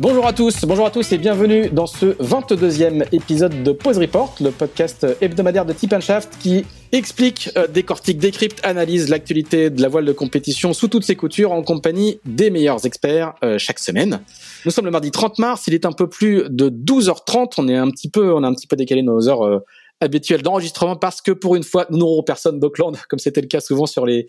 Bonjour 0.00 0.26
à 0.26 0.32
tous, 0.32 0.64
bonjour 0.64 0.86
à 0.86 0.90
tous 0.90 1.12
et 1.12 1.18
bienvenue 1.18 1.70
dans 1.70 1.86
ce 1.86 2.06
22e 2.06 3.06
épisode 3.12 3.62
de 3.62 3.70
Pause 3.70 3.98
Report, 3.98 4.34
le 4.40 4.50
podcast 4.50 5.06
hebdomadaire 5.20 5.64
de 5.64 5.72
Tip 5.72 5.96
Shaft 6.00 6.36
qui 6.40 6.64
explique, 6.90 7.50
euh, 7.56 7.68
décortique, 7.68 8.18
décrypte, 8.18 8.58
analyse 8.64 9.08
l'actualité 9.08 9.70
de 9.70 9.80
la 9.80 9.86
voile 9.86 10.04
de 10.04 10.12
compétition 10.12 10.72
sous 10.72 10.88
toutes 10.88 11.04
ses 11.04 11.14
coutures 11.14 11.52
en 11.52 11.62
compagnie 11.62 12.18
des 12.24 12.50
meilleurs 12.50 12.84
experts 12.84 13.34
euh, 13.44 13.56
chaque 13.56 13.78
semaine. 13.78 14.20
Nous 14.64 14.72
sommes 14.72 14.84
le 14.84 14.90
mardi 14.90 15.12
30 15.12 15.38
mars, 15.38 15.68
il 15.68 15.74
est 15.74 15.86
un 15.86 15.92
peu 15.92 16.08
plus 16.08 16.42
de 16.50 16.70
12h30, 16.70 17.52
on 17.58 17.68
est 17.68 17.76
un 17.76 17.90
petit 17.90 18.10
peu, 18.10 18.34
on 18.34 18.42
a 18.42 18.48
un 18.48 18.54
petit 18.54 18.66
peu 18.66 18.74
décalé 18.74 19.02
nos 19.02 19.28
heures 19.28 19.46
euh, 19.46 19.60
habituelles 20.00 20.42
d'enregistrement 20.42 20.96
parce 20.96 21.22
que 21.22 21.30
pour 21.30 21.54
une 21.54 21.62
fois, 21.62 21.86
nous 21.90 21.98
n'aurons 21.98 22.24
personne 22.24 22.58
d'Auckland, 22.58 22.96
comme 23.08 23.20
c'était 23.20 23.42
le 23.42 23.46
cas 23.46 23.60
souvent 23.60 23.86
sur 23.86 24.06
les, 24.06 24.26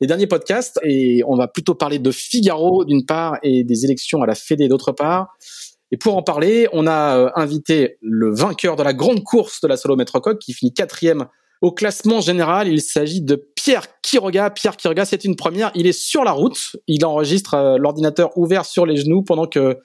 les 0.00 0.06
derniers 0.06 0.26
podcasts. 0.26 0.78
Et 0.84 1.22
on 1.26 1.36
va 1.36 1.48
plutôt 1.48 1.74
parler 1.74 1.98
de 1.98 2.10
Figaro 2.10 2.84
d'une 2.84 3.04
part 3.04 3.38
et 3.42 3.64
des 3.64 3.84
élections 3.84 4.22
à 4.22 4.26
la 4.26 4.34
Fédé 4.34 4.68
d'autre 4.68 4.92
part. 4.92 5.36
Et 5.90 5.96
pour 5.96 6.16
en 6.16 6.22
parler, 6.22 6.68
on 6.72 6.86
a 6.86 7.16
euh, 7.16 7.30
invité 7.34 7.98
le 8.02 8.34
vainqueur 8.34 8.76
de 8.76 8.82
la 8.82 8.92
grande 8.92 9.24
course 9.24 9.60
de 9.60 9.68
la 9.68 9.76
solo 9.76 9.96
Coq 9.96 10.38
qui 10.38 10.52
finit 10.52 10.72
quatrième 10.72 11.26
au 11.62 11.72
classement 11.72 12.20
général. 12.20 12.68
Il 12.68 12.80
s'agit 12.82 13.22
de 13.22 13.42
Pierre 13.56 13.86
Quiroga. 14.02 14.50
Pierre 14.50 14.76
Quiroga, 14.76 15.04
c'est 15.04 15.24
une 15.24 15.34
première. 15.34 15.70
Il 15.74 15.86
est 15.86 15.98
sur 15.98 16.24
la 16.24 16.32
route. 16.32 16.76
Il 16.86 17.04
enregistre 17.04 17.54
euh, 17.54 17.76
l'ordinateur 17.78 18.36
ouvert 18.36 18.66
sur 18.66 18.84
les 18.84 18.96
genoux 18.96 19.22
pendant 19.22 19.46
que 19.46 19.78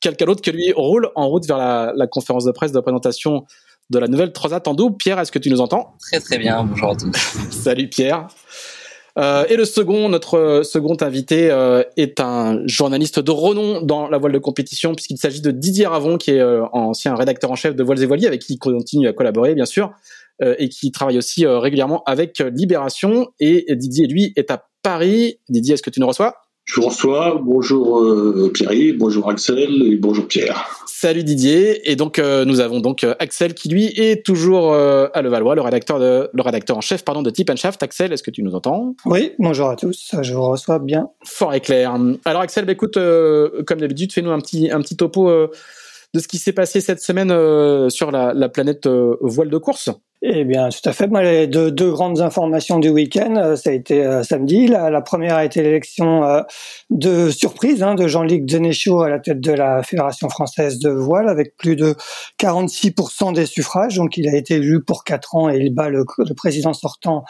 quelqu'un 0.00 0.24
d'autre 0.24 0.42
que 0.42 0.50
lui 0.50 0.72
roule 0.72 1.10
en 1.14 1.28
route 1.28 1.46
vers 1.46 1.58
la, 1.58 1.92
la 1.94 2.06
conférence 2.06 2.44
de 2.44 2.52
presse 2.52 2.72
de 2.72 2.80
présentation 2.80 3.44
de 3.90 3.98
la 3.98 4.08
nouvelle 4.08 4.32
Transat 4.32 4.66
en 4.66 4.74
double. 4.74 4.96
Pierre, 4.96 5.18
est-ce 5.18 5.32
que 5.32 5.38
tu 5.38 5.50
nous 5.50 5.60
entends? 5.60 5.94
Très 6.00 6.20
très 6.20 6.38
bien. 6.38 6.64
Bonjour 6.64 6.90
à 6.90 6.96
tous. 6.96 7.12
Salut 7.50 7.88
Pierre. 7.88 8.28
Euh, 9.18 9.44
et 9.48 9.56
le 9.56 9.64
second, 9.64 10.08
notre 10.08 10.62
second 10.64 10.96
invité 11.00 11.50
euh, 11.50 11.82
est 11.96 12.20
un 12.20 12.66
journaliste 12.66 13.20
de 13.20 13.30
renom 13.30 13.82
dans 13.82 14.08
la 14.08 14.18
voile 14.18 14.32
de 14.32 14.38
compétition, 14.38 14.94
puisqu'il 14.94 15.18
s'agit 15.18 15.40
de 15.40 15.50
Didier 15.50 15.86
Ravon, 15.86 16.16
qui 16.16 16.32
est 16.32 16.40
euh, 16.40 16.64
ancien 16.72 17.14
rédacteur 17.14 17.50
en 17.50 17.56
chef 17.56 17.74
de 17.74 17.82
Voiles 17.82 18.02
et 18.02 18.06
Voiliers, 18.06 18.26
avec 18.26 18.42
qui 18.42 18.54
il 18.54 18.58
continue 18.58 19.08
à 19.08 19.12
collaborer, 19.12 19.54
bien 19.54 19.66
sûr, 19.66 19.92
et 20.42 20.70
qui 20.70 20.90
travaille 20.90 21.18
aussi 21.18 21.46
régulièrement 21.46 22.02
avec 22.04 22.38
Libération. 22.38 23.28
Et 23.40 23.66
Didier, 23.76 24.06
lui, 24.06 24.32
est 24.36 24.50
à 24.50 24.64
Paris. 24.82 25.38
Didier, 25.50 25.74
est-ce 25.74 25.82
que 25.82 25.90
tu 25.90 26.00
nous 26.00 26.06
reçois? 26.06 26.34
Je 26.64 26.80
vous 26.80 26.86
reçois. 26.86 27.40
Bonjour 27.42 28.02
Pierre, 28.52 28.94
bonjour 28.96 29.28
Axel 29.28 29.82
et 29.82 29.96
bonjour 29.96 30.26
Pierre. 30.28 30.68
Salut 31.00 31.24
Didier. 31.24 31.90
Et 31.90 31.96
donc 31.96 32.18
euh, 32.18 32.44
nous 32.44 32.60
avons 32.60 32.78
donc 32.78 33.04
euh, 33.04 33.14
Axel 33.20 33.54
qui 33.54 33.70
lui 33.70 33.86
est 33.86 34.22
toujours 34.22 34.74
euh, 34.74 35.08
à 35.14 35.22
Levallois, 35.22 35.54
le 35.54 35.62
rédacteur 35.62 35.98
de 35.98 36.28
le 36.30 36.42
rédacteur 36.42 36.76
en 36.76 36.82
chef 36.82 37.06
pardon 37.06 37.22
de 37.22 37.30
Tip 37.30 37.50
Shaft. 37.56 37.82
Axel, 37.82 38.12
est-ce 38.12 38.22
que 38.22 38.30
tu 38.30 38.42
nous 38.42 38.54
entends? 38.54 38.94
Oui, 39.06 39.32
bonjour 39.38 39.70
à 39.70 39.76
tous. 39.76 40.14
Je 40.20 40.34
vous 40.34 40.42
reçois 40.42 40.78
bien. 40.78 41.08
Fort 41.24 41.54
et 41.54 41.60
clair. 41.60 41.96
Alors 42.26 42.42
Axel, 42.42 42.66
bah, 42.66 42.72
écoute, 42.72 42.98
comme 43.66 43.80
d'habitude, 43.80 44.12
fais-nous 44.12 44.30
un 44.30 44.40
petit 44.40 44.70
un 44.70 44.82
petit 44.82 44.98
topo 44.98 45.30
de 45.30 46.20
ce 46.20 46.28
qui 46.28 46.36
s'est 46.36 46.52
passé 46.52 46.82
cette 46.82 47.00
semaine 47.00 47.30
sur 47.88 48.10
la, 48.10 48.34
la 48.34 48.50
planète 48.50 48.86
voile 48.86 49.48
de 49.48 49.56
course. 49.56 49.88
Eh 50.22 50.44
bien, 50.44 50.68
tout 50.68 50.86
à 50.86 50.92
fait. 50.92 51.06
Moi, 51.06 51.22
les 51.22 51.46
deux, 51.46 51.70
deux 51.70 51.90
grandes 51.90 52.20
informations 52.20 52.78
du 52.78 52.90
week-end, 52.90 53.36
euh, 53.36 53.56
ça 53.56 53.70
a 53.70 53.72
été 53.72 54.04
euh, 54.04 54.22
samedi. 54.22 54.66
La, 54.66 55.00
première 55.00 55.36
a 55.36 55.46
été 55.46 55.62
l'élection 55.62 56.24
euh, 56.24 56.42
de 56.90 57.30
surprise 57.30 57.82
hein, 57.82 57.94
de 57.94 58.06
Jean-Luc 58.06 58.44
Denéchaud 58.44 59.00
à 59.00 59.08
la 59.08 59.18
tête 59.18 59.40
de 59.40 59.52
la 59.52 59.82
Fédération 59.82 60.28
française 60.28 60.78
de 60.78 60.90
voile, 60.90 61.26
avec 61.30 61.56
plus 61.56 61.74
de 61.74 61.94
46% 62.38 63.32
des 63.32 63.46
suffrages. 63.46 63.96
Donc, 63.96 64.18
il 64.18 64.28
a 64.28 64.36
été 64.36 64.56
élu 64.56 64.82
pour 64.82 65.04
quatre 65.04 65.36
ans 65.36 65.48
et 65.48 65.56
il 65.56 65.72
bat 65.72 65.88
le 65.88 66.04
président 66.36 66.74
sortant 66.74 67.24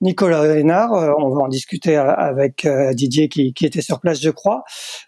Nicolas 0.00 0.58
Hénard. 0.58 0.92
Euh, 0.94 1.12
on 1.18 1.34
va 1.34 1.42
en 1.42 1.48
discuter 1.48 1.96
euh, 1.96 2.12
avec 2.14 2.64
euh, 2.64 2.92
Didier 2.92 3.28
qui, 3.28 3.54
qui, 3.54 3.64
était 3.64 3.80
sur 3.80 4.00
place, 4.00 4.20
je 4.20 4.30
crois. 4.30 4.62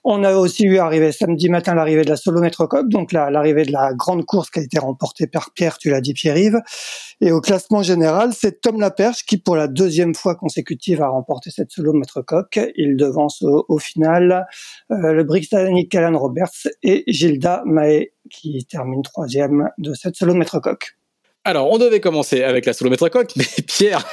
On 0.04 0.24
a 0.24 0.34
aussi 0.34 0.64
eu 0.64 0.78
arrivé 0.78 1.12
samedi 1.12 1.48
matin 1.48 1.74
l'arrivée 1.74 2.04
de 2.04 2.08
la 2.08 2.16
Solomètre 2.16 2.66
Coq, 2.66 2.88
donc 2.88 3.12
l'arrivée 3.12 3.64
de 3.64 3.72
la 3.72 3.92
grande 3.94 4.24
course 4.24 4.50
qui 4.50 4.60
a 4.60 4.62
été 4.62 4.78
remportée 4.78 5.26
par 5.26 5.52
Pierre, 5.52 5.78
tu 5.78 5.90
l'as 5.90 6.00
dit 6.00 6.14
Pierre-Yves. 6.14 6.60
Et 7.20 7.32
au 7.32 7.40
classement 7.40 7.82
général, 7.82 8.32
c'est 8.32 8.60
Tom 8.60 8.80
Laperche 8.80 9.24
qui, 9.24 9.38
pour 9.38 9.56
la 9.56 9.68
deuxième 9.68 10.14
fois 10.14 10.34
consécutive, 10.36 11.02
a 11.02 11.08
remporté 11.08 11.50
cette 11.50 11.70
Solomètre 11.70 12.24
Coq. 12.24 12.58
Il 12.76 12.96
devance 12.96 13.42
au, 13.42 13.78
final 13.78 14.46
le 14.88 15.22
Britannique 15.22 15.94
Alan 15.94 16.18
Roberts 16.18 16.68
et 16.82 17.04
Gilda 17.06 17.62
Mae 17.66 18.12
qui 18.30 18.64
termine 18.66 19.02
troisième 19.02 19.70
de 19.78 19.94
cette 19.94 20.16
Solomètre 20.16 20.60
Coq. 20.60 20.97
Alors, 21.48 21.72
on 21.72 21.78
devait 21.78 22.00
commencer 22.00 22.42
avec 22.42 22.66
la 22.66 22.74
solomètre 22.74 23.08
coque, 23.08 23.30
mais 23.34 23.46
Pierre, 23.66 24.06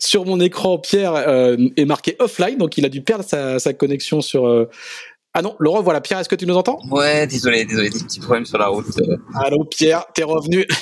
sur 0.00 0.26
mon 0.26 0.38
écran, 0.38 0.76
Pierre 0.76 1.14
euh, 1.14 1.56
est 1.78 1.86
marqué 1.86 2.14
offline, 2.18 2.58
donc 2.58 2.76
il 2.76 2.84
a 2.84 2.90
dû 2.90 3.00
perdre 3.00 3.24
sa, 3.24 3.72
connexion 3.72 4.20
sur. 4.20 4.46
Euh, 4.46 4.68
ah 5.32 5.40
non, 5.40 5.56
Laurent, 5.60 5.80
voilà, 5.80 6.02
Pierre, 6.02 6.18
est-ce 6.18 6.28
que 6.28 6.34
tu 6.34 6.44
nous 6.44 6.58
entends? 6.58 6.78
Ouais, 6.90 7.26
désolé, 7.26 7.64
désolé, 7.64 7.88
des 7.88 8.00
petits 8.00 8.20
problèmes 8.20 8.44
sur 8.44 8.58
la 8.58 8.66
route. 8.66 8.84
Allô, 9.34 9.64
Pierre, 9.64 10.04
t'es 10.12 10.24
revenu? 10.24 10.66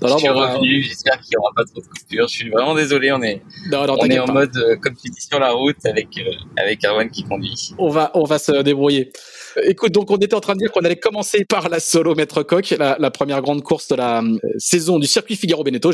Non, 0.00 0.08
non, 0.08 0.14
je 0.14 0.20
suis 0.20 0.28
revenu, 0.30 0.82
j'espère 0.82 1.20
qu'il 1.20 1.30
n'y 1.30 1.36
aura 1.36 1.52
pas 1.54 1.64
trop 1.64 1.80
de 1.82 1.86
coupures. 1.86 2.28
Je 2.28 2.32
suis 2.32 2.48
vraiment 2.48 2.74
désolé, 2.74 3.12
on 3.12 3.20
est, 3.22 3.42
on 3.70 4.06
est 4.06 4.18
en 4.18 4.32
mode, 4.32 4.56
euh, 4.56 4.76
comme 4.76 4.94
tu 4.94 5.10
dis, 5.10 5.20
sur 5.20 5.38
la 5.38 5.50
route 5.50 5.84
avec, 5.84 6.08
avec 6.56 6.82
Arwan 6.84 7.10
qui 7.10 7.24
conduit. 7.24 7.74
On 7.76 7.90
va, 7.90 8.10
on 8.14 8.24
va 8.24 8.38
se 8.38 8.62
débrouiller. 8.62 9.12
Écoute, 9.64 9.92
donc 9.92 10.10
on 10.10 10.16
était 10.16 10.34
en 10.34 10.40
train 10.40 10.54
de 10.54 10.58
dire 10.58 10.72
qu'on 10.72 10.80
allait 10.80 10.96
commencer 10.96 11.44
par 11.44 11.68
la 11.68 11.80
solo 11.80 12.14
maître 12.14 12.42
coq, 12.42 12.74
la, 12.78 13.10
première 13.10 13.40
grande 13.42 13.62
course 13.62 13.88
de 13.88 13.96
la 13.96 14.20
euh, 14.20 14.38
saison 14.58 14.98
du 14.98 15.06
circuit 15.06 15.36
Figaro 15.36 15.64
Beneteau. 15.64 15.92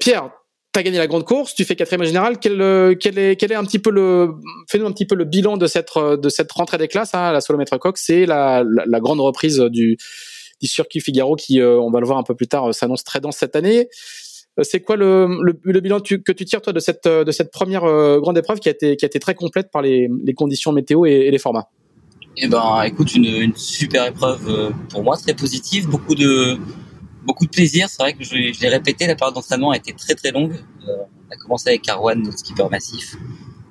Pierre, 0.00 0.30
tu 0.72 0.80
as 0.80 0.82
gagné 0.82 0.98
la 0.98 1.06
grande 1.06 1.24
course, 1.24 1.54
tu 1.54 1.64
fais 1.64 1.76
quatrième 1.76 2.04
général. 2.04 2.38
Quel, 2.38 2.60
euh, 2.60 2.94
quel, 2.98 3.18
est, 3.18 3.36
quel 3.36 3.52
est 3.52 3.56
un 3.56 3.64
petit 3.64 3.78
peu 3.78 3.90
le, 3.90 4.32
fais-nous 4.68 4.86
un 4.86 4.92
petit 4.92 5.06
peu 5.06 5.14
le 5.14 5.24
bilan 5.24 5.56
de 5.56 5.66
cette, 5.66 5.96
euh, 5.96 6.16
de 6.16 6.28
cette 6.28 6.50
rentrée 6.52 6.78
des 6.78 6.88
classes, 6.88 7.14
hein, 7.14 7.32
la 7.32 7.40
solo 7.40 7.58
maître 7.58 7.76
coq. 7.78 7.96
C'est 7.98 8.26
la, 8.26 8.64
la, 8.64 9.00
grande 9.00 9.20
reprise 9.20 9.58
du, 9.58 9.96
du 10.60 10.66
circuit 10.66 11.00
Figaro 11.00 11.36
qui, 11.36 11.62
on 11.62 11.90
va 11.90 12.00
le 12.00 12.06
voir 12.06 12.18
un 12.18 12.24
peu 12.24 12.34
plus 12.34 12.48
tard, 12.48 12.74
s'annonce 12.74 13.04
très 13.04 13.20
dense 13.20 13.36
cette 13.36 13.56
année. 13.56 13.88
C'est 14.62 14.80
quoi 14.80 14.94
le, 14.96 15.40
le, 15.62 15.80
bilan 15.80 15.98
que 15.98 16.32
tu 16.32 16.44
tires 16.44 16.62
toi 16.62 16.72
de 16.72 16.78
cette, 16.78 17.08
de 17.08 17.32
cette 17.32 17.50
première 17.50 17.82
grande 18.20 18.38
épreuve 18.38 18.60
qui 18.60 18.68
a 18.68 18.72
été, 18.72 18.96
qui 18.96 19.04
a 19.04 19.08
été 19.08 19.18
très 19.18 19.34
complète 19.34 19.68
par 19.72 19.82
les 19.82 20.08
conditions 20.36 20.70
météo 20.70 21.06
et 21.06 21.28
les 21.28 21.38
formats? 21.38 21.68
Eh 22.36 22.48
ben, 22.48 22.82
écoute, 22.84 23.14
une, 23.14 23.24
une, 23.26 23.56
super 23.56 24.06
épreuve 24.06 24.48
euh, 24.48 24.70
pour 24.88 25.02
moi, 25.04 25.16
très 25.16 25.34
positive, 25.34 25.88
beaucoup 25.88 26.14
de 26.14 26.58
beaucoup 27.24 27.46
de 27.46 27.50
plaisir. 27.50 27.88
C'est 27.88 28.02
vrai 28.02 28.12
que 28.12 28.24
je, 28.24 28.52
je 28.52 28.60
l'ai 28.60 28.68
répété, 28.68 29.06
la 29.06 29.16
période 29.16 29.34
d'entraînement 29.34 29.70
a 29.70 29.76
été 29.76 29.92
très 29.92 30.14
très 30.14 30.30
longue. 30.30 30.54
Euh, 30.88 30.96
on 31.28 31.32
a 31.32 31.36
commencé 31.36 31.70
avec 31.70 31.88
Arwan, 31.88 32.20
notre 32.22 32.38
skipper 32.38 32.68
massif, 32.70 33.16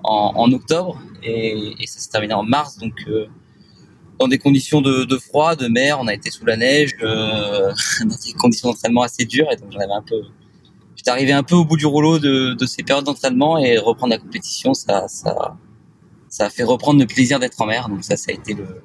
en, 0.03 0.33
en 0.35 0.51
octobre 0.51 0.99
et, 1.23 1.75
et 1.79 1.87
ça 1.87 1.99
s'est 1.99 2.09
terminé 2.09 2.33
en 2.33 2.43
mars. 2.43 2.77
Donc, 2.77 2.93
euh, 3.07 3.27
dans 4.19 4.27
des 4.27 4.37
conditions 4.37 4.81
de, 4.81 5.05
de, 5.05 5.17
froid, 5.17 5.55
de 5.55 5.67
mer, 5.67 5.97
on 5.99 6.07
a 6.07 6.13
été 6.13 6.29
sous 6.29 6.45
la 6.45 6.57
neige, 6.57 6.91
euh, 7.01 7.73
dans 8.01 8.15
des 8.15 8.33
conditions 8.33 8.69
d'entraînement 8.69 9.01
assez 9.01 9.25
dures. 9.25 9.51
Et 9.51 9.55
donc, 9.55 9.71
j'en 9.71 9.79
avais 9.79 9.93
un 9.93 10.03
peu. 10.03 10.21
J'étais 10.95 11.11
arrivé 11.11 11.33
un 11.33 11.43
peu 11.43 11.55
au 11.55 11.65
bout 11.65 11.77
du 11.77 11.85
rouleau 11.85 12.19
de, 12.19 12.53
de 12.53 12.65
ces 12.65 12.83
périodes 12.83 13.05
d'entraînement 13.05 13.57
et 13.57 13.77
reprendre 13.77 14.11
la 14.11 14.19
compétition, 14.19 14.73
ça, 14.73 15.07
ça, 15.07 15.57
ça 16.33 16.47
a 16.47 16.49
fait 16.49 16.63
reprendre 16.63 16.99
le 16.99 17.05
plaisir 17.05 17.39
d'être 17.39 17.61
en 17.61 17.67
mer. 17.67 17.89
Donc 17.89 18.03
ça, 18.03 18.17
ça 18.17 18.31
a 18.31 18.33
été 18.33 18.55
le, 18.55 18.81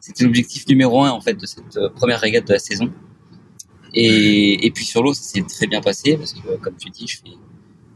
c'était 0.00 0.24
l'objectif 0.24 0.66
numéro 0.66 1.04
un 1.04 1.10
en 1.10 1.20
fait 1.20 1.34
de 1.34 1.46
cette 1.46 1.76
euh, 1.76 1.88
première 1.90 2.18
régate 2.18 2.44
de 2.48 2.54
la 2.54 2.58
saison. 2.58 2.92
Et, 3.94 4.66
et 4.66 4.70
puis 4.72 4.84
sur 4.84 5.00
l'eau, 5.04 5.14
ça 5.14 5.22
s'est 5.22 5.42
très 5.42 5.68
bien 5.68 5.80
passé 5.80 6.16
parce 6.16 6.32
que 6.32 6.56
comme 6.56 6.74
tu 6.74 6.90
dis, 6.90 7.06
je 7.06 7.18
fais 7.18 7.36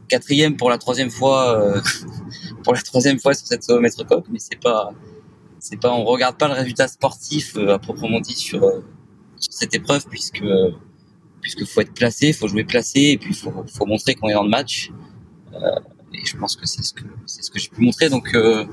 quatrième 0.07 0.55
pour 0.55 0.69
la 0.69 0.77
troisième 0.77 1.09
fois, 1.09 1.59
euh, 1.59 1.81
pour 2.63 2.73
la 2.73 2.81
troisième 2.81 3.19
fois 3.19 3.33
sur 3.33 3.45
cette 3.45 3.67
mètre 3.71 4.05
coque, 4.05 4.27
mais 4.31 4.39
c'est 4.39 4.59
pas, 4.59 4.91
c'est 5.59 5.77
pas, 5.77 5.91
on 5.91 6.05
regarde 6.05 6.37
pas 6.37 6.47
le 6.47 6.53
résultat 6.53 6.87
sportif 6.87 7.57
euh, 7.57 7.73
à 7.73 7.79
proprement 7.79 8.21
dit 8.21 8.35
sur, 8.35 8.61
sur 9.37 9.51
cette 9.51 9.75
épreuve 9.75 10.05
puisque 10.09 10.45
puisque 11.41 11.65
faut 11.65 11.81
être 11.81 11.93
placé, 11.93 12.31
faut 12.31 12.47
jouer 12.47 12.63
placé 12.63 13.01
et 13.01 13.17
puis 13.17 13.33
faut, 13.33 13.51
faut 13.67 13.85
montrer 13.85 14.15
qu'on 14.15 14.29
est 14.29 14.33
dans 14.33 14.43
le 14.43 14.49
match. 14.49 14.91
Et 16.13 16.25
je 16.25 16.37
pense 16.37 16.55
que 16.55 16.65
c'est 16.65 16.83
ce 16.83 16.93
que 16.93 17.03
c'est 17.25 17.43
ce 17.43 17.51
que 17.51 17.59
j'ai 17.59 17.69
pu 17.69 17.81
montrer. 17.81 18.09
Donc 18.09 18.33
euh, 18.35 18.65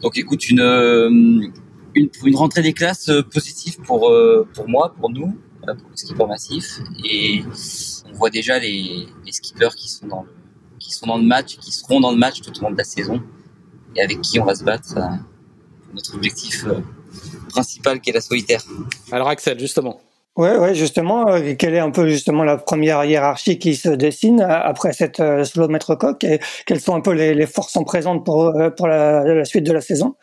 donc 0.00 0.16
écoute 0.16 0.48
une, 0.48 0.60
euh, 0.60 1.08
une 1.94 2.08
une 2.24 2.36
rentrée 2.36 2.62
des 2.62 2.72
classes 2.72 3.08
euh, 3.08 3.22
positive 3.22 3.78
pour 3.80 4.12
pour 4.54 4.68
moi, 4.68 4.94
pour 4.98 5.10
nous, 5.10 5.36
pour 5.60 5.90
le 5.90 5.96
skipper 5.96 6.26
massif. 6.26 6.80
Et 7.04 7.42
on 8.06 8.12
voit 8.12 8.30
déjà 8.30 8.58
les, 8.58 9.06
les 9.24 9.32
skippers 9.32 9.74
qui 9.76 9.88
sont 9.88 10.06
dans 10.06 10.22
le 10.22 10.28
qui 10.78 10.92
sont 10.92 11.06
dans 11.06 11.18
le 11.18 11.24
match, 11.24 11.56
qui 11.58 11.72
seront 11.72 12.00
dans 12.00 12.12
le 12.12 12.18
match 12.18 12.40
tout 12.40 12.56
au 12.58 12.62
long 12.62 12.70
de 12.70 12.76
la 12.76 12.84
saison 12.84 13.22
et 13.96 14.02
avec 14.02 14.20
qui 14.20 14.38
on 14.40 14.44
va 14.44 14.54
se 14.54 14.64
battre. 14.64 14.94
Notre 15.94 16.16
objectif 16.16 16.64
principale 17.50 18.00
qui 18.00 18.10
est 18.10 18.12
la 18.14 18.20
solitaire. 18.20 18.64
Alors 19.12 19.28
Axel, 19.28 19.60
justement. 19.60 20.00
Ouais, 20.36 20.58
ouais, 20.58 20.74
justement, 20.74 21.28
euh, 21.28 21.54
quelle 21.56 21.74
est 21.74 21.80
un 21.80 21.92
peu 21.92 22.08
justement 22.08 22.42
la 22.42 22.56
première 22.56 23.04
hiérarchie 23.04 23.56
qui 23.56 23.76
se 23.76 23.88
dessine 23.88 24.40
après 24.40 24.92
cette 24.92 25.20
euh, 25.20 25.44
slow 25.44 25.68
maître 25.68 25.94
coq 25.94 26.24
et 26.24 26.40
quelles 26.66 26.80
sont 26.80 26.96
un 26.96 27.00
peu 27.00 27.12
les, 27.12 27.46
forces 27.46 27.76
en 27.76 27.84
présente 27.84 28.24
pour 28.24 28.52
pour 28.76 28.88
la, 28.88 29.22
la, 29.22 29.44
suite 29.44 29.64
de 29.64 29.72
la 29.72 29.80
saison? 29.80 30.16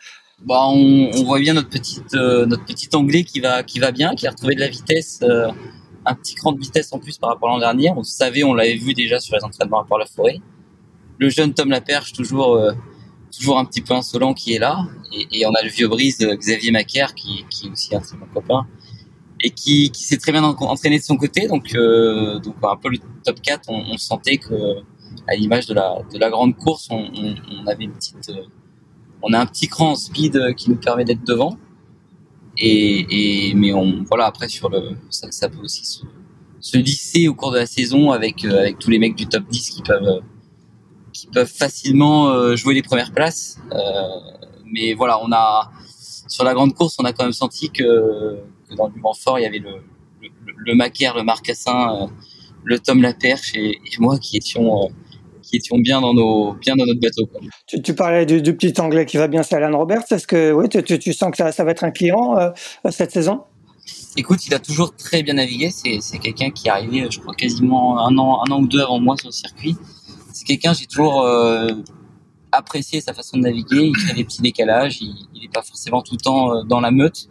Bah, 0.44 0.66
on, 0.66 1.10
voit 1.24 1.38
bien 1.38 1.54
notre 1.54 1.70
petite 1.70 2.12
notre 2.12 2.64
petit 2.66 2.94
anglais 2.94 3.24
qui 3.24 3.40
va 3.40 3.62
qui 3.62 3.78
va 3.78 3.90
bien, 3.90 4.14
qui 4.14 4.26
a 4.26 4.32
retrouvé 4.32 4.54
de 4.54 4.60
la 4.60 4.68
vitesse, 4.68 5.22
un 6.04 6.14
petit 6.14 6.34
cran 6.34 6.52
de 6.52 6.60
vitesse 6.60 6.92
en 6.92 6.98
plus 6.98 7.16
par 7.16 7.30
rapport 7.30 7.48
à 7.48 7.52
l'an 7.52 7.60
dernier. 7.60 7.90
On 7.96 8.02
savait, 8.02 8.44
on 8.44 8.52
l'avait 8.52 8.74
vu 8.74 8.92
déjà 8.92 9.18
sur 9.18 9.34
les 9.34 9.44
entraînements 9.44 9.80
à 9.80 9.84
Port-la-Forêt. 9.84 10.40
Le 11.18 11.30
jeune 11.30 11.54
Tom 11.54 11.70
Laperche, 11.70 12.12
toujours 12.12 12.60
toujours 13.34 13.58
un 13.58 13.64
petit 13.64 13.80
peu 13.80 13.94
insolent 13.94 14.34
qui 14.34 14.52
est 14.52 14.58
là. 14.58 14.76
Et, 15.10 15.40
et 15.40 15.46
on 15.46 15.54
a 15.54 15.62
le 15.62 15.70
vieux 15.70 15.88
brise 15.88 16.18
Xavier 16.18 16.70
Macaire 16.70 17.14
qui, 17.14 17.46
qui 17.48 17.68
est 17.68 17.70
aussi 17.70 17.96
un 17.96 18.00
très 18.00 18.18
bon 18.18 18.26
copain 18.34 18.66
et 19.42 19.50
qui, 19.50 19.90
qui 19.90 20.04
s'est 20.04 20.18
très 20.18 20.32
bien 20.32 20.44
entraîné 20.44 20.98
de 20.98 21.04
son 21.04 21.16
côté. 21.16 21.48
Donc, 21.48 21.74
euh, 21.74 22.38
donc 22.38 22.54
un 22.62 22.76
peu 22.76 22.88
le 22.90 22.98
top 23.24 23.40
4, 23.40 23.68
on, 23.68 23.82
on 23.92 23.98
sentait 23.98 24.38
que 24.38 24.54
à 25.28 25.34
l'image 25.34 25.66
de 25.66 25.74
la, 25.74 25.98
de 26.12 26.18
la 26.18 26.30
grande 26.30 26.56
course, 26.56 26.88
on, 26.90 27.10
on, 27.14 27.34
on 27.50 27.66
avait 27.66 27.84
une 27.84 27.92
petite, 27.92 28.28
euh, 28.30 28.44
on 29.22 29.32
a 29.32 29.38
un 29.38 29.46
petit 29.46 29.68
cran 29.68 29.90
en 29.90 29.96
speed 29.96 30.54
qui 30.56 30.70
nous 30.70 30.76
permet 30.76 31.04
d'être 31.04 31.24
devant. 31.24 31.56
Et, 32.58 33.48
et, 33.50 33.54
mais 33.54 33.72
on, 33.72 34.04
voilà, 34.04 34.26
après 34.26 34.48
sur 34.48 34.68
le, 34.68 34.96
ça, 35.10 35.30
ça 35.30 35.48
peut 35.48 35.60
aussi 35.62 35.84
se, 35.84 36.02
se 36.60 36.78
lisser 36.78 37.28
au 37.28 37.34
cours 37.34 37.50
de 37.50 37.58
la 37.58 37.66
saison 37.66 38.10
avec, 38.12 38.44
euh, 38.44 38.60
avec 38.60 38.78
tous 38.78 38.88
les 38.88 38.98
mecs 38.98 39.16
du 39.16 39.26
top 39.26 39.44
10 39.50 39.70
qui 39.70 39.82
peuvent, 39.82 40.22
qui 41.12 41.26
peuvent 41.26 41.52
facilement 41.52 42.28
euh, 42.28 42.56
jouer 42.56 42.74
les 42.74 42.82
premières 42.82 43.12
places. 43.12 43.58
Euh, 43.72 43.78
mais 44.72 44.94
voilà, 44.94 45.18
on 45.22 45.30
a 45.32 45.70
sur 46.28 46.44
la 46.44 46.54
grande 46.54 46.72
course, 46.74 46.96
on 46.98 47.04
a 47.04 47.12
quand 47.12 47.24
même 47.24 47.32
senti 47.32 47.70
que, 47.70 48.38
que 48.72 48.76
dans 48.76 48.86
le 48.86 48.92
mouvement 48.92 49.14
fort, 49.14 49.38
il 49.38 49.42
y 49.42 49.46
avait 49.46 49.58
le, 49.58 49.82
le, 50.20 50.28
le 50.56 50.74
Macaire, 50.74 51.16
le 51.16 51.22
Marcassin, 51.22 52.02
euh, 52.02 52.06
le 52.64 52.78
Tom 52.78 53.02
Laperche 53.02 53.54
et, 53.54 53.70
et 53.70 53.98
moi 53.98 54.18
qui 54.18 54.36
étions 54.36 54.88
qui 55.42 55.56
étions 55.56 55.78
bien 55.78 56.00
dans 56.00 56.14
nos 56.14 56.52
bien 56.54 56.76
dans 56.76 56.86
notre 56.86 57.00
bateau. 57.00 57.26
Quoi. 57.26 57.40
Tu, 57.66 57.82
tu 57.82 57.94
parlais 57.94 58.24
du, 58.24 58.40
du, 58.40 58.56
petit 58.56 58.80
anglais 58.80 59.06
qui 59.06 59.16
va 59.16 59.28
bien, 59.28 59.42
c'est 59.42 59.56
Alan 59.56 59.76
Roberts. 59.76 60.04
Est-ce 60.10 60.26
que 60.26 60.52
oui, 60.52 60.68
tu, 60.68 60.98
tu, 60.98 61.12
sens 61.12 61.30
que 61.30 61.36
ça, 61.36 61.50
ça 61.52 61.64
va 61.64 61.72
être 61.72 61.84
un 61.84 61.90
client 61.90 62.38
euh, 62.38 62.50
cette 62.90 63.10
saison? 63.10 63.42
Écoute, 64.16 64.46
il 64.46 64.54
a 64.54 64.60
toujours 64.60 64.94
très 64.94 65.22
bien 65.22 65.34
navigué. 65.34 65.70
C'est, 65.70 66.18
quelqu'un 66.18 66.50
qui 66.50 66.68
est 66.68 66.70
arrivé, 66.70 67.08
je 67.10 67.18
crois, 67.18 67.34
quasiment 67.34 67.98
un 68.06 68.16
an, 68.18 68.42
un 68.46 68.52
an 68.52 68.60
ou 68.60 68.68
deux 68.68 68.80
avant 68.80 69.00
moi 69.00 69.16
sur 69.16 69.28
le 69.28 69.32
circuit 69.32 69.76
c'est 70.42 70.44
quelqu'un, 70.44 70.72
j'ai 70.72 70.86
toujours 70.86 71.22
euh, 71.22 71.68
apprécié 72.50 73.00
sa 73.00 73.14
façon 73.14 73.36
de 73.36 73.42
naviguer. 73.42 73.92
Il 73.94 73.96
fait 73.96 74.14
des 74.14 74.24
petits 74.24 74.42
décalages, 74.42 75.00
il 75.00 75.40
n'est 75.40 75.48
pas 75.48 75.62
forcément 75.62 76.02
tout 76.02 76.14
le 76.14 76.20
temps 76.20 76.54
euh, 76.54 76.62
dans 76.64 76.80
la 76.80 76.90
meute. 76.90 77.28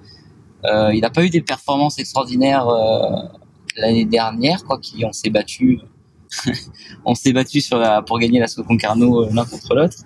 Euh, 0.66 0.94
il 0.94 1.02
n'a 1.02 1.10
pas 1.10 1.24
eu 1.26 1.30
des 1.30 1.42
performances 1.42 2.00
extraordinaires 2.00 2.68
euh, 2.68 3.24
l'année 3.78 4.06
dernière, 4.06 4.64
quoi. 4.64 4.80
Qui 4.80 5.06
on 5.06 5.12
s'est 5.12 5.30
battu, 5.30 5.80
on 7.06 7.16
s'est 7.16 7.34
battu 7.34 7.62
sur 7.62 7.80
pour 8.06 8.20
gagner 8.20 8.40
la 8.40 8.48
Concarneau 8.48 9.30
l'un 9.30 9.46
contre 9.46 9.76
l'autre. 9.76 9.98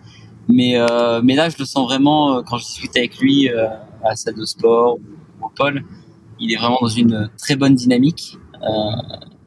Mais 0.48 0.78
mais 1.24 1.36
là, 1.36 1.50
je 1.50 1.58
le 1.58 1.66
sens 1.66 1.86
vraiment 1.88 2.44
quand 2.44 2.58
je 2.58 2.66
discute 2.66 2.96
avec 2.96 3.18
lui 3.18 3.50
à 3.50 3.88
la 4.04 4.32
de 4.32 4.46
sport 4.46 4.98
ou 5.42 5.46
au 5.46 5.50
pôle. 5.50 5.84
Il 6.40 6.52
est 6.54 6.58
vraiment 6.58 6.78
dans 6.82 6.88
une 6.88 7.30
très 7.38 7.56
bonne 7.56 7.76
dynamique. 7.76 8.38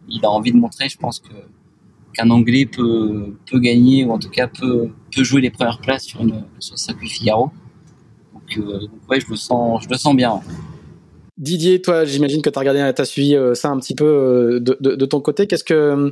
il 0.09 0.25
a 0.25 0.31
envie 0.31 0.53
de 0.53 0.57
montrer, 0.57 0.89
je 0.89 0.99
pense 0.99 1.21
que 1.21 1.35
qu'un 2.15 2.31
Anglais 2.31 2.67
peut, 2.67 3.37
peut 3.51 3.59
gagner 3.59 4.05
ou 4.05 4.13
en 4.13 4.19
tout 4.19 4.31
cas 4.31 4.49
peut, 4.49 4.91
peut 5.15 5.25
jouer 5.25 5.41
les 5.41 5.51
premières 5.51 5.81
places 5.81 6.05
sur, 6.05 6.21
une, 6.21 6.45
sur 6.59 6.75
le 6.75 6.79
circuit 6.79 7.09
Figaro. 7.09 7.51
Donc, 8.33 8.59
euh, 8.59 8.81
donc, 8.81 8.91
ouais, 9.09 9.21
je 9.21 9.29
le 9.29 9.37
sens, 9.37 9.83
je 9.85 9.89
le 9.89 9.97
sens 9.97 10.15
bien. 10.17 10.41
Didier, 11.39 11.81
toi, 11.81 12.05
j'imagine 12.05 12.43
que 12.43 12.51
tu 12.51 12.59
as 12.59 12.61
regardé, 12.61 12.93
tu 12.95 13.01
as 13.01 13.05
suivi 13.05 13.37
euh, 13.37 13.55
ça 13.55 13.69
un 13.69 13.79
petit 13.79 13.95
peu 13.95 14.05
euh, 14.05 14.61
de, 14.61 15.07
ton 15.07 15.21
côté. 15.21 15.47
Qu'est-ce 15.47 15.63
que 15.63 16.11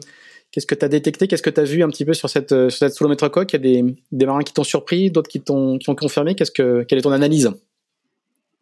qu'est-ce 0.52 0.66
que 0.66 0.76
tu 0.76 0.84
as 0.84 0.88
détecté? 0.88 1.26
Qu'est-ce 1.26 1.42
que 1.42 1.50
tu 1.50 1.60
as 1.60 1.64
vu 1.64 1.82
un 1.82 1.88
petit 1.88 2.04
peu 2.04 2.14
sur 2.14 2.30
cette 2.30 2.50
sur 2.70 2.78
cette 2.78 2.94
solo 2.94 3.16
coque 3.16 3.52
Il 3.52 3.54
y 3.54 3.56
a 3.56 3.58
des, 3.58 3.94
des 4.12 4.26
marins 4.26 4.42
qui 4.42 4.52
t'ont 4.52 4.62
surpris, 4.62 5.10
d'autres 5.10 5.28
qui 5.28 5.40
t'ont 5.40 5.78
qui 5.78 5.90
ont 5.90 5.96
confirmé. 5.96 6.36
Qu'est-ce 6.36 6.52
que 6.52 6.84
quelle 6.84 7.00
est 7.00 7.02
ton 7.02 7.10
analyse? 7.10 7.50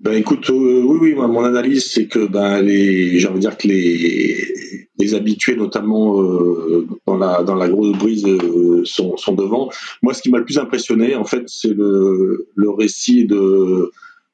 Ben 0.00 0.14
écoute, 0.14 0.48
euh, 0.48 0.82
oui, 0.86 0.98
oui, 1.00 1.14
mon 1.14 1.44
analyse 1.44 1.84
c'est 1.84 2.06
que 2.06 2.26
ben 2.26 2.62
les, 2.62 3.18
j'ai 3.18 3.28
dire 3.28 3.58
que 3.58 3.68
les 3.68 4.38
les 4.98 5.14
habitués, 5.14 5.56
notamment 5.56 6.22
dans 7.06 7.18
la 7.18 7.42
dans 7.42 7.56
la 7.56 7.68
grosse 7.68 7.92
brise, 7.98 8.26
sont, 8.84 9.18
sont 9.18 9.34
devant. 9.34 9.68
Moi, 10.02 10.14
ce 10.14 10.22
qui 10.22 10.30
m'a 10.30 10.38
le 10.38 10.44
plus 10.46 10.58
impressionné, 10.58 11.14
en 11.14 11.24
fait, 11.24 11.42
c'est 11.46 11.74
le 11.74 12.48
le 12.54 12.70
récit 12.70 13.26
de 13.26 13.90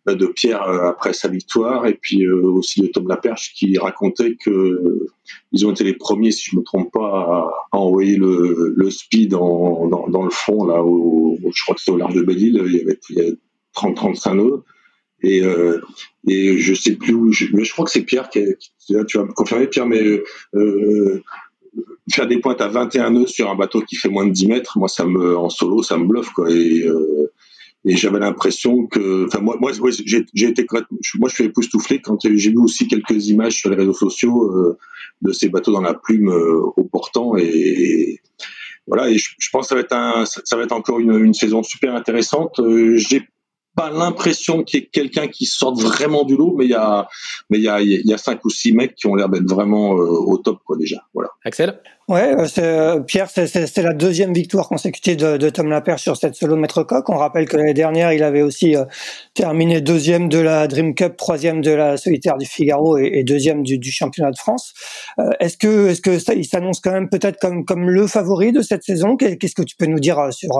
de 0.06 0.26
Pierre 0.26 0.62
après 0.62 1.12
sa 1.12 1.28
victoire 1.28 1.86
et 1.86 1.94
puis 1.94 2.26
aussi 2.28 2.80
de 2.80 2.86
Tom 2.86 3.06
Laperche 3.08 3.52
qui 3.54 3.78
racontait 3.78 4.36
que 4.36 5.06
ils 5.52 5.66
ont 5.66 5.72
été 5.72 5.84
les 5.84 5.94
premiers, 5.94 6.32
si 6.32 6.50
je 6.50 6.56
me 6.56 6.62
trompe 6.62 6.92
pas, 6.92 7.48
à, 7.72 7.76
envoyer 7.76 8.16
le, 8.16 8.72
le 8.76 8.90
speed 8.90 9.30
dans, 9.30 9.86
dans 9.88 10.22
le 10.22 10.30
fond 10.30 10.64
là, 10.64 10.82
où, 10.82 11.38
je 11.54 11.62
crois 11.62 11.74
que 11.74 11.80
c'était 11.80 11.92
au 11.92 11.96
large 11.96 12.14
de 12.14 12.22
Belle-Île, 12.22 12.62
il 12.66 12.72
y 12.72 12.80
avait, 12.80 12.98
avait 13.16 13.36
30-35 13.76 14.36
nœuds. 14.36 14.62
Et, 15.22 15.42
euh, 15.42 15.80
et 16.26 16.56
je 16.58 16.74
sais 16.74 16.96
plus 16.96 17.14
où, 17.14 17.30
mais 17.52 17.64
je 17.64 17.72
crois 17.72 17.84
que 17.84 17.90
c'est 17.90 18.04
Pierre 18.04 18.30
qui, 18.30 18.40
tu 18.86 19.18
vas 19.18 19.24
me 19.24 19.32
confirmer 19.32 19.66
Pierre, 19.66 19.86
mais 19.86 20.02
euh, 20.54 21.22
faire 22.10 22.26
des 22.26 22.38
pointes 22.38 22.60
à 22.60 22.68
21 22.68 23.10
nœuds 23.10 23.26
sur 23.26 23.50
un 23.50 23.54
bateau 23.54 23.82
qui 23.82 23.96
fait 23.96 24.08
moins 24.08 24.26
de 24.26 24.32
10 24.32 24.48
mètres, 24.48 24.78
moi 24.78 24.88
ça 24.88 25.04
me 25.04 25.36
en 25.36 25.50
solo 25.50 25.82
ça 25.82 25.98
me 25.98 26.06
bluffe 26.06 26.30
quoi. 26.30 26.50
Et, 26.50 26.86
euh, 26.86 27.30
et 27.84 27.96
j'avais 27.96 28.18
l'impression 28.18 28.86
que, 28.86 29.26
enfin 29.26 29.40
moi, 29.40 29.56
moi 29.58 29.72
j'ai, 30.04 30.18
été, 30.18 30.66
moi 30.70 31.28
je 31.28 31.34
suis 31.34 31.44
époustouflé 31.44 32.00
quand 32.00 32.18
j'ai 32.22 32.50
vu 32.50 32.58
aussi 32.58 32.86
quelques 32.88 33.28
images 33.28 33.54
sur 33.54 33.70
les 33.70 33.76
réseaux 33.76 33.94
sociaux 33.94 34.50
euh, 34.52 34.78
de 35.22 35.32
ces 35.32 35.48
bateaux 35.48 35.72
dans 35.72 35.80
la 35.80 35.94
plume 35.94 36.30
euh, 36.30 36.60
au 36.76 36.84
portant 36.84 37.36
et, 37.36 38.20
voilà. 38.86 39.08
Et 39.08 39.18
je, 39.18 39.48
pense 39.52 39.66
que 39.66 39.68
ça 39.68 39.74
va 39.76 39.80
être 39.82 39.92
un, 39.92 40.24
ça 40.26 40.56
va 40.56 40.64
être 40.64 40.72
encore 40.72 40.98
une, 40.98 41.12
une 41.12 41.34
saison 41.34 41.62
super 41.62 41.94
intéressante. 41.94 42.58
Euh, 42.58 42.96
j'ai 42.96 43.22
pas 43.76 43.90
l'impression 43.90 44.64
qu'il 44.64 44.80
y 44.80 44.82
ait 44.82 44.86
quelqu'un 44.86 45.28
qui 45.28 45.46
sorte 45.46 45.80
vraiment 45.80 46.24
du 46.24 46.36
lot, 46.36 46.54
mais 46.56 46.64
il 46.64 46.70
y 46.70 46.74
a, 46.74 47.08
mais 47.50 47.58
il 47.58 47.64
y 47.64 47.68
a, 47.68 47.80
il 47.80 48.04
y 48.04 48.12
a 48.12 48.18
cinq 48.18 48.44
ou 48.44 48.50
six 48.50 48.72
mecs 48.72 48.94
qui 48.94 49.06
ont 49.06 49.14
l'air 49.14 49.28
d'être 49.28 49.48
vraiment 49.48 49.94
euh, 49.94 50.04
au 50.04 50.38
top, 50.38 50.58
quoi, 50.64 50.76
déjà. 50.76 51.06
Voilà. 51.14 51.30
Axel? 51.44 51.80
Ouais, 52.10 52.34
euh, 52.36 52.48
euh, 52.58 53.00
Pierre, 53.02 53.30
c'est 53.30 53.76
la 53.76 53.92
deuxième 53.92 54.32
victoire 54.32 54.66
consécutive 54.66 55.14
de, 55.14 55.36
de 55.36 55.48
Tom 55.48 55.70
Laperche 55.70 56.02
sur 56.02 56.16
cette 56.16 56.34
solo 56.34 56.56
maître 56.56 56.82
coq. 56.82 57.08
On 57.08 57.16
rappelle 57.16 57.46
que 57.46 57.56
l'année 57.56 57.72
dernière, 57.72 58.12
il 58.12 58.24
avait 58.24 58.42
aussi 58.42 58.74
euh, 58.74 58.84
terminé 59.32 59.80
deuxième 59.80 60.28
de 60.28 60.38
la 60.38 60.66
Dream 60.66 60.96
Cup, 60.96 61.16
troisième 61.16 61.60
de 61.60 61.70
la 61.70 61.96
solitaire 61.96 62.36
du 62.36 62.46
Figaro 62.46 62.98
et, 62.98 63.22
deuxième 63.22 63.62
du, 63.62 63.78
du, 63.78 63.92
championnat 63.92 64.32
de 64.32 64.36
France. 64.36 64.74
Euh, 65.20 65.30
est-ce 65.38 65.56
que, 65.56 65.90
est-ce 65.90 66.00
que 66.00 66.18
ça, 66.18 66.34
il 66.34 66.44
s'annonce 66.44 66.80
quand 66.80 66.90
même 66.90 67.08
peut-être 67.08 67.38
comme 67.38 67.64
comme 67.64 67.88
le 67.88 68.08
favori 68.08 68.50
de 68.50 68.60
cette 68.60 68.82
saison? 68.82 69.16
Qu'est-ce 69.16 69.54
que 69.54 69.62
tu 69.62 69.76
peux 69.76 69.86
nous 69.86 70.00
dire 70.00 70.32
sur 70.32 70.50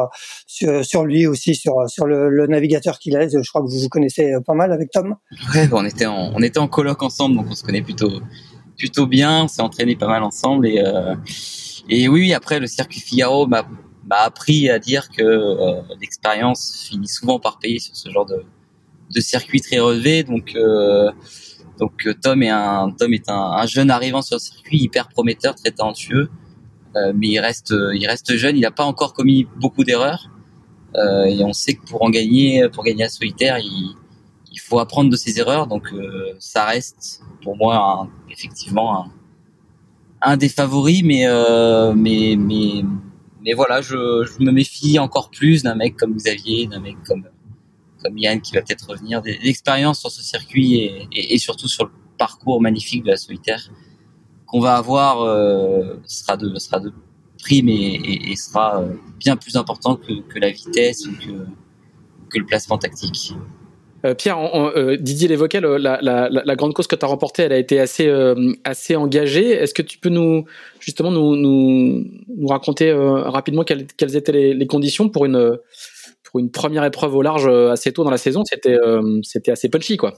sur, 0.46 0.84
sur 0.84 1.04
lui 1.04 1.26
aussi, 1.26 1.56
sur 1.56 1.74
sur 1.88 2.06
le, 2.06 2.30
le 2.30 2.46
navigateur 2.46 3.00
qu'il 3.00 3.16
est? 3.16 3.28
Je 3.28 3.48
crois 3.50 3.62
que 3.62 3.66
vous 3.66 3.80
vous 3.80 3.88
connaissez 3.88 4.34
pas 4.46 4.54
mal 4.54 4.70
avec 4.70 4.92
Tom. 4.92 5.16
Ouais, 5.52 5.68
on 5.72 5.84
était 5.84 6.06
en, 6.06 6.30
on 6.32 6.42
était 6.42 6.60
en 6.60 6.68
colloque 6.68 7.02
ensemble, 7.02 7.34
donc 7.34 7.46
on 7.50 7.56
se 7.56 7.64
connaît 7.64 7.82
plutôt 7.82 8.20
plutôt 8.80 9.06
bien. 9.06 9.44
On 9.44 9.48
s'est 9.48 9.62
entraîné 9.62 9.94
pas 9.94 10.08
mal 10.08 10.22
ensemble 10.22 10.66
et 10.66 10.82
euh, 10.84 11.14
et 11.88 12.08
oui, 12.08 12.32
après 12.32 12.58
le 12.60 12.66
circuit 12.66 13.00
Figaro 13.00 13.46
m'a 13.46 13.64
appris 14.10 14.70
à 14.70 14.78
dire 14.78 15.10
que 15.10 15.22
euh, 15.22 15.82
l'expérience 16.00 16.86
finit 16.88 17.08
souvent 17.08 17.38
par 17.38 17.58
payer 17.58 17.78
sur 17.78 17.94
ce 17.94 18.08
genre 18.10 18.26
de 18.26 18.42
de 19.14 19.20
circuit 19.20 19.60
très 19.60 19.78
relevé. 19.78 20.22
Donc 20.22 20.52
euh, 20.56 21.10
donc 21.78 22.08
Tom 22.22 22.42
est 22.42 22.48
un 22.48 22.90
Tom 22.98 23.12
est 23.12 23.28
un, 23.28 23.42
un, 23.62 23.66
jeune 23.66 23.90
arrivant 23.90 24.22
sur 24.22 24.36
le 24.36 24.40
circuit 24.40 24.78
hyper 24.78 25.08
prometteur, 25.08 25.54
très 25.54 25.72
talentueux, 25.72 26.30
mais 27.14 27.28
il 27.28 27.38
reste 27.38 27.74
il 27.94 28.06
reste 28.06 28.34
jeune. 28.36 28.56
Il 28.56 28.62
n'a 28.62 28.70
pas 28.70 28.84
encore 28.84 29.12
commis 29.12 29.46
beaucoup 29.56 29.84
d'erreurs. 29.84 30.30
Et 30.96 31.44
on 31.44 31.52
sait 31.52 31.74
que 31.74 31.84
pour 31.86 32.02
en 32.02 32.10
gagner 32.10 32.68
pour 32.72 32.82
gagner 32.84 33.04
à 33.04 33.08
solitaire, 33.08 33.58
il 33.58 33.94
il 34.60 34.68
faut 34.68 34.78
apprendre 34.78 35.10
de 35.10 35.16
ses 35.16 35.38
erreurs. 35.38 35.66
Donc 35.66 35.92
euh, 35.92 36.34
ça 36.38 36.64
reste 36.64 37.22
pour 37.42 37.56
moi 37.56 38.08
effectivement 38.30 39.06
un, 40.22 40.36
des 40.36 40.48
favoris, 40.48 41.02
mais 41.02 41.26
euh, 41.26 41.94
mais 41.94 42.36
mais 42.38 42.84
mais 43.42 43.54
voilà, 43.54 43.80
je, 43.80 43.96
me 44.42 44.50
méfie 44.50 44.98
encore 44.98 45.30
plus 45.30 45.62
d'un 45.62 45.74
mec 45.74 45.96
comme 45.96 46.14
Xavier, 46.14 46.66
d'un 46.66 46.80
mec 46.80 46.96
comme 47.06 47.24
comme 48.02 48.16
Yann 48.18 48.40
qui 48.40 48.52
va 48.52 48.62
peut-être 48.62 48.88
revenir. 48.90 49.22
L'expérience 49.24 50.00
sur 50.00 50.10
ce 50.10 50.22
circuit 50.22 50.90
et, 51.12 51.38
surtout 51.38 51.68
sur 51.68 51.84
le 51.84 51.90
parcours 52.18 52.60
magnifique 52.60 53.02
de 53.02 53.10
la 53.10 53.16
solitaire 53.16 53.70
qu'on 54.46 54.60
va 54.60 54.76
avoir 54.76 55.20
euh, 55.20 55.96
sera 56.06 56.36
de 56.36 56.58
sera 56.58 56.80
de 56.80 56.92
prime 57.42 57.68
et, 57.68 58.30
et, 58.30 58.36
sera 58.36 58.84
bien 59.18 59.36
plus 59.36 59.56
important 59.56 59.96
que, 59.96 60.20
que 60.28 60.38
la 60.38 60.50
vitesse 60.50 61.06
ou 61.06 61.12
que, 61.12 61.46
que 62.30 62.38
le 62.38 62.44
placement 62.46 62.78
tactique. 62.78 63.34
Euh, 64.06 64.14
Pierre, 64.14 64.38
euh, 64.38 64.96
Didier 64.96 65.28
l'évoquait, 65.28 65.60
la, 65.60 65.98
la, 66.00 66.56
grande 66.56 66.72
cause 66.72 66.86
que 66.86 66.96
tu 66.96 67.04
as 67.04 67.08
remportée, 67.08 67.42
elle 67.42 67.52
a 67.52 67.58
été 67.58 67.78
assez, 67.78 68.06
euh, 68.06 68.52
assez 68.64 68.96
engagée. 68.96 69.50
Est-ce 69.50 69.74
que 69.74 69.82
tu 69.82 69.98
peux 69.98 70.08
nous 70.08 70.46
justement 70.78 71.10
nous, 71.10 72.06
raconter 72.48 72.92
rapidement 72.92 73.64
quelles, 73.64 74.16
étaient 74.16 74.54
les, 74.54 74.66
conditions 74.66 75.08
pour 75.10 75.26
une, 75.26 75.58
première 76.52 76.84
épreuve 76.84 77.14
au 77.14 77.22
large 77.22 77.46
assez 77.46 77.92
tôt 77.92 78.04
dans 78.04 78.10
la 78.10 78.18
saison? 78.18 78.42
C'était 78.44 79.50
assez 79.50 79.68
punchy, 79.68 79.96
quoi. 79.96 80.14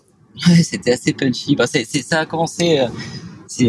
Ouais, 0.49 0.63
c'était 0.63 0.93
assez 0.93 1.13
punchy. 1.13 1.57
Bah, 1.57 1.67
ça 1.67 2.21
a 2.21 2.27
commencé. 2.27 2.81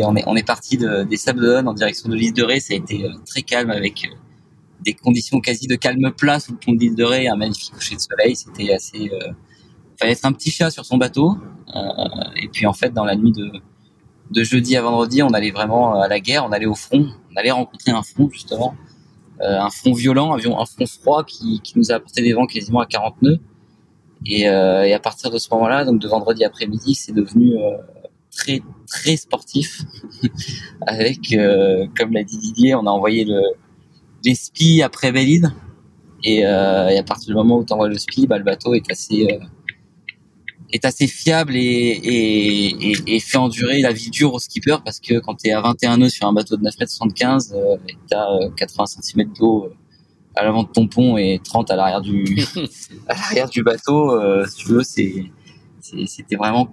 On 0.04 0.16
est, 0.16 0.24
on 0.28 0.36
est 0.36 0.48
parti 0.48 0.78
de, 0.78 1.04
des 1.04 1.18
Sables 1.18 1.42
d'Olonne 1.42 1.68
en 1.68 1.74
direction 1.74 2.08
de 2.08 2.16
l'île 2.16 2.34
de 2.34 2.44
Ré. 2.44 2.60
Ça 2.60 2.74
a 2.74 2.78
été 2.78 3.06
très 3.26 3.42
calme 3.42 3.72
avec 3.72 4.08
des 4.82 4.94
conditions 4.94 5.40
quasi 5.40 5.68
de 5.68 5.76
calme 5.76 6.12
plat 6.16 6.40
sous 6.40 6.52
le 6.54 6.58
pont 6.58 6.74
de 6.74 6.80
l'île 6.80 6.96
de 6.96 7.04
Ré, 7.04 7.28
un 7.28 7.36
magnifique 7.36 7.74
coucher 7.74 7.96
de 7.96 8.00
soleil. 8.00 8.36
C'était 8.36 8.72
assez. 8.72 9.10
Euh, 10.04 10.10
être 10.10 10.26
un 10.26 10.34
petit 10.34 10.52
chat 10.52 10.70
sur 10.70 10.86
son 10.86 10.98
bateau. 10.98 11.38
et 12.36 12.48
puis 12.50 12.66
en 12.66 12.74
fait, 12.74 12.92
dans 12.92 13.06
la 13.06 13.16
nuit 13.16 13.32
de, 13.32 13.52
de 14.32 14.44
jeudi 14.44 14.76
à 14.78 14.82
vendredi, 14.82 15.24
on 15.24 15.30
allait 15.30 15.52
vraiment 15.52 16.00
à 16.00 16.08
la 16.08 16.20
guerre. 16.20 16.46
On 16.46 16.52
allait 16.52 16.66
au 16.66 16.76
front. 16.76 17.08
On 17.32 17.36
allait 17.36 17.52
rencontrer 17.52 17.92
un 17.92 18.04
front 18.04 18.30
justement, 18.30 18.76
un 19.42 19.70
front 19.70 19.94
violent, 19.94 20.36
un, 20.36 20.66
front 20.66 20.86
froid 20.86 21.24
qui, 21.24 21.62
qui 21.64 21.78
nous 21.78 21.92
a 21.92 21.96
apporté 21.96 22.22
des 22.22 22.34
vents 22.34 22.46
quasiment 22.46 22.80
à 22.80 22.86
40 22.86 23.22
nœuds. 23.22 23.40
Et, 24.26 24.48
euh, 24.48 24.94
à 24.94 25.00
partir 25.00 25.32
de 25.32 25.38
ce 25.38 25.50
moment-là, 25.52 25.86
donc 25.86 26.00
de 26.00 26.08
vendredi 26.08 26.44
après-midi, 26.46 26.96
c'est 26.96 27.12
devenu 27.12 27.58
euh, 27.58 27.78
très 28.32 28.62
très 28.88 29.18
sportif. 29.18 29.82
Avec, 30.88 31.34
euh, 31.34 31.88
comme 31.98 32.14
l'a 32.14 32.24
dit 32.24 32.38
Didier, 32.38 32.76
on 32.76 32.86
a 32.86 32.90
envoyé 32.90 33.26
le 33.26 33.42
les 34.26 34.36
spies 34.36 34.82
après 34.82 35.12
Bélide. 35.12 35.52
Et, 36.24 36.46
euh, 36.46 36.98
à 36.98 37.04
partir 37.04 37.28
du 37.28 37.34
moment 37.34 37.58
où 37.58 37.66
tu 37.66 37.74
envoies 37.74 37.90
le 37.90 37.98
spi, 37.98 38.28
bah, 38.28 38.38
le 38.38 38.46
bateau 38.46 38.74
est 38.74 38.90
assez 38.90 39.28
euh, 39.30 39.46
est 40.74 40.86
assez 40.86 41.08
fiable 41.08 41.56
et, 41.56 41.60
et, 41.62 42.96
et, 43.08 43.20
fait 43.20 43.38
endurer 43.38 43.80
la 43.80 43.94
vie 43.94 44.10
dure 44.10 44.34
au 44.34 44.40
skipper 44.40 44.78
parce 44.84 45.00
que 45.00 45.20
quand 45.20 45.36
tu 45.36 45.50
es 45.50 45.52
à 45.52 45.62
21 45.62 45.98
nœuds 45.98 46.10
sur 46.10 46.28
un 46.28 46.34
bateau 46.34 46.58
de 46.58 46.64
9 46.64 46.80
mètres 46.80 46.92
75 46.92 47.54
euh, 47.56 47.78
et 47.88 47.96
tu 48.10 48.16
as 48.16 48.50
80 48.58 48.86
cm 48.88 49.34
d'eau 49.38 49.70
à 50.36 50.44
l'avant 50.44 50.64
de 50.64 50.70
ton 50.70 50.88
pont 50.88 51.18
et 51.18 51.40
30 51.44 51.70
à 51.70 51.76
l'arrière 51.76 52.02
du 52.02 52.24
à 53.08 53.14
l'arrière 53.16 53.50
du 53.50 53.64
bateau 53.64 54.12
euh, 54.12 54.46
si 54.48 54.56
tu 54.58 54.70
veux 54.70 54.84
c'est 54.84 55.26
c'était 56.08 56.36
vraiment 56.36 56.70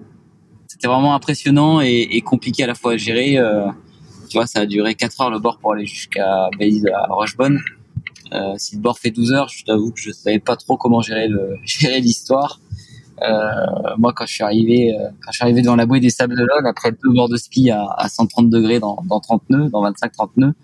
c'était 0.67 0.89
vraiment 0.89 1.15
impressionnant 1.15 1.81
et, 1.81 2.21
compliqué 2.23 2.65
à 2.65 2.67
la 2.67 2.75
fois 2.75 2.93
à 2.93 2.97
gérer 2.97 3.37
euh, 3.37 3.67
tu 4.31 4.39
vois 4.39 4.47
ça 4.47 4.61
a 4.61 4.67
duré 4.67 4.95
4 4.95 5.21
heures 5.21 5.31
le 5.31 5.41
bord 5.41 5.59
pour 5.59 5.75
aller 5.75 5.85
jusqu'à 5.85 6.45
à 6.47 7.07
Rochebonne 7.11 7.61
euh, 8.33 8.55
si 8.57 8.77
le 8.77 8.81
bord 8.81 8.99
fait 8.99 9.11
12 9.11 9.33
heures 9.33 9.49
je 9.49 9.65
t'avoue 9.65 9.91
que 9.91 10.01
je 10.01 10.13
savais 10.13 10.39
pas 10.39 10.57
trop 10.57 10.77
comment 10.77 11.03
gérer 11.03 11.29
le 11.29 11.57
gérer 11.65 12.01
l'histoire. 12.01 12.61
euh, 12.63 12.70
moi 13.99 14.13
quand 14.15 14.27
je 14.27 14.35
suis 14.35 14.45
arrivé 14.45 14.95
euh, 14.95 15.09
quand 15.21 15.31
je 15.33 15.37
suis 15.37 15.45
arrivé 15.45 15.63
devant 15.63 15.77
la 15.77 15.87
bouée 15.87 16.01
des 16.01 16.11
Sables 16.11 16.37
d'Olonne 16.37 16.67
après 16.67 16.93
deux 16.93 17.13
bords 17.13 17.29
de 17.29 17.37
ski 17.37 17.71
à, 17.71 17.85
à 17.97 18.09
130 18.09 18.51
degrés 18.51 18.81
dans, 18.81 18.99
dans 19.09 19.21
30 19.21 19.43
nœuds 19.51 19.69
dans 19.71 19.83
25 19.83 20.13
30 20.13 20.37
nœuds 20.37 20.55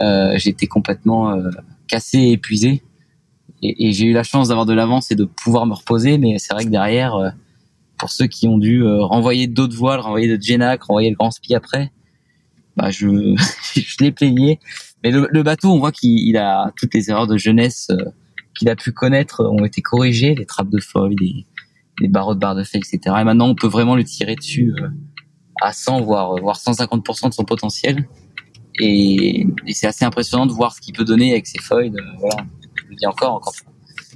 euh, 0.00 0.34
j'étais 0.38 0.66
complètement 0.66 1.36
cassé 1.88 2.18
et 2.18 2.32
épuisé. 2.32 2.82
Et, 3.62 3.88
et 3.88 3.92
j'ai 3.92 4.06
eu 4.06 4.12
la 4.12 4.22
chance 4.22 4.48
d'avoir 4.48 4.66
de 4.66 4.72
l'avance 4.72 5.10
et 5.10 5.14
de 5.14 5.24
pouvoir 5.24 5.66
me 5.66 5.74
reposer, 5.74 6.18
mais 6.18 6.38
c'est 6.38 6.52
vrai 6.52 6.64
que 6.64 6.70
derrière, 6.70 7.14
euh, 7.14 7.30
pour 7.98 8.10
ceux 8.10 8.26
qui 8.26 8.46
ont 8.48 8.58
dû 8.58 8.82
euh, 8.82 9.02
renvoyer 9.02 9.46
d'autres 9.46 9.76
voiles, 9.76 10.00
renvoyer 10.00 10.36
de 10.36 10.40
Genac, 10.42 10.82
renvoyer 10.82 11.10
le 11.10 11.16
Grand 11.16 11.30
Spi 11.30 11.54
après, 11.54 11.90
bah 12.76 12.90
je, 12.90 13.06
je 13.74 13.96
l'ai 14.00 14.12
plaigné. 14.12 14.58
Mais 15.02 15.10
le, 15.10 15.28
le, 15.30 15.42
bateau, 15.42 15.70
on 15.70 15.78
voit 15.78 15.92
qu'il 15.92 16.36
a 16.36 16.72
toutes 16.76 16.94
les 16.94 17.10
erreurs 17.10 17.26
de 17.26 17.36
jeunesse 17.36 17.88
euh, 17.90 18.10
qu'il 18.56 18.68
a 18.68 18.76
pu 18.76 18.92
connaître 18.92 19.44
ont 19.44 19.64
été 19.64 19.82
corrigées, 19.82 20.34
les 20.34 20.46
trappes 20.46 20.70
de 20.70 20.80
foil, 20.80 21.12
les, 21.20 21.44
les 22.00 22.08
barreaux 22.08 22.34
de 22.34 22.40
barre 22.40 22.54
de 22.54 22.64
fer, 22.64 22.80
etc. 22.80 23.16
Et 23.20 23.24
maintenant, 23.24 23.48
on 23.48 23.54
peut 23.54 23.68
vraiment 23.68 23.96
le 23.96 24.04
tirer 24.04 24.36
dessus 24.36 24.74
à 25.60 25.72
100, 25.72 26.00
voire, 26.02 26.36
voire 26.40 26.56
150% 26.56 27.28
de 27.28 27.34
son 27.34 27.44
potentiel. 27.44 28.08
Et, 28.80 29.46
et 29.66 29.72
c'est 29.72 29.86
assez 29.86 30.04
impressionnant 30.04 30.46
de 30.46 30.52
voir 30.52 30.74
ce 30.74 30.80
qu'il 30.80 30.94
peut 30.94 31.04
donner 31.04 31.32
avec 31.32 31.46
ses 31.46 31.60
feuilles. 31.60 31.92
voilà, 32.18 32.44
je 32.76 32.82
le 32.90 33.08
encore, 33.08 33.40
quand, 33.40 33.52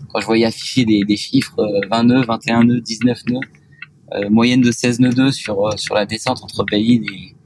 quand 0.08 0.20
je 0.20 0.26
voyais 0.26 0.44
afficher 0.44 0.84
des, 0.84 1.04
des 1.04 1.16
chiffres 1.16 1.56
20 1.90 1.98
euh, 1.98 2.02
nœuds, 2.02 2.24
21 2.26 2.64
nœuds, 2.64 2.80
19 2.80 3.26
nœuds, 3.26 3.40
euh, 4.14 4.30
moyenne 4.30 4.60
de 4.60 4.70
16 4.70 5.00
nœuds 5.00 5.12
2 5.12 5.32
sur 5.32 5.66
euh, 5.66 5.76
sur 5.76 5.94
la 5.94 6.06
descente 6.06 6.42
entre 6.42 6.64
Bayid 6.64 7.04
et, 7.12 7.36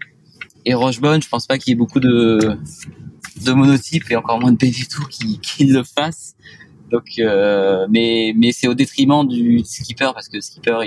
et 0.64 0.74
Rochebonne, 0.74 1.20
je 1.20 1.28
pense 1.28 1.46
pas 1.46 1.58
qu'il 1.58 1.70
y 1.70 1.72
ait 1.72 1.76
beaucoup 1.76 2.00
de 2.00 2.56
de 3.44 3.52
monotypes 3.52 4.10
et 4.10 4.16
encore 4.16 4.40
moins 4.40 4.52
de 4.52 4.56
PV2 4.56 5.08
qui, 5.08 5.40
qui 5.40 5.64
le 5.64 5.82
fassent. 5.82 6.36
Donc, 6.92 7.06
euh, 7.18 7.86
mais 7.90 8.34
mais 8.36 8.52
c'est 8.52 8.68
au 8.68 8.74
détriment 8.74 9.26
du 9.26 9.64
skipper 9.64 10.10
parce 10.14 10.28
que 10.28 10.36
le 10.36 10.42
skipper 10.42 10.78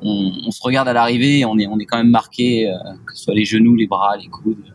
on, 0.00 0.50
se 0.52 0.62
regarde 0.62 0.88
à 0.88 0.92
l'arrivée, 0.92 1.44
on 1.44 1.58
est 1.58 1.66
on 1.66 1.78
est 1.78 1.84
quand 1.84 1.98
même 1.98 2.10
marqué 2.10 2.72
que 3.04 3.14
ce 3.14 3.24
soit 3.24 3.34
les 3.34 3.44
genoux, 3.44 3.74
les 3.74 3.88
bras, 3.88 4.16
les 4.16 4.28
coudes 4.28 4.72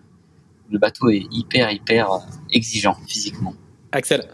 le 0.73 0.79
bateau 0.79 1.09
est 1.09 1.25
hyper, 1.31 1.71
hyper 1.71 2.11
euh, 2.11 2.17
exigeant 2.51 2.97
physiquement. 3.07 3.53
Axel 3.91 4.27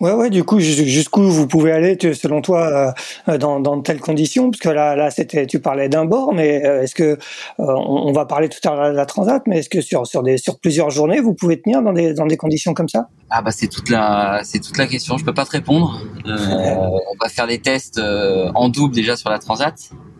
Ouais, 0.00 0.12
ouais. 0.12 0.30
Du 0.30 0.44
coup, 0.44 0.60
jusqu'où 0.60 1.22
vous 1.22 1.46
pouvez 1.46 1.72
aller, 1.72 1.98
selon 2.14 2.40
toi, 2.40 2.94
euh, 3.28 3.38
dans, 3.38 3.60
dans 3.60 3.76
de 3.76 3.82
telles 3.82 4.00
conditions? 4.00 4.50
Parce 4.50 4.60
que 4.60 4.70
là, 4.70 4.96
là, 4.96 5.10
c'était, 5.10 5.46
tu 5.46 5.60
parlais 5.60 5.90
d'un 5.90 6.06
bord, 6.06 6.32
mais 6.32 6.64
euh, 6.64 6.82
est-ce 6.82 6.94
que 6.94 7.18
on, 7.58 8.10
va 8.12 8.24
parler 8.24 8.48
tout 8.48 8.66
à 8.66 8.74
l'heure 8.74 8.90
de 8.92 8.96
la 8.96 9.04
transat, 9.04 9.42
mais 9.46 9.58
est-ce 9.58 9.68
que 9.68 9.82
sur 9.82 10.06
sur 10.06 10.22
des 10.22 10.38
sur 10.38 10.58
plusieurs 10.58 10.90
journées, 10.90 11.20
vous 11.20 11.34
pouvez 11.34 11.60
tenir 11.60 11.82
dans 11.82 11.92
des 11.92 12.14
dans 12.14 12.26
des 12.26 12.38
conditions 12.38 12.72
comme 12.72 12.88
ça? 12.88 13.08
Ah 13.28 13.42
bah 13.42 13.50
c'est 13.52 13.68
toute 13.68 13.90
la 13.90 14.40
c'est 14.42 14.60
toute 14.60 14.78
la 14.78 14.86
question. 14.86 15.18
Je 15.18 15.24
peux 15.24 15.34
pas 15.34 15.44
te 15.44 15.52
répondre. 15.52 16.00
on 16.24 17.16
va 17.20 17.28
faire 17.28 17.46
des 17.46 17.60
tests 17.60 18.00
en 18.00 18.68
double 18.70 18.94
déjà 18.94 19.16
sur 19.16 19.28
la 19.30 19.38
transat, 19.38 19.74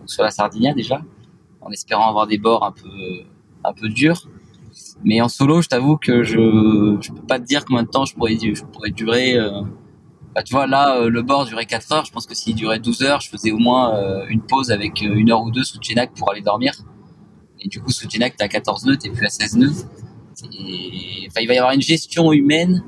sur 0.07 0.23
la 0.23 0.31
Sardinia 0.31 0.75
déjà, 0.75 1.01
en 1.63 1.71
espérant 1.71 2.09
avoir 2.09 2.27
des 2.27 2.39
bords 2.39 2.65
un 2.65 2.73
peu 2.73 3.25
un 3.65 3.73
peu 3.73 3.89
durs. 3.89 4.29
Mais 5.05 5.21
en 5.21 5.29
solo, 5.29 5.63
je 5.63 5.69
t'avoue 5.69 5.97
que 5.97 6.23
je 6.23 6.99
je 7.01 7.13
peux 7.13 7.27
pas 7.27 7.39
te 7.39 7.45
dire 7.45 7.65
combien 7.65 7.83
de 7.83 7.89
temps 7.89 8.05
je 8.05 8.15
pourrais 8.15 8.37
je 8.37 8.65
pourrais 8.65 8.91
durer. 8.91 9.37
Euh... 9.37 9.63
Bah, 10.35 10.45
tu 10.45 10.55
vois 10.55 10.69
là, 10.69 10.97
euh, 10.97 11.11
le 11.11 11.23
bord 11.23 11.45
durait 11.45 11.67
4 11.67 11.93
heures. 11.93 12.05
Je 12.05 12.13
pense 12.13 12.27
que 12.27 12.35
s'il 12.35 12.55
durait 12.55 12.79
12 12.79 13.03
heures, 13.03 13.21
je 13.21 13.29
faisais 13.29 13.51
au 13.51 13.59
moins 13.59 13.97
euh, 13.97 14.27
une 14.29 14.43
pause 14.43 14.71
avec 14.71 15.03
euh, 15.03 15.15
une 15.15 15.31
heure 15.31 15.43
ou 15.43 15.51
deux 15.51 15.65
sous 15.65 15.79
Genac 15.83 16.13
pour 16.15 16.31
aller 16.31 16.41
dormir. 16.41 16.73
Et 17.61 17.69
du 17.69 17.81
coup, 17.81 17.91
sous 17.91 18.09
Genac, 18.09 18.37
t'as 18.37 18.49
14 18.49 18.85
nœuds, 18.87 18.97
t'es 18.97 19.11
plus 19.11 19.27
à 19.27 19.31
16 19.31 19.57
nœuds. 19.57 19.73
Et 20.53 21.27
enfin, 21.29 21.41
il 21.41 21.49
va 21.49 21.55
y 21.55 21.59
avoir 21.59 21.73
une 21.73 21.83
gestion 21.83 22.33
humaine 22.33 22.83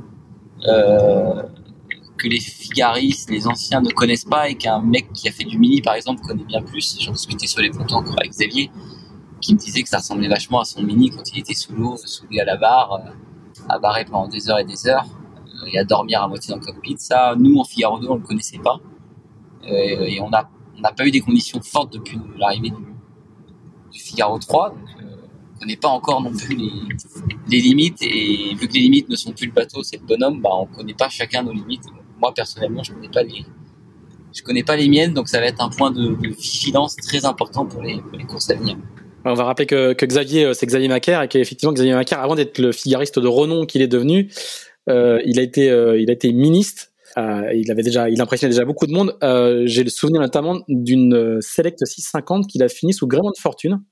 que 0.62 2.28
les 2.28 2.38
figaristes, 2.38 3.30
les 3.30 3.48
anciens 3.48 3.80
ne 3.80 3.90
connaissent 3.90 4.24
pas 4.24 4.48
et 4.48 4.54
qu'un 4.54 4.80
mec 4.80 5.12
qui 5.12 5.28
a 5.28 5.32
fait 5.32 5.44
du 5.44 5.58
mini, 5.58 5.82
par 5.82 5.94
exemple, 5.94 6.22
connaît 6.22 6.44
bien 6.44 6.62
plus. 6.62 6.96
J'en 7.00 7.12
discutais 7.12 7.48
sur 7.48 7.60
les 7.60 7.70
pontons 7.70 7.96
encore 7.96 8.16
avec 8.20 8.30
Xavier 8.30 8.70
qui 9.42 9.54
me 9.54 9.58
disait 9.58 9.82
que 9.82 9.88
ça 9.88 9.98
ressemblait 9.98 10.28
vachement 10.28 10.60
à 10.60 10.64
son 10.64 10.82
mini 10.82 11.10
quand 11.10 11.22
il 11.32 11.40
était 11.40 11.54
sous 11.54 11.74
l'eau, 11.74 11.96
soudé 11.96 12.40
à 12.40 12.44
la 12.44 12.56
barre, 12.56 12.92
euh, 12.94 13.10
à 13.68 13.78
barrer 13.78 14.04
pendant 14.04 14.28
des 14.28 14.48
heures 14.48 14.60
et 14.60 14.64
des 14.64 14.86
heures, 14.86 15.04
euh, 15.46 15.66
et 15.70 15.78
à 15.78 15.84
dormir 15.84 16.22
à 16.22 16.28
moitié 16.28 16.54
dans 16.54 16.60
le 16.60 16.64
cockpit. 16.64 16.96
Ça, 16.98 17.34
nous, 17.36 17.58
en 17.58 17.64
Figaro 17.64 17.98
2, 17.98 18.08
on 18.08 18.14
le 18.14 18.22
connaissait 18.22 18.58
pas. 18.58 18.80
Euh, 19.64 20.06
et 20.06 20.20
on 20.20 20.30
n'a 20.30 20.48
pas 20.96 21.06
eu 21.06 21.10
des 21.10 21.20
conditions 21.20 21.60
fortes 21.60 21.92
depuis 21.92 22.18
l'arrivée 22.38 22.70
du, 22.70 23.98
Figaro 23.98 24.38
3. 24.38 24.70
Donc, 24.70 24.78
on 25.56 25.58
connaît 25.60 25.76
pas 25.76 25.88
encore 25.88 26.22
non 26.22 26.32
plus 26.32 26.56
les, 26.56 27.60
limites. 27.60 28.02
Et 28.02 28.54
vu 28.54 28.68
que 28.68 28.74
les 28.74 28.80
limites 28.80 29.08
ne 29.08 29.16
sont 29.16 29.32
plus 29.32 29.46
le 29.46 29.52
bateau, 29.52 29.82
c'est 29.82 29.98
le 29.98 30.06
bonhomme, 30.06 30.40
bah, 30.40 30.50
on 30.52 30.66
connaît 30.66 30.94
pas 30.94 31.08
chacun 31.08 31.42
nos 31.42 31.52
limites. 31.52 31.84
Moi, 32.20 32.32
personnellement, 32.32 32.82
je 32.84 32.92
connais 32.92 33.10
pas 33.10 33.24
les, 33.24 33.44
je 34.32 34.42
connais 34.42 34.62
pas 34.62 34.76
les 34.76 34.88
miennes, 34.88 35.12
donc 35.12 35.28
ça 35.28 35.40
va 35.40 35.46
être 35.46 35.60
un 35.60 35.68
point 35.68 35.90
de, 35.90 36.16
vigilance 36.30 36.96
très 36.96 37.24
important 37.24 37.66
pour 37.66 37.82
les 37.82 38.00
courses 38.28 38.48
à 38.50 38.54
venir. 38.54 38.76
On 39.24 39.34
va 39.34 39.44
rappeler 39.44 39.66
que, 39.66 39.94
Xavier, 40.04 40.46
euh, 40.46 40.54
c'est 40.54 40.66
Xavier 40.66 40.88
Macaire 40.88 41.22
et 41.22 41.28
qu'effectivement 41.28 41.72
Xavier 41.72 41.94
Macaire, 41.94 42.20
avant 42.20 42.34
d'être 42.34 42.58
le 42.58 42.72
figariste 42.72 43.18
de 43.18 43.28
renom 43.28 43.66
qu'il 43.66 43.82
est 43.82 43.88
devenu, 43.88 44.30
euh, 44.88 45.20
il 45.24 45.38
a 45.38 45.42
été, 45.42 45.70
euh, 45.70 46.00
il 46.00 46.10
a 46.10 46.12
été 46.12 46.32
ministre. 46.32 46.88
Il 47.16 47.70
avait 47.70 47.82
déjà, 47.82 48.08
il 48.08 48.22
impressionnait 48.22 48.54
déjà 48.54 48.64
beaucoup 48.64 48.86
de 48.86 48.92
monde. 48.92 49.14
J'ai 49.66 49.84
le 49.84 49.90
souvenir 49.90 50.22
notamment 50.22 50.62
d'une 50.66 51.40
Select 51.42 51.84
650 51.84 52.46
qu'il 52.46 52.62
a 52.62 52.68
fini 52.68 52.94
sous 52.94 53.06
Gréement 53.06 53.30
de 53.30 53.38
Fortune. 53.38 53.82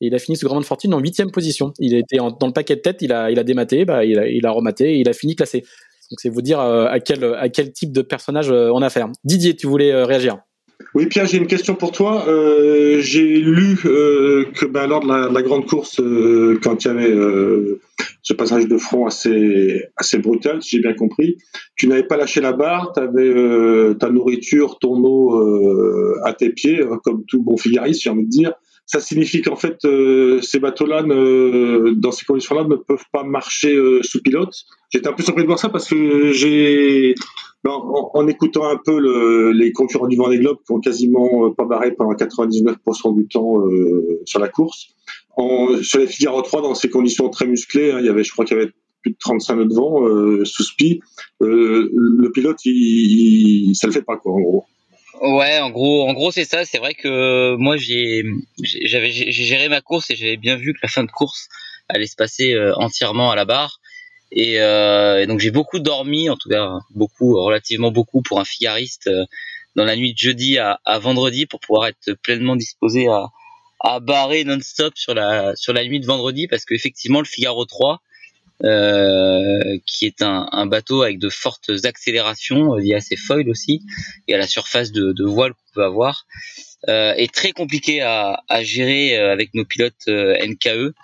Il 0.00 0.14
a 0.14 0.18
fini 0.18 0.38
sous 0.38 0.46
Gréement 0.46 0.62
de 0.62 0.66
Fortune 0.66 0.94
en 0.94 0.98
huitième 0.98 1.30
position. 1.30 1.74
Il 1.78 2.02
en, 2.18 2.30
dans 2.30 2.46
le 2.46 2.54
paquet 2.54 2.76
de 2.76 2.80
tête, 2.80 3.02
il 3.02 3.12
a, 3.12 3.44
dématé, 3.44 3.84
bah, 3.84 4.06
il 4.06 4.18
a, 4.18 4.26
il 4.26 4.46
a 4.46 4.50
rematé 4.50 4.94
et 4.94 4.96
il 4.96 5.10
a 5.10 5.12
fini 5.12 5.36
classé. 5.36 5.60
Donc 5.60 6.20
c'est 6.20 6.30
vous 6.30 6.40
dire 6.40 6.58
à 6.58 6.98
quel, 7.00 7.22
à 7.22 7.50
quel 7.50 7.70
type 7.70 7.92
de 7.92 8.00
personnage 8.00 8.50
on 8.50 8.80
a 8.80 8.86
affaire. 8.86 9.08
Didier, 9.24 9.54
tu 9.54 9.66
voulais 9.66 10.02
réagir 10.02 10.38
oui, 10.94 11.06
Pierre, 11.06 11.26
j'ai 11.26 11.38
une 11.38 11.46
question 11.46 11.74
pour 11.74 11.92
toi. 11.92 12.26
Euh, 12.28 13.00
j'ai 13.00 13.38
lu 13.38 13.78
euh, 13.84 14.44
que 14.54 14.66
ben, 14.66 14.86
lors 14.86 15.00
de 15.00 15.32
la, 15.32 15.42
grande 15.42 15.66
course, 15.66 16.00
euh, 16.00 16.58
quand 16.62 16.84
il 16.84 16.88
y 16.88 16.90
avait 16.90 17.14
ce 18.22 18.32
passage 18.34 18.66
de 18.66 18.76
front 18.76 19.06
assez, 19.06 19.84
assez 19.96 20.18
brutal, 20.18 20.62
si 20.62 20.76
j'ai 20.76 20.82
bien 20.82 20.94
compris, 20.94 21.36
tu 21.76 21.86
n'avais 21.86 22.04
pas 22.04 22.16
lâché 22.16 22.40
la 22.40 22.52
barre, 22.52 22.92
tu 22.94 23.00
avais 23.00 23.94
ta 23.98 24.10
nourriture, 24.10 24.78
ton 24.78 25.02
eau 25.04 26.20
à 26.24 26.32
tes 26.32 26.50
pieds, 26.50 26.80
comme 27.04 27.24
tout 27.26 27.42
bon 27.42 27.56
figariste, 27.56 28.02
j'ai 28.02 28.10
envie 28.10 28.24
de 28.24 28.30
dire. 28.30 28.52
Ça 28.86 28.98
signifie 28.98 29.40
qu'en 29.40 29.54
fait, 29.54 29.76
ces 30.42 30.58
bateaux-là, 30.58 31.02
dans 31.02 32.10
ces 32.10 32.26
conditions-là, 32.26 32.64
ne 32.64 32.74
peuvent 32.74 33.04
pas 33.12 33.22
marcher 33.22 33.78
sous 34.02 34.20
pilote. 34.22 34.54
J'étais 34.92 35.08
un 35.08 35.12
peu 35.12 35.22
surpris 35.22 35.42
de 35.42 35.46
voir 35.46 35.58
ça 35.60 35.68
parce 35.68 35.88
que 35.88 36.32
j'ai 36.32 37.14
en, 37.68 38.10
en, 38.14 38.26
écoutant 38.26 38.68
un 38.68 38.78
peu 38.82 38.98
le, 38.98 39.52
les 39.52 39.72
concurrents 39.72 40.06
du 40.06 40.16
Vendée 40.16 40.38
Globe 40.38 40.58
qui 40.66 40.72
ont 40.72 40.80
quasiment 40.80 41.46
euh, 41.46 41.54
pas 41.54 41.64
barré 41.64 41.92
pendant 41.92 42.12
99% 42.12 43.16
du 43.16 43.28
temps 43.28 43.58
euh, 43.60 44.20
sur 44.24 44.40
la 44.40 44.48
course. 44.48 44.88
En, 45.36 45.76
sur 45.82 46.00
les 46.00 46.06
Figaro 46.06 46.42
3, 46.42 46.62
dans 46.62 46.74
ces 46.74 46.88
conditions 46.88 47.28
très 47.28 47.46
musclées, 47.46 47.92
hein, 47.92 47.98
il 48.00 48.06
y 48.06 48.08
avait, 48.08 48.24
je 48.24 48.32
crois 48.32 48.44
qu'il 48.44 48.56
y 48.56 48.60
avait 48.60 48.72
plus 49.02 49.12
de 49.12 49.16
35 49.18 49.56
nœuds 49.56 49.64
de 49.66 49.74
vent 49.74 50.06
euh, 50.06 50.44
sous 50.44 50.64
spi. 50.64 51.00
Euh, 51.42 51.90
le 51.94 52.30
pilote, 52.32 52.64
il, 52.64 53.68
il, 53.68 53.74
ça 53.74 53.86
le 53.86 53.92
fait 53.92 54.02
pas 54.02 54.16
quoi, 54.16 54.32
en 54.32 54.40
gros. 54.40 54.64
Ouais, 55.20 55.58
en 55.60 55.70
gros, 55.70 56.08
en 56.08 56.14
gros 56.14 56.30
c'est 56.30 56.44
ça. 56.46 56.64
C'est 56.64 56.78
vrai 56.78 56.94
que 56.94 57.54
moi 57.56 57.76
j'ai 57.76 58.24
j'avais 58.62 59.10
j'ai 59.10 59.30
géré 59.30 59.68
ma 59.68 59.82
course 59.82 60.10
et 60.10 60.16
j'avais 60.16 60.38
bien 60.38 60.56
vu 60.56 60.72
que 60.72 60.78
la 60.82 60.88
fin 60.88 61.04
de 61.04 61.10
course 61.10 61.48
allait 61.88 62.06
se 62.06 62.16
passer 62.16 62.54
euh, 62.54 62.72
entièrement 62.76 63.30
à 63.30 63.36
la 63.36 63.44
barre. 63.44 63.79
Et, 64.32 64.60
euh, 64.60 65.22
et 65.22 65.26
donc 65.26 65.40
j'ai 65.40 65.50
beaucoup 65.50 65.78
dormi, 65.78 66.30
en 66.30 66.36
tout 66.36 66.48
cas 66.48 66.78
beaucoup, 66.90 67.34
relativement 67.40 67.90
beaucoup 67.90 68.22
pour 68.22 68.40
un 68.40 68.44
figariste 68.44 69.08
euh, 69.08 69.24
dans 69.74 69.84
la 69.84 69.96
nuit 69.96 70.12
de 70.12 70.18
jeudi 70.18 70.58
à, 70.58 70.80
à, 70.84 70.98
vendredi 70.98 71.46
pour 71.46 71.60
pouvoir 71.60 71.88
être 71.88 72.12
pleinement 72.22 72.56
disposé 72.56 73.08
à, 73.08 73.26
à 73.80 74.00
barrer 74.00 74.44
non-stop 74.44 74.96
sur 74.96 75.14
la 75.14 75.54
sur 75.56 75.72
la 75.72 75.84
nuit 75.84 76.00
de 76.00 76.06
vendredi 76.06 76.46
parce 76.48 76.64
qu'effectivement 76.64 77.20
le 77.20 77.26
Figaro 77.26 77.64
3 77.64 78.00
euh, 78.62 79.78
qui 79.86 80.06
est 80.06 80.22
un, 80.22 80.48
un, 80.52 80.66
bateau 80.66 81.02
avec 81.02 81.18
de 81.18 81.30
fortes 81.30 81.70
accélérations 81.84 82.74
liées 82.74 82.94
à 82.94 83.00
ses 83.00 83.16
foils 83.16 83.48
aussi 83.48 83.82
et 84.28 84.34
à 84.34 84.38
la 84.38 84.46
surface 84.46 84.92
de, 84.92 85.12
de 85.12 85.24
voile 85.24 85.54
qu'on 85.54 85.74
peut 85.74 85.84
avoir 85.84 86.26
euh, 86.88 87.14
est 87.14 87.32
très 87.32 87.52
compliqué 87.52 88.02
à, 88.02 88.42
à 88.48 88.62
gérer 88.62 89.16
avec 89.16 89.54
nos 89.54 89.64
pilotes 89.64 90.06
NKE 90.08 90.94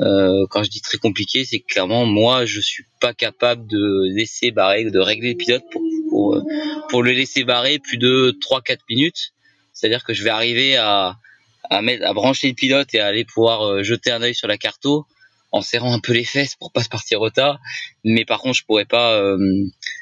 euh, 0.00 0.46
quand 0.50 0.62
je 0.62 0.70
dis 0.70 0.80
très 0.80 0.98
compliqué, 0.98 1.44
c'est 1.44 1.60
clairement 1.60 2.04
moi 2.04 2.46
je 2.46 2.60
suis 2.60 2.84
pas 3.00 3.14
capable 3.14 3.66
de 3.66 4.12
laisser 4.14 4.50
barrer, 4.50 4.84
de 4.84 4.98
régler 4.98 5.30
le 5.30 5.36
pilote 5.36 5.64
pour 5.70 5.82
pour, 6.10 6.42
pour 6.88 7.02
le 7.02 7.12
laisser 7.12 7.44
barrer 7.44 7.78
plus 7.78 7.98
de 7.98 8.36
3-4 8.40 8.78
minutes. 8.88 9.32
C'est-à-dire 9.72 10.04
que 10.04 10.14
je 10.14 10.22
vais 10.22 10.30
arriver 10.30 10.76
à 10.76 11.16
à, 11.70 11.82
mettre, 11.82 12.06
à 12.06 12.12
brancher 12.12 12.48
le 12.48 12.54
pilote 12.54 12.94
et 12.94 13.00
à 13.00 13.06
aller 13.06 13.24
pouvoir 13.24 13.62
euh, 13.62 13.82
jeter 13.82 14.10
un 14.10 14.22
œil 14.22 14.34
sur 14.34 14.48
la 14.48 14.58
carto 14.58 15.06
en 15.52 15.62
serrant 15.62 15.94
un 15.94 16.00
peu 16.00 16.12
les 16.12 16.24
fesses 16.24 16.56
pour 16.56 16.72
pas 16.72 16.82
se 16.82 16.88
partir 16.88 17.20
au 17.20 17.30
tas. 17.30 17.58
Mais 18.04 18.24
par 18.24 18.40
contre 18.40 18.56
je 18.56 18.64
pourrais 18.64 18.84
pas, 18.84 19.14
euh, 19.14 19.38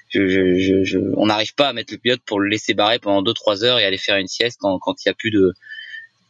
je, 0.08 0.26
je, 0.26 0.84
je, 0.84 0.98
on 1.16 1.26
n'arrive 1.26 1.54
pas 1.54 1.68
à 1.68 1.72
mettre 1.72 1.92
le 1.92 1.98
pilote 1.98 2.20
pour 2.24 2.40
le 2.40 2.48
laisser 2.48 2.74
barrer 2.74 2.98
pendant 2.98 3.22
2-3 3.22 3.64
heures 3.64 3.78
et 3.78 3.84
aller 3.84 3.98
faire 3.98 4.16
une 4.16 4.28
sieste 4.28 4.58
quand 4.60 4.78
quand 4.78 4.94
il 5.04 5.08
y 5.08 5.10
a 5.10 5.14
plus 5.14 5.30
de 5.30 5.52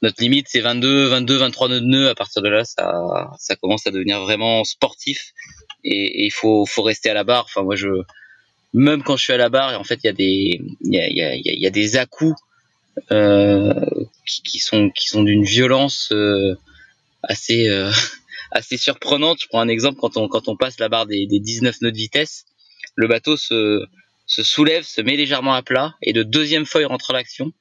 notre 0.03 0.21
limite 0.21 0.47
c'est 0.49 0.61
22, 0.61 1.07
22, 1.07 1.37
23 1.37 1.69
nœuds. 1.81 2.09
À 2.09 2.15
partir 2.15 2.43
de 2.43 2.49
là, 2.49 2.65
ça, 2.65 3.31
ça 3.39 3.57
commence 3.57 3.87
à 3.87 3.91
devenir 3.91 4.21
vraiment 4.21 4.65
sportif 4.65 5.33
et 5.85 6.25
il 6.27 6.31
faut, 6.31 6.67
faut 6.67 6.83
rester 6.83 7.11
à 7.11 7.15
la 7.15 7.25
barre. 7.25 7.45
Enfin, 7.45 7.63
moi, 7.63 7.77
je, 7.77 7.89
même 8.73 9.03
quand 9.03 9.17
je 9.17 9.25
suis 9.25 9.33
à 9.33 9.37
la 9.37 9.49
barre, 9.49 9.79
en 9.79 9.85
fait, 9.85 10.01
il 10.03 10.07
y 10.07 10.11
a 10.11 10.13
des, 10.13 10.61
il 10.81 10.95
y 10.95 10.99
a, 10.99 11.09
y 11.09 11.23
a, 11.23 11.35
y 11.37 11.67
a 11.67 11.71
des 11.71 11.97
à 11.97 12.07
euh, 13.11 13.73
qui, 14.27 14.43
qui, 14.43 14.59
sont, 14.59 14.91
qui 14.91 15.09
sont 15.09 15.23
d'une 15.23 15.45
violence 15.45 16.11
euh, 16.13 16.55
assez, 17.23 17.69
euh, 17.69 17.91
assez 18.51 18.77
surprenante. 18.77 19.39
Je 19.43 19.49
prends 19.49 19.61
un 19.61 19.69
exemple 19.69 19.99
quand 20.01 20.17
on, 20.17 20.29
quand 20.29 20.49
on 20.49 20.57
passe 20.57 20.79
la 20.79 20.89
barre 20.89 21.07
des, 21.07 21.27
des 21.27 21.41
19 21.41 21.81
nœuds 21.83 21.93
de 21.93 21.97
vitesse, 21.97 22.45
le 22.95 23.09
bateau 23.09 23.37
se, 23.37 23.85
se 24.27 24.43
soulève, 24.43 24.85
se 24.85 25.01
met 25.01 25.17
légèrement 25.17 25.55
à 25.55 25.63
plat 25.63 25.95
et 26.03 26.13
de 26.13 26.23
deuxième 26.23 26.67
feuille 26.67 26.85
rentre 26.85 27.13
l'action 27.13 27.53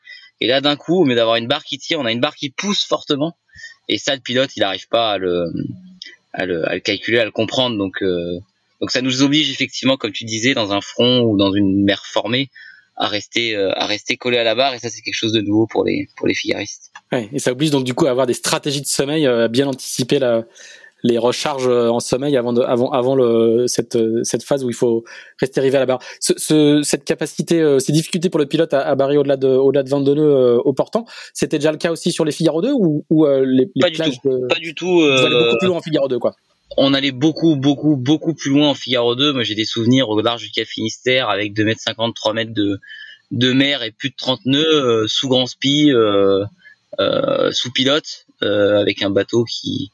et 0.41 0.48
là, 0.48 0.60
d'un 0.60 0.75
coup, 0.75 1.01
au 1.01 1.05
lieu 1.05 1.15
d'avoir 1.15 1.36
une 1.36 1.48
barre 1.48 1.63
qui 1.63 1.77
tire, 1.77 2.00
on 2.00 2.05
a 2.05 2.12
une 2.12 2.19
barre 2.19 2.36
qui 2.36 2.50
pousse 2.50 2.83
fortement. 2.83 3.38
Et 3.88 4.00
ça, 4.00 4.15
le 4.15 4.21
pilote, 4.21 4.50
il 4.57 4.62
n'arrive 4.62 4.88
pas 4.88 5.12
à 5.12 5.17
le, 5.19 5.45
à 6.33 6.45
le, 6.48 6.67
à 6.67 6.74
le, 6.74 6.79
calculer, 6.79 7.19
à 7.19 7.25
le 7.25 7.31
comprendre. 7.31 7.77
Donc, 7.77 8.01
euh, 8.01 8.39
donc 8.79 8.89
ça 8.89 9.03
nous 9.03 9.21
oblige 9.21 9.51
effectivement, 9.51 9.98
comme 9.98 10.12
tu 10.12 10.25
disais, 10.25 10.55
dans 10.55 10.74
un 10.74 10.81
front 10.81 11.21
ou 11.21 11.38
dans 11.38 11.53
une 11.53 11.83
mer 11.83 12.03
formée, 12.07 12.50
à 12.98 13.07
rester, 13.07 13.55
euh, 13.55 13.71
à 13.75 13.86
rester 13.86 14.17
collé 14.17 14.39
à 14.39 14.43
la 14.43 14.55
barre. 14.55 14.74
Et 14.74 14.79
ça, 14.79 14.89
c'est 14.89 15.01
quelque 15.01 15.15
chose 15.15 15.31
de 15.31 15.41
nouveau 15.41 15.67
pour 15.67 15.86
les, 15.86 16.07
pour 16.17 16.27
les 16.27 16.33
figaristes. 16.33 16.91
Ouais, 17.12 17.29
et 17.31 17.39
ça 17.39 17.51
oblige 17.51 17.69
donc 17.69 17.83
du 17.83 17.93
coup 17.93 18.07
à 18.07 18.10
avoir 18.10 18.25
des 18.25 18.33
stratégies 18.33 18.81
de 18.81 18.88
sommeil, 18.88 19.27
à 19.27 19.48
bien 19.48 19.67
anticiper 19.67 20.17
la, 20.17 20.45
les 21.03 21.17
recharges 21.17 21.67
en 21.67 22.00
sommeil 22.00 22.38
avant 22.38 22.53
de, 22.53 22.62
avant 22.62 22.91
avant 22.91 23.15
le 23.15 23.65
cette 23.67 23.98
cette 24.24 24.43
phase 24.43 24.63
où 24.63 24.70
il 24.70 24.75
faut 24.75 25.03
rester 25.39 25.59
arrivé 25.59 25.77
à 25.77 25.79
la 25.79 25.85
barre. 25.85 26.01
Ce, 26.20 26.33
ce, 26.37 26.81
cette 26.83 27.03
capacité, 27.03 27.59
euh, 27.59 27.79
ces 27.79 27.92
difficultés 27.92 28.29
pour 28.29 28.40
le 28.40 28.46
pilote 28.46 28.74
à, 28.74 28.81
à 28.81 28.96
barrer 28.96 29.18
au-delà 29.18 29.37
de 29.37 29.48
au-delà 29.48 29.83
de 29.83 29.90
22 29.90 30.14
nœuds 30.14 30.24
euh, 30.24 30.57
au 30.64 30.74
portant, 30.74 31.05
c'était 31.33 31.57
déjà 31.57 31.72
le 31.72 31.77
cas 31.77 31.92
aussi 31.92 32.11
sur 32.11 32.25
les 32.25 32.31
Figaro 32.31 32.61
2 32.61 32.72
ou, 32.74 33.05
ou 33.09 33.25
euh, 33.25 33.46
les, 33.46 33.70
les 33.75 33.81
pas 33.81 33.90
du 33.90 33.98
tout, 33.98 34.29
de... 34.29 34.48
pas 34.48 34.59
du 34.59 34.75
tout. 34.75 35.00
Vous 35.00 35.03
allez 35.03 35.35
beaucoup 35.35 35.57
plus 35.57 35.68
loin 35.68 35.77
en 35.77 35.81
Figaro 35.81 36.07
2 36.07 36.20
quoi. 36.20 36.35
On 36.77 36.94
allait 36.94 37.11
beaucoup, 37.11 37.57
beaucoup, 37.57 37.98
beaucoup 37.98 38.33
plus 38.33 38.51
loin 38.51 38.70
en 38.70 38.74
Figaro 38.74 39.16
2. 39.16 39.33
Moi, 39.33 39.44
j'ai 39.44 39.55
des 39.55 39.66
souvenirs 39.66 40.07
au 40.07 40.22
large 40.22 40.44
du 40.44 40.51
Cap 40.51 40.66
Finistère 40.66 41.29
avec 41.29 41.53
2 41.53 41.66
mètres 41.66 41.81
50, 41.81 42.16
3 42.16 42.33
mètres 42.33 42.53
de, 42.53 42.79
de 43.31 43.51
mer 43.51 43.83
et 43.83 43.92
plus 43.92 44.09
de 44.09 44.16
30 44.16 44.46
nœuds 44.46 45.05
sous 45.05 45.27
grand 45.27 45.48
spi, 45.48 45.92
sous 47.51 47.72
pilote, 47.74 48.25
avec 48.40 49.01
un 49.01 49.09
bateau 49.09 49.44
qui, 49.44 49.92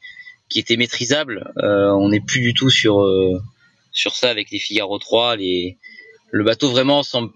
qui 0.50 0.60
était 0.60 0.78
maîtrisable. 0.78 1.52
Euh, 1.58 1.90
on 1.92 2.10
n'est 2.10 2.22
plus 2.22 2.42
du 2.42 2.54
tout 2.54 2.70
sur 2.70 3.02
euh, 3.02 3.42
sur 3.92 4.16
ça 4.16 4.30
avec 4.30 4.52
les 4.52 4.60
Figaro 4.60 4.98
3. 5.00 5.38
Les, 5.38 5.78
le 6.32 6.44
bateau 6.44 6.70
vraiment 6.70 7.04
semble 7.04 7.32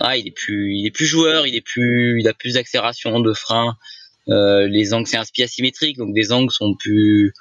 ah, 0.00 0.16
il 0.16 0.26
est 0.28 0.32
plus 0.32 0.76
il 0.76 0.86
est 0.86 0.90
plus 0.90 1.06
joueur, 1.06 1.46
il 1.46 1.54
est 1.54 1.60
plus 1.60 2.20
il 2.20 2.28
a 2.28 2.34
plus 2.34 2.54
d'accélération, 2.54 3.20
de 3.20 3.32
frein. 3.32 3.76
Euh, 4.28 4.68
les 4.68 4.92
angles 4.92 5.06
c'est 5.06 5.16
un 5.16 5.24
spi 5.24 5.42
asymétrique, 5.42 5.96
donc 5.96 6.14
des 6.14 6.32
angles 6.32 6.52
sont 6.52 6.74
plus 6.74 7.32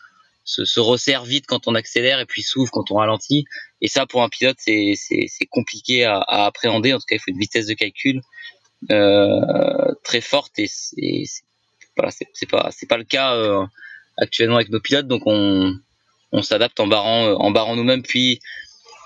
se, 0.46 0.64
se 0.64 0.80
resserrent 0.80 1.26
vite 1.26 1.46
quand 1.46 1.68
on 1.68 1.76
accélère 1.76 2.22
et 2.22 2.26
puis 2.26 2.42
s'ouvrent 2.42 2.72
quand 2.72 2.92
on 2.92 2.96
ralentit. 2.96 3.46
Et 3.82 3.88
ça 3.88 4.06
pour 4.06 4.24
un 4.24 4.30
pilote 4.30 4.58
c'est 4.60 4.96
compliqué 5.50 6.06
à, 6.06 6.18
à, 6.18 6.46
appréhender. 6.46 6.94
En 6.94 7.00
tout 7.00 7.06
cas 7.08 7.16
il 7.16 7.20
faut 7.20 7.32
une 7.32 7.40
vitesse 7.40 7.68
de 7.68 7.74
calcul 7.74 8.22
euh, 8.92 9.94
très 10.04 10.22
forte 10.22 10.58
et 10.60 10.68
c'est, 10.68 11.24
voilà 11.96 12.12
c'est 12.12 12.50
pas 12.50 12.70
c'est 12.72 12.86
pas 12.86 12.98
le 12.98 13.04
cas 13.04 13.36
euh, 13.36 13.66
actuellement 14.18 14.56
avec 14.56 14.70
nos 14.70 14.80
pilotes, 14.80 15.08
donc 15.08 15.24
on, 15.26 15.74
on 16.32 16.42
s'adapte 16.42 16.80
en 16.80 16.88
barrant, 16.88 17.28
euh, 17.28 17.36
en 17.36 17.52
barrant 17.52 17.76
nous-mêmes. 17.76 18.04
Puis 18.04 18.40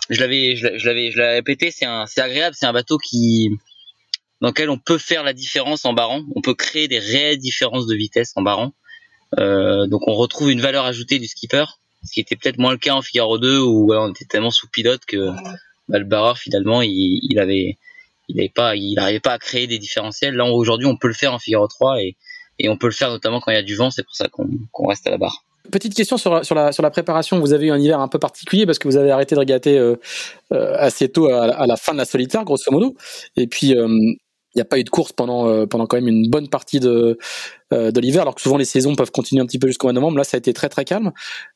je 0.10 0.20
l'avais, 0.20 0.56
je 0.56 0.86
l'avais, 0.86 1.12
répété, 1.36 1.72
c'est 1.72 1.86
agréable, 2.22 2.56
c'est 2.58 2.66
un 2.66 2.74
bateau 2.74 2.98
qui, 2.98 3.50
dans 4.42 4.50
lequel 4.50 4.70
on 4.70 4.78
peut 4.78 4.98
faire 4.98 5.24
la 5.24 5.34
différence 5.34 5.86
en 5.86 5.94
barrant. 5.94 6.24
On 6.36 6.42
peut 6.42 6.56
créer 6.56 6.88
des 6.88 7.00
réelles 7.00 7.38
différences 7.38 7.88
de 7.88 7.96
vitesse 7.96 8.34
en 8.36 8.42
barrant. 8.42 8.74
Euh, 9.40 9.88
donc 9.88 10.08
on 10.08 10.14
retrouve 10.14 10.52
une 10.52 10.62
valeur 10.62 10.86
ajoutée 10.86 11.20
du 11.20 11.28
skipper, 11.28 11.66
ce 12.04 12.12
qui 12.12 12.20
était 12.20 12.36
peut-être 12.36 12.58
moins 12.58 12.72
le 12.72 12.78
cas 12.78 12.94
en 12.94 13.02
Figaro 13.02 13.38
2 13.38 13.60
où 13.60 13.94
on 13.94 14.10
était 14.10 14.26
tellement 14.26 14.52
sous 14.52 14.68
pilote 14.68 15.06
que 15.06 15.30
bah, 15.88 16.00
le 16.00 16.04
barreur 16.04 16.38
finalement 16.38 16.82
il, 16.82 17.20
il 17.24 17.40
avait, 17.40 17.78
il 18.28 18.38
avait 18.40 18.50
pas, 18.50 18.74
n'arrivait 18.76 19.22
pas 19.22 19.32
à 19.32 19.40
créer 19.40 19.68
des 19.68 19.80
différentiels. 19.80 20.36
Là 20.36 20.44
aujourd'hui 20.44 20.86
on 20.86 20.98
peut 20.98 21.08
le 21.08 21.14
faire 21.14 21.34
en 21.34 21.40
Figaro 21.40 21.66
3 21.68 22.02
et 22.02 22.18
et 22.64 22.70
on 22.70 22.78
peut 22.78 22.88
le 22.88 22.94
faire 22.94 23.10
notamment 23.10 23.40
quand 23.40 23.52
il 23.52 23.56
y 23.56 23.58
a 23.58 23.64
du 23.64 23.76
vent, 23.76 23.92
c'est 23.92 24.04
pour 24.04 24.16
ça 24.16 24.28
qu'on 24.28 24.48
qu 24.48 24.88
reste 24.88 25.08
à 25.08 25.12
la 25.12 25.18
barre. 25.18 25.44
Petite 25.70 25.94
question 25.94 26.18
sur, 26.18 26.32
la, 26.56 26.92
préparation. 26.92 27.40
Vous 27.40 27.54
avez 27.54 27.68
eu 27.68 27.72
un 27.72 27.78
hiver 27.78 28.00
un 28.00 28.08
peu 28.08 28.20
particulier 28.20 28.66
parce 28.66 28.80
que 28.80 28.88
vous 28.88 28.98
avez 28.98 29.12
arrêté 29.12 29.36
de 29.36 29.40
régater 29.40 29.78
euh, 29.78 29.96
euh, 30.54 30.76
assez 30.78 31.08
tôt 31.08 31.28
à, 31.30 31.46
à, 31.46 31.68
la 31.68 31.78
fin 31.78 31.94
de 31.94 31.98
la 32.00 32.06
solitaire, 32.06 32.44
grosso 32.44 32.72
modo. 32.72 32.96
Et 33.38 33.48
puis, 33.48 33.78
euh, 33.78 33.88
il 34.54 34.58
n'y 34.58 34.62
a 34.62 34.66
pas 34.66 34.80
eu 34.80 34.84
de 34.84 34.90
course 34.90 35.14
pendant 35.14 35.48
euh, 35.48 35.66
pendant 35.66 35.88
quand 35.88 35.96
même 35.96 36.10
une 36.10 36.30
bonne 36.30 36.50
partie 36.50 36.82
de 36.82 37.18
euh, 37.74 37.92
de 37.92 38.02
l'hiver 38.02 38.24
alors 38.24 38.36
que 38.36 38.42
souvent 38.42 38.58
les 38.58 38.66
saisons 38.66 38.96
peuvent 38.96 39.12
continuer 39.12 39.42
un 39.42 39.46
petit 39.46 39.60
peu 39.60 39.68
jusqu'au 39.68 39.88
mois 39.88 39.94
de 39.94 40.00
novembre. 40.00 40.18
Là 40.18 40.26
ça 40.26 40.36
a 40.36 40.40
été 40.40 40.52
très 40.52 40.68
très 40.68 40.84
calme. 40.84 41.14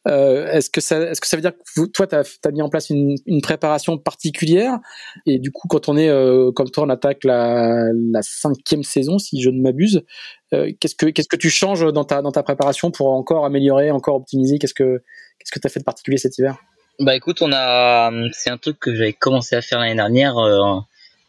Euh, 0.07 0.47
est-ce 0.47 0.69
que 0.69 0.79
ça 0.79 0.99
est-ce 1.01 1.19
que 1.19 1.27
ça 1.27 1.35
veut 1.35 1.41
dire 1.41 1.51
que 1.51 1.85
toi 1.87 2.07
tu 2.07 2.15
as, 2.15 2.51
mis 2.51 2.61
en 2.61 2.69
place 2.69 2.89
une, 2.89 3.15
une 3.25 3.41
préparation 3.41 3.97
particulière? 3.97 4.79
Et 5.25 5.39
du 5.39 5.51
coup 5.51 5.67
quand 5.67 5.89
on 5.89 5.97
est 5.97 6.09
comme 6.53 6.69
toi 6.69 6.85
on 6.85 6.89
attaque 6.89 7.25
la, 7.25 7.89
cinquième 8.21 8.83
saison 8.83 9.19
si 9.19 9.41
je 9.41 9.49
ne 9.49 9.61
m'abuse 9.61 10.03
qu'est-ce 10.51 10.95
que 10.95 11.07
qu'est-ce 11.07 11.27
que 11.27 11.35
tu 11.35 11.49
changes 11.49 11.91
dans 11.91 12.05
ta 12.05 12.21
dans 12.21 12.31
ta 12.31 12.43
préparation 12.43 12.91
pour 12.91 13.09
encore 13.09 13.45
améliorer 13.45 13.91
encore 13.91 14.15
optimiser? 14.15 14.57
Qu'est-ce 14.57 14.73
que 14.73 15.03
qu'est-ce 15.39 15.51
que 15.51 15.59
tu 15.59 15.67
as 15.67 15.69
fait 15.69 15.81
de 15.81 15.85
particulier 15.85 16.17
cet 16.17 16.37
hiver? 16.37 16.57
Bah 16.99 17.13
écoute 17.13 17.41
on 17.41 17.51
a 17.51 18.09
c'est 18.31 18.49
un 18.49 18.57
truc 18.57 18.79
que 18.79 18.95
j'avais 18.95 19.11
commencé 19.11 19.57
à 19.57 19.61
faire 19.61 19.79
l'année 19.79 19.95
dernière 19.95 20.37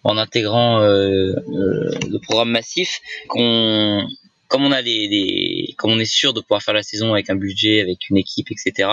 en 0.06 0.18
intégrant 0.18 0.80
euh, 0.80 1.32
euh, 1.34 1.90
le 2.08 2.18
programme 2.20 2.50
massif 2.50 3.00
comme 3.28 4.62
on 4.62 5.98
est 5.98 6.04
sûr 6.04 6.32
de 6.32 6.40
pouvoir 6.40 6.62
faire 6.62 6.74
la 6.74 6.84
saison 6.84 7.12
avec 7.12 7.28
un 7.28 7.34
budget, 7.34 7.80
avec 7.80 8.08
une 8.08 8.16
équipe, 8.16 8.46
etc. 8.52 8.90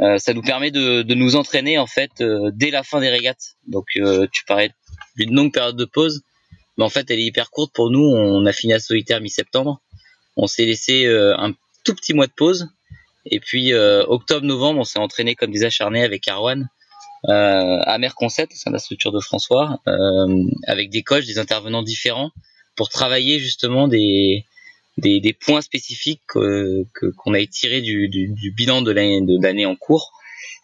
Euh, 0.00 0.18
ça 0.18 0.34
nous 0.34 0.42
permet 0.42 0.70
de, 0.70 1.02
nous 1.14 1.36
entraîner 1.36 1.78
en 1.78 1.86
fait 1.86 2.10
dès 2.52 2.70
la 2.70 2.82
fin 2.82 3.00
des 3.00 3.08
régates. 3.08 3.56
Donc 3.66 3.86
tu 4.30 4.44
parlais 4.46 4.70
d'une 5.16 5.34
longue 5.34 5.52
période 5.52 5.76
de 5.76 5.86
pause, 5.86 6.20
mais 6.76 6.84
en 6.84 6.90
fait 6.90 7.10
elle 7.10 7.18
est 7.18 7.24
hyper 7.24 7.50
courte 7.50 7.72
pour 7.74 7.90
nous. 7.90 8.04
On 8.04 8.44
a 8.44 8.52
fini 8.52 8.74
à 8.74 8.78
solitaire 8.78 9.22
mi-septembre. 9.22 9.80
On 10.36 10.46
s'est 10.46 10.66
laissé 10.66 11.06
un 11.06 11.54
tout 11.84 11.94
petit 11.94 12.12
mois 12.12 12.26
de 12.26 12.32
pause. 12.36 12.68
Et 13.24 13.40
puis 13.40 13.72
octobre-novembre, 13.72 14.80
on 14.80 14.84
s'est 14.84 14.98
entraîné 14.98 15.34
comme 15.34 15.50
des 15.50 15.64
acharnés 15.64 16.04
avec 16.04 16.28
Arwan 16.28 16.68
à 17.28 17.98
au 18.52 18.56
sein 18.56 18.70
de 18.70 18.72
la 18.72 18.78
structure 18.78 19.12
de 19.12 19.20
François, 19.20 19.80
euh, 19.88 20.44
avec 20.66 20.90
des 20.90 21.02
coachs, 21.02 21.26
des 21.26 21.38
intervenants 21.38 21.82
différents, 21.82 22.30
pour 22.76 22.88
travailler 22.88 23.38
justement 23.38 23.88
des, 23.88 24.44
des, 24.98 25.20
des 25.20 25.32
points 25.32 25.60
spécifiques 25.60 26.22
que, 26.28 26.84
qu'on 27.16 27.34
a 27.34 27.44
tirés 27.46 27.80
du, 27.80 28.08
du, 28.08 28.28
du, 28.28 28.50
bilan 28.52 28.82
de 28.82 28.92
l'année, 28.92 29.66
en 29.66 29.76
cours. 29.76 30.12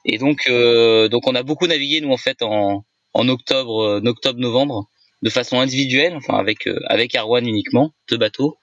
Et 0.05 0.19
donc, 0.19 0.43
euh, 0.49 1.09
donc 1.09 1.27
on 1.27 1.35
a 1.35 1.43
beaucoup 1.43 1.67
navigué 1.67 2.01
nous 2.01 2.13
en 2.13 2.17
fait 2.17 2.43
en, 2.43 2.85
en 3.15 3.29
octobre, 3.29 4.01
octobre-novembre, 4.05 4.91
de 5.23 5.31
façon 5.31 5.61
individuelle, 5.61 6.15
enfin 6.17 6.39
avec 6.39 6.67
avec 6.87 7.15
Arwan 7.15 7.47
uniquement, 7.47 7.93
deux 8.09 8.17
bateaux, 8.17 8.57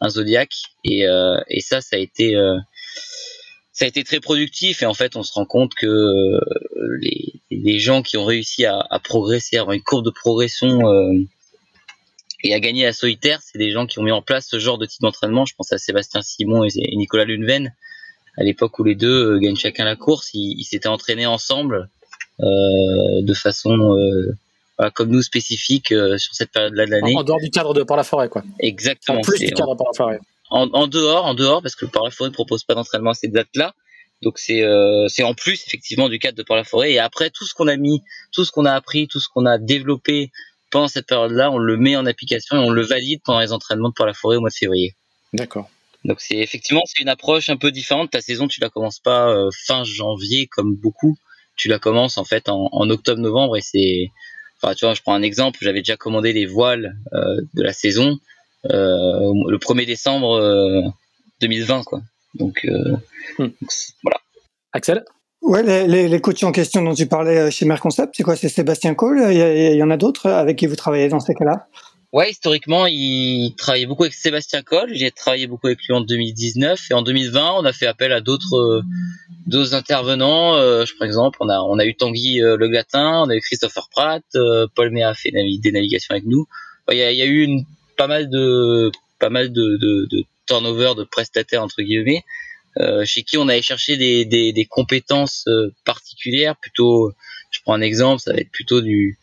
un 0.00 0.08
Zodiac, 0.08 0.50
et, 0.84 1.04
et 1.48 1.60
ça, 1.60 1.80
ça 1.80 1.96
a 1.96 1.98
été 1.98 2.36
ça 3.74 3.84
a 3.84 3.88
été 3.88 4.04
très 4.04 4.20
productif 4.20 4.82
et 4.82 4.86
en 4.86 4.94
fait 4.94 5.16
on 5.16 5.22
se 5.22 5.32
rend 5.32 5.44
compte 5.44 5.74
que 5.74 5.86
euh, 5.86 6.40
les, 7.00 7.34
les 7.50 7.78
gens 7.78 8.02
qui 8.02 8.16
ont 8.16 8.24
réussi 8.24 8.64
à, 8.64 8.78
à 8.88 8.98
progresser, 9.00 9.58
à 9.58 9.60
avoir 9.60 9.74
une 9.74 9.82
courbe 9.82 10.04
de 10.04 10.10
progression 10.10 10.88
euh, 10.88 11.12
et 12.42 12.54
à 12.54 12.60
gagner 12.60 12.84
la 12.84 12.92
solitaire, 12.92 13.40
c'est 13.42 13.58
des 13.58 13.70
gens 13.70 13.86
qui 13.86 13.98
ont 13.98 14.02
mis 14.02 14.12
en 14.12 14.22
place 14.22 14.46
ce 14.48 14.58
genre 14.58 14.78
de 14.78 14.86
type 14.86 15.02
d'entraînement. 15.02 15.44
Je 15.44 15.54
pense 15.56 15.72
à 15.72 15.78
Sébastien 15.78 16.22
Simon 16.22 16.64
et 16.64 16.96
Nicolas 16.96 17.24
Luneven. 17.24 17.74
À 18.36 18.42
l'époque 18.42 18.78
où 18.78 18.84
les 18.84 18.94
deux 18.94 19.38
gagnent 19.38 19.56
chacun 19.56 19.84
la 19.84 19.96
course, 19.96 20.30
ils 20.34 20.64
s'étaient 20.64 20.88
entraînés 20.88 21.26
ensemble 21.26 21.88
euh, 22.40 23.22
de 23.22 23.32
façon 23.32 23.96
euh, 23.96 24.90
comme 24.94 25.10
nous 25.10 25.22
spécifique 25.22 25.92
euh, 25.92 26.18
sur 26.18 26.34
cette 26.34 26.50
période-là 26.50 26.84
de 26.84 26.90
l'année. 26.90 27.14
En, 27.16 27.22
dehors 27.22 27.38
du 27.38 27.48
cadre 27.50 27.74
de 27.74 27.84
par 27.84 27.96
la 27.96 28.02
forêt, 28.02 28.28
quoi. 28.28 28.42
Exactement. 28.58 29.18
En 29.18 29.20
plus 29.22 29.38
du 29.38 29.50
cadre 29.52 29.74
de 29.74 29.78
par 29.78 29.86
la 29.86 29.96
forêt. 29.96 30.18
En, 30.56 30.86
dehors, 30.86 31.24
en 31.24 31.34
dehors, 31.34 31.62
parce 31.62 31.74
que 31.74 31.84
par 31.84 32.04
la 32.04 32.10
forêt 32.10 32.30
ne 32.30 32.34
propose 32.34 32.62
pas 32.62 32.74
d'entraînement 32.74 33.10
à 33.10 33.14
cette 33.14 33.32
date-là. 33.32 33.74
Donc 34.22 34.38
c'est 34.38 34.62
c'est 35.08 35.24
en 35.24 35.34
plus 35.34 35.64
effectivement 35.66 36.08
du 36.08 36.20
cadre 36.20 36.38
de 36.38 36.44
par 36.44 36.56
la 36.56 36.62
forêt. 36.62 36.92
Et 36.92 37.00
après 37.00 37.30
tout 37.30 37.44
ce 37.44 37.54
qu'on 37.54 37.66
a 37.66 37.76
mis, 37.76 38.02
tout 38.32 38.44
ce 38.44 38.52
qu'on 38.52 38.64
a 38.64 38.72
appris, 38.72 39.08
tout 39.08 39.18
ce 39.18 39.28
qu'on 39.28 39.46
a 39.46 39.58
développé 39.58 40.30
pendant 40.70 40.86
cette 40.86 41.08
période-là, 41.08 41.50
on 41.50 41.58
le 41.58 41.76
met 41.76 41.96
en 41.96 42.06
application 42.06 42.56
et 42.56 42.60
on 42.60 42.70
le 42.70 42.82
valide 42.82 43.20
pendant 43.24 43.40
les 43.40 43.52
entraînements 43.52 43.88
de 43.88 43.94
par 43.94 44.06
la 44.06 44.14
forêt 44.14 44.36
au 44.36 44.40
mois 44.40 44.50
de 44.50 44.54
février. 44.54 44.94
D'accord. 45.32 45.68
Donc 46.04 46.20
c'est 46.20 46.36
effectivement 46.36 46.82
c'est 46.84 47.02
une 47.02 47.08
approche 47.08 47.48
un 47.48 47.56
peu 47.56 47.72
différente. 47.72 48.12
Ta 48.12 48.20
saison 48.20 48.46
tu 48.46 48.60
la 48.60 48.70
commences 48.70 49.00
pas 49.00 49.34
fin 49.66 49.82
janvier 49.82 50.46
comme 50.46 50.76
beaucoup 50.76 51.18
tu 51.56 51.68
la 51.68 51.78
commences 51.78 52.18
en 52.18 52.24
fait 52.24 52.48
en, 52.48 52.90
octobre-novembre 52.90 53.56
et 53.56 53.60
c'est, 53.60 54.10
enfin 54.60 54.74
tu 54.74 54.84
vois, 54.84 54.94
je 54.94 55.02
prends 55.02 55.14
un 55.14 55.22
exemple, 55.22 55.58
j'avais 55.62 55.80
déjà 55.80 55.96
commandé 55.96 56.32
les 56.32 56.46
voiles 56.46 56.96
euh, 57.12 57.40
de 57.54 57.62
la 57.62 57.72
saison 57.72 58.10
euh, 58.10 58.16
le 58.70 59.56
1er 59.58 59.86
décembre 59.86 60.92
2020 61.40 61.78
euh, 61.78 61.82
quoi. 61.84 62.00
Donc, 62.34 62.66
hmm. 63.38 63.46
voilà. 64.02 64.18
Axel? 64.72 65.04
Ouais, 65.42 65.62
les, 65.62 66.08
les, 66.08 66.20
coachs 66.20 66.42
en 66.42 66.52
question 66.52 66.82
dont 66.82 66.94
tu 66.94 67.06
parlais 67.06 67.50
chez 67.50 67.66
Merconcept, 67.66 68.14
c'est 68.16 68.22
quoi? 68.22 68.34
C'est 68.34 68.48
Sébastien 68.48 68.94
Cole 68.94 69.22
Il 69.30 69.36
y, 69.36 69.76
y, 69.76 69.82
en 69.82 69.90
a 69.90 69.98
d'autres 69.98 70.30
avec 70.30 70.56
qui 70.56 70.66
vous 70.66 70.74
travaillez 70.74 71.08
dans 71.08 71.20
ces 71.20 71.34
cas-là? 71.34 71.68
Ouais, 72.14 72.30
historiquement, 72.30 72.86
il 72.86 73.56
travaillait 73.56 73.86
beaucoup 73.86 74.04
avec 74.04 74.14
Sébastien 74.14 74.62
Coll. 74.62 74.94
J'ai 74.94 75.10
travaillé 75.10 75.48
beaucoup 75.48 75.66
avec 75.66 75.80
lui 75.82 75.94
en 75.94 76.00
2019 76.00 76.80
et 76.92 76.94
en 76.94 77.02
2020, 77.02 77.54
on 77.58 77.64
a 77.64 77.72
fait 77.72 77.88
appel 77.88 78.12
à 78.12 78.20
d'autres 78.20 78.54
euh, 78.54 78.82
d'autres 79.48 79.74
intervenants. 79.74 80.54
Euh, 80.54 80.84
je 80.86 80.94
par 80.96 81.06
exemple, 81.06 81.38
on 81.40 81.48
a 81.48 81.58
on 81.58 81.76
a 81.80 81.84
eu 81.84 81.96
Tanguy 81.96 82.40
euh, 82.40 82.56
Le 82.56 82.68
Glatin, 82.68 83.24
on 83.24 83.30
a 83.30 83.34
eu 83.34 83.40
Christopher 83.40 83.88
Pratt, 83.90 84.22
Paul 84.76 84.90
Méa 84.90 85.08
a 85.08 85.14
fait 85.14 85.32
des 85.32 85.72
navigations 85.72 86.12
avec 86.12 86.24
nous. 86.24 86.46
Il 86.88 86.98
y 86.98 87.02
a, 87.02 87.10
y 87.10 87.20
a 87.20 87.24
eu 87.24 87.42
une, 87.42 87.64
pas 87.96 88.06
mal 88.06 88.28
de 88.30 88.90
pas 89.18 89.30
mal 89.30 89.52
de, 89.52 89.76
de, 89.76 90.06
de 90.10 90.24
turnover 90.46 90.92
de 90.96 91.04
prestataires 91.04 91.62
entre 91.62 91.82
guillemets. 91.82 92.22
chez 93.04 93.22
qui 93.22 93.38
on 93.38 93.48
allait 93.48 93.62
chercher 93.62 93.96
des, 93.96 94.24
des, 94.24 94.52
des 94.52 94.64
compétences 94.64 95.48
particulières. 95.84 96.56
Plutôt, 96.56 97.12
je 97.54 97.60
prends 97.62 97.74
un 97.74 97.80
exemple, 97.80 98.20
ça 98.20 98.32
va 98.32 98.38
être 98.38 98.50
plutôt 98.50 98.80
du, 98.80 99.18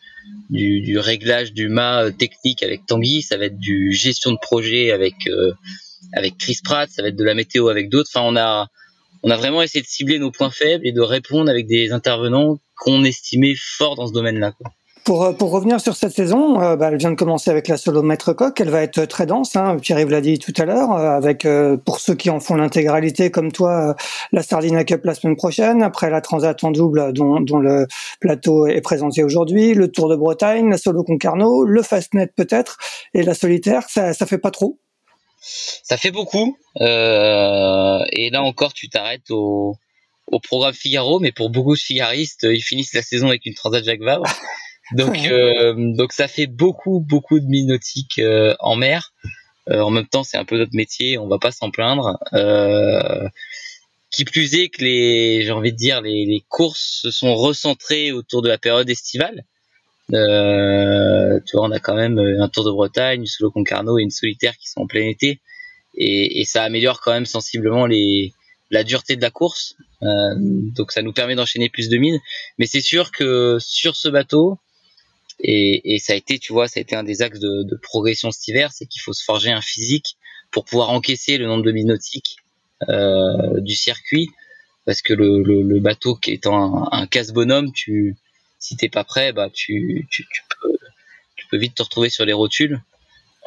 du, 0.50 0.80
du, 0.80 0.98
réglage 0.98 1.52
du 1.52 1.68
mât 1.68 2.04
euh, 2.04 2.10
technique 2.10 2.62
avec 2.62 2.86
Tanguy, 2.86 3.22
ça 3.22 3.36
va 3.36 3.46
être 3.46 3.58
du 3.58 3.92
gestion 3.92 4.32
de 4.32 4.38
projet 4.40 4.90
avec 4.90 5.14
euh, 5.26 5.52
avec 6.14 6.38
Chris 6.38 6.58
Pratt, 6.64 6.90
ça 6.90 7.02
va 7.02 7.08
être 7.08 7.16
de 7.16 7.24
la 7.24 7.34
météo 7.34 7.68
avec 7.68 7.88
d'autres. 7.88 8.10
Enfin, 8.14 8.26
on 8.26 8.36
a 8.36 8.68
on 9.22 9.30
a 9.30 9.36
vraiment 9.36 9.62
essayé 9.62 9.82
de 9.82 9.86
cibler 9.86 10.18
nos 10.18 10.30
points 10.30 10.50
faibles 10.50 10.86
et 10.86 10.92
de 10.92 11.00
répondre 11.00 11.50
avec 11.50 11.66
des 11.66 11.92
intervenants 11.92 12.58
qu'on 12.76 13.04
estimait 13.04 13.54
forts 13.56 13.94
dans 13.96 14.08
ce 14.08 14.12
domaine-là. 14.12 14.52
Pour, 14.52 14.66
euh, 14.66 14.70
pour 15.04 15.50
revenir 15.50 15.80
sur 15.80 15.96
cette 15.96 16.12
saison, 16.12 16.60
euh, 16.60 16.76
bah, 16.76 16.88
elle 16.90 16.96
vient 16.96 17.10
de 17.10 17.16
commencer 17.16 17.50
avec 17.50 17.68
la 17.68 17.76
solo 17.76 18.02
maître 18.02 18.32
coq. 18.32 18.60
Elle 18.60 18.70
va 18.70 18.82
être 18.82 19.04
très 19.04 19.26
dense. 19.26 19.56
Hein, 19.56 19.78
Pierre-Yves 19.80 20.10
l'a 20.10 20.20
dit 20.20 20.38
tout 20.38 20.52
à 20.58 20.64
l'heure. 20.64 20.92
Euh, 20.92 21.10
avec 21.10 21.46
pour 21.84 22.00
ceux 22.00 22.14
qui 22.14 22.30
en 22.30 22.40
font 22.40 22.54
l'intégralité, 22.54 23.30
comme 23.30 23.52
toi, 23.52 23.96
la 24.32 24.42
Sardina 24.42 24.84
Cup 24.84 25.04
la 25.04 25.14
semaine 25.14 25.36
prochaine. 25.36 25.82
Après 25.82 26.10
la 26.10 26.20
Transat 26.20 26.62
en 26.62 26.70
double, 26.70 27.12
dont, 27.12 27.40
dont 27.40 27.58
le 27.58 27.86
plateau 28.20 28.66
est 28.66 28.80
présenté 28.80 29.24
aujourd'hui, 29.24 29.74
le 29.74 29.90
Tour 29.90 30.08
de 30.08 30.16
Bretagne, 30.16 30.70
la 30.70 30.78
solo 30.78 31.02
Concarneau, 31.02 31.64
le 31.64 31.82
Fastnet 31.82 32.28
peut-être, 32.28 32.78
et 33.14 33.22
la 33.22 33.34
solitaire. 33.34 33.88
Ça, 33.88 34.14
ça 34.14 34.26
fait 34.26 34.38
pas 34.38 34.50
trop. 34.50 34.78
Ça 35.40 35.96
fait 35.96 36.12
beaucoup. 36.12 36.56
et 36.80 38.30
là 38.32 38.42
encore, 38.42 38.72
tu 38.72 38.88
t'arrêtes 38.88 39.30
au 39.30 39.74
au 40.30 40.40
programme 40.40 40.72
Figaro, 40.72 41.20
mais 41.20 41.32
pour 41.32 41.50
beaucoup 41.50 41.74
de 41.74 41.80
figaristes, 41.80 42.46
ils 42.48 42.62
finissent 42.62 42.94
la 42.94 43.02
saison 43.02 43.28
avec 43.28 43.44
une 43.44 43.54
Transat 43.54 43.84
Jacques 43.84 44.00
Vabre. 44.00 44.24
Donc, 44.94 45.26
euh, 45.26 45.74
donc 45.96 46.12
ça 46.12 46.28
fait 46.28 46.46
beaucoup, 46.46 47.00
beaucoup 47.00 47.40
de 47.40 47.46
mines 47.46 47.68
nautiques 47.68 48.18
euh, 48.18 48.54
en 48.60 48.76
mer. 48.76 49.12
Euh, 49.70 49.80
en 49.80 49.90
même 49.90 50.06
temps, 50.06 50.24
c'est 50.24 50.36
un 50.36 50.44
peu 50.44 50.58
notre 50.58 50.74
métier, 50.74 51.18
on 51.18 51.28
va 51.28 51.38
pas 51.38 51.52
s'en 51.52 51.70
plaindre. 51.70 52.18
qui 54.10 54.24
plus 54.24 54.54
est 54.54 54.68
que 54.68 54.84
les, 54.84 55.42
j'ai 55.42 55.52
envie 55.52 55.72
de 55.72 55.76
dire, 55.76 56.02
les, 56.02 56.26
les, 56.26 56.44
courses 56.48 57.00
se 57.02 57.10
sont 57.10 57.34
recentrées 57.34 58.12
autour 58.12 58.42
de 58.42 58.48
la 58.48 58.58
période 58.58 58.90
estivale. 58.90 59.44
Euh, 60.12 61.40
tu 61.46 61.56
vois, 61.56 61.66
on 61.66 61.70
a 61.70 61.78
quand 61.78 61.94
même 61.94 62.18
un 62.18 62.48
Tour 62.48 62.64
de 62.64 62.70
Bretagne, 62.70 63.20
une 63.20 63.26
solo 63.26 63.50
Concarneau 63.50 63.98
et 63.98 64.02
une 64.02 64.10
solitaire 64.10 64.56
qui 64.58 64.68
sont 64.68 64.80
en 64.82 64.86
plein 64.86 65.08
été, 65.08 65.40
et, 65.94 66.40
et 66.40 66.44
ça 66.44 66.62
améliore 66.64 67.00
quand 67.00 67.12
même 67.12 67.24
sensiblement 67.24 67.86
les, 67.86 68.34
la 68.72 68.82
dureté 68.82 69.14
de 69.14 69.22
la 69.22 69.30
course. 69.30 69.76
Euh, 70.02 70.34
donc 70.38 70.90
ça 70.90 71.02
nous 71.02 71.12
permet 71.12 71.36
d'enchaîner 71.36 71.68
plus 71.68 71.88
de 71.88 71.98
mines. 71.98 72.18
Mais 72.58 72.66
c'est 72.66 72.80
sûr 72.80 73.12
que 73.12 73.58
sur 73.60 73.94
ce 73.94 74.08
bateau, 74.08 74.58
et, 75.42 75.94
et, 75.94 75.98
ça 75.98 76.12
a 76.12 76.16
été, 76.16 76.38
tu 76.38 76.52
vois, 76.52 76.68
ça 76.68 76.78
a 76.78 76.82
été 76.82 76.94
un 76.94 77.02
des 77.02 77.20
axes 77.20 77.40
de, 77.40 77.64
de 77.64 77.76
progression 77.76 78.30
cet 78.30 78.48
hiver, 78.48 78.72
c'est 78.72 78.86
qu'il 78.86 79.02
faut 79.02 79.12
se 79.12 79.24
forger 79.24 79.50
un 79.50 79.60
physique 79.60 80.16
pour 80.50 80.64
pouvoir 80.64 80.90
encaisser 80.90 81.36
le 81.38 81.46
nombre 81.46 81.64
de 81.64 81.72
mines 81.72 81.88
nautiques 81.88 82.36
euh, 82.88 83.60
du 83.60 83.74
circuit, 83.74 84.30
parce 84.84 85.02
que 85.02 85.12
le, 85.12 85.42
le, 85.42 85.62
le 85.62 85.80
bateau 85.80 86.14
qui 86.14 86.30
est 86.32 86.46
un, 86.46 86.88
un 86.92 87.06
casse-bonhomme, 87.06 87.72
tu, 87.72 88.16
si 88.58 88.76
t'es 88.76 88.88
pas 88.88 89.04
prêt, 89.04 89.32
bah 89.32 89.50
tu, 89.52 90.06
tu, 90.10 90.24
tu, 90.32 90.42
peux, 90.62 90.76
tu 91.36 91.46
peux 91.48 91.56
vite 91.56 91.74
te 91.74 91.82
retrouver 91.82 92.08
sur 92.08 92.24
les 92.24 92.32
rotules. 92.32 92.80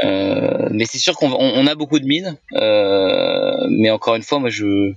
Euh, 0.04 0.68
mais 0.72 0.86
c'est 0.86 0.98
sûr 0.98 1.16
qu'on 1.16 1.32
on 1.32 1.68
a 1.68 1.76
beaucoup 1.76 2.00
de 2.00 2.06
mines, 2.06 2.38
euh, 2.54 3.68
mais 3.70 3.90
encore 3.90 4.16
une 4.16 4.24
fois, 4.24 4.40
moi 4.40 4.50
je, 4.50 4.94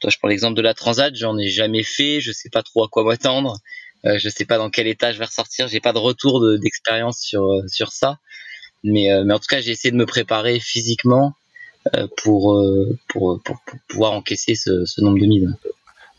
toi, 0.00 0.10
je 0.10 0.18
prends 0.18 0.28
l'exemple 0.28 0.56
de 0.56 0.62
la 0.62 0.74
Transat, 0.74 1.14
j'en 1.14 1.36
ai 1.38 1.48
jamais 1.48 1.82
fait, 1.82 2.20
je 2.20 2.30
sais 2.30 2.50
pas 2.50 2.62
trop 2.62 2.84
à 2.84 2.88
quoi 2.88 3.02
m'attendre. 3.02 3.58
Euh, 4.04 4.18
je 4.18 4.28
sais 4.28 4.44
pas 4.44 4.58
dans 4.58 4.70
quel 4.70 4.86
état 4.86 5.12
je 5.12 5.18
vais 5.18 5.24
ressortir. 5.24 5.68
J'ai 5.68 5.80
pas 5.80 5.92
de 5.92 5.98
retour 5.98 6.42
d'expérience 6.58 7.20
sur 7.20 7.44
euh, 7.44 7.66
sur 7.66 7.92
ça, 7.92 8.18
mais 8.84 9.12
euh, 9.12 9.24
mais 9.24 9.34
en 9.34 9.38
tout 9.38 9.48
cas 9.48 9.60
j'ai 9.60 9.72
essayé 9.72 9.90
de 9.90 9.96
me 9.96 10.06
préparer 10.06 10.60
physiquement 10.60 11.34
pour, 12.18 12.62
pour, 13.08 13.40
pour, 13.42 13.56
pouvoir 13.88 14.12
encaisser 14.12 14.54
ce, 14.54 15.00
nombre 15.00 15.18
de 15.18 15.24
milles. 15.24 15.56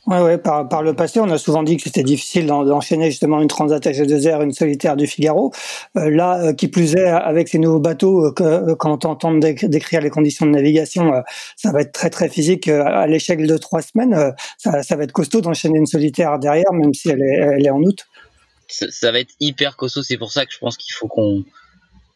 Ouais, 0.09 0.21
ouais, 0.21 0.37
par, 0.39 0.81
le 0.81 0.95
passé, 0.95 1.19
on 1.19 1.29
a 1.29 1.37
souvent 1.37 1.61
dit 1.61 1.77
que 1.77 1.83
c'était 1.83 2.01
difficile 2.01 2.47
d'enchaîner 2.47 3.11
justement 3.11 3.39
une 3.41 3.47
Transat 3.47 3.85
G2R, 3.85 4.41
une 4.41 4.53
solitaire 4.53 4.95
du 4.95 5.05
Figaro. 5.05 5.53
Euh, 5.97 6.09
là, 6.09 6.51
qui 6.53 6.67
plus 6.67 6.95
est, 6.95 7.05
avec 7.05 7.47
ces 7.47 7.59
nouveaux 7.59 7.79
bateaux, 7.79 8.31
que, 8.31 8.73
quand 8.73 9.05
on 9.05 9.09
entend 9.09 9.35
décrire 9.35 10.01
les 10.01 10.09
conditions 10.09 10.47
de 10.47 10.51
navigation, 10.51 11.11
ça 11.55 11.71
va 11.71 11.81
être 11.81 11.91
très 11.91 12.09
très 12.09 12.27
physique 12.27 12.67
à 12.69 13.05
l'échelle 13.05 13.45
de 13.45 13.57
trois 13.57 13.83
semaines. 13.83 14.33
ça, 14.57 14.95
va 14.95 15.03
être 15.03 15.11
costaud 15.11 15.41
d'enchaîner 15.41 15.77
une 15.77 15.85
solitaire 15.85 16.39
derrière, 16.39 16.73
même 16.73 16.95
si 16.95 17.09
elle 17.09 17.21
est, 17.21 17.69
en 17.69 17.83
août. 17.83 18.07
Ça, 18.67 19.11
va 19.11 19.19
être 19.19 19.33
hyper 19.39 19.77
costaud. 19.77 20.01
C'est 20.01 20.17
pour 20.17 20.31
ça 20.31 20.47
que 20.47 20.51
je 20.51 20.57
pense 20.57 20.75
qu'il 20.75 20.93
faut 20.93 21.07
qu'on 21.07 21.43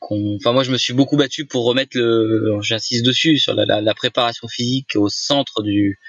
Enfin, 0.09 0.51
moi, 0.51 0.63
je 0.63 0.71
me 0.71 0.77
suis 0.77 0.93
beaucoup 0.93 1.15
battu 1.15 1.45
pour 1.45 1.63
remettre 1.65 1.97
le, 1.97 2.57
j'insiste 2.61 3.05
dessus, 3.05 3.37
sur 3.37 3.53
la, 3.53 3.93
préparation 3.93 4.47
physique 4.47 4.95
au 4.95 5.09
centre 5.09 5.61
du, 5.61 5.99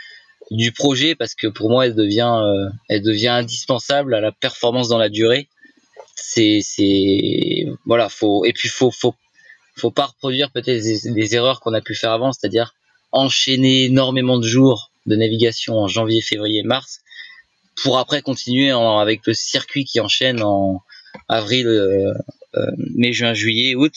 du 0.50 0.72
projet 0.72 1.14
parce 1.14 1.34
que 1.34 1.46
pour 1.46 1.70
moi 1.70 1.86
elle 1.86 1.94
devient 1.94 2.40
euh, 2.42 2.68
elle 2.88 3.02
devient 3.02 3.28
indispensable 3.28 4.14
à 4.14 4.20
la 4.20 4.32
performance 4.32 4.88
dans 4.88 4.98
la 4.98 5.08
durée. 5.08 5.48
C'est 6.16 6.60
c'est 6.62 7.66
voilà 7.86 8.08
faut 8.08 8.44
et 8.44 8.52
puis 8.52 8.68
faut 8.68 8.90
faut 8.90 9.14
faut 9.76 9.90
pas 9.90 10.06
reproduire 10.06 10.50
peut-être 10.50 10.82
des, 10.82 11.34
erreurs 11.34 11.60
qu'on 11.60 11.74
a 11.74 11.80
pu 11.80 11.94
faire 11.94 12.12
avant 12.12 12.32
c'est-à-dire 12.32 12.74
enchaîner 13.10 13.84
énormément 13.84 14.38
de 14.38 14.46
jours 14.46 14.90
de 15.06 15.16
navigation 15.16 15.78
en 15.78 15.88
janvier 15.88 16.20
février 16.20 16.62
mars 16.62 17.00
pour 17.82 17.98
après 17.98 18.22
continuer 18.22 18.72
en, 18.72 18.98
avec 18.98 19.26
le 19.26 19.34
circuit 19.34 19.84
qui 19.84 19.98
enchaîne 20.00 20.42
en 20.42 20.80
avril 21.28 21.66
euh, 21.66 22.12
euh, 22.54 22.66
mai 22.94 23.12
juin 23.12 23.34
juillet 23.34 23.74
août. 23.74 23.94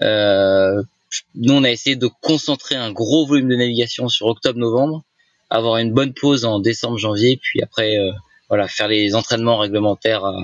Nous 0.00 1.52
on 1.52 1.64
a 1.64 1.70
essayé 1.70 1.96
de 1.96 2.08
concentrer 2.22 2.74
un 2.74 2.90
gros 2.90 3.26
volume 3.26 3.48
de 3.48 3.56
navigation 3.56 4.08
sur 4.08 4.26
octobre 4.26 4.58
novembre 4.58 5.04
avoir 5.52 5.76
une 5.76 5.92
bonne 5.92 6.14
pause 6.14 6.44
en 6.44 6.58
décembre, 6.60 6.98
janvier, 6.98 7.38
puis 7.40 7.60
après, 7.62 7.98
euh, 7.98 8.10
voilà, 8.48 8.68
faire 8.68 8.88
les 8.88 9.14
entraînements 9.14 9.58
réglementaires 9.58 10.24
euh, 10.24 10.40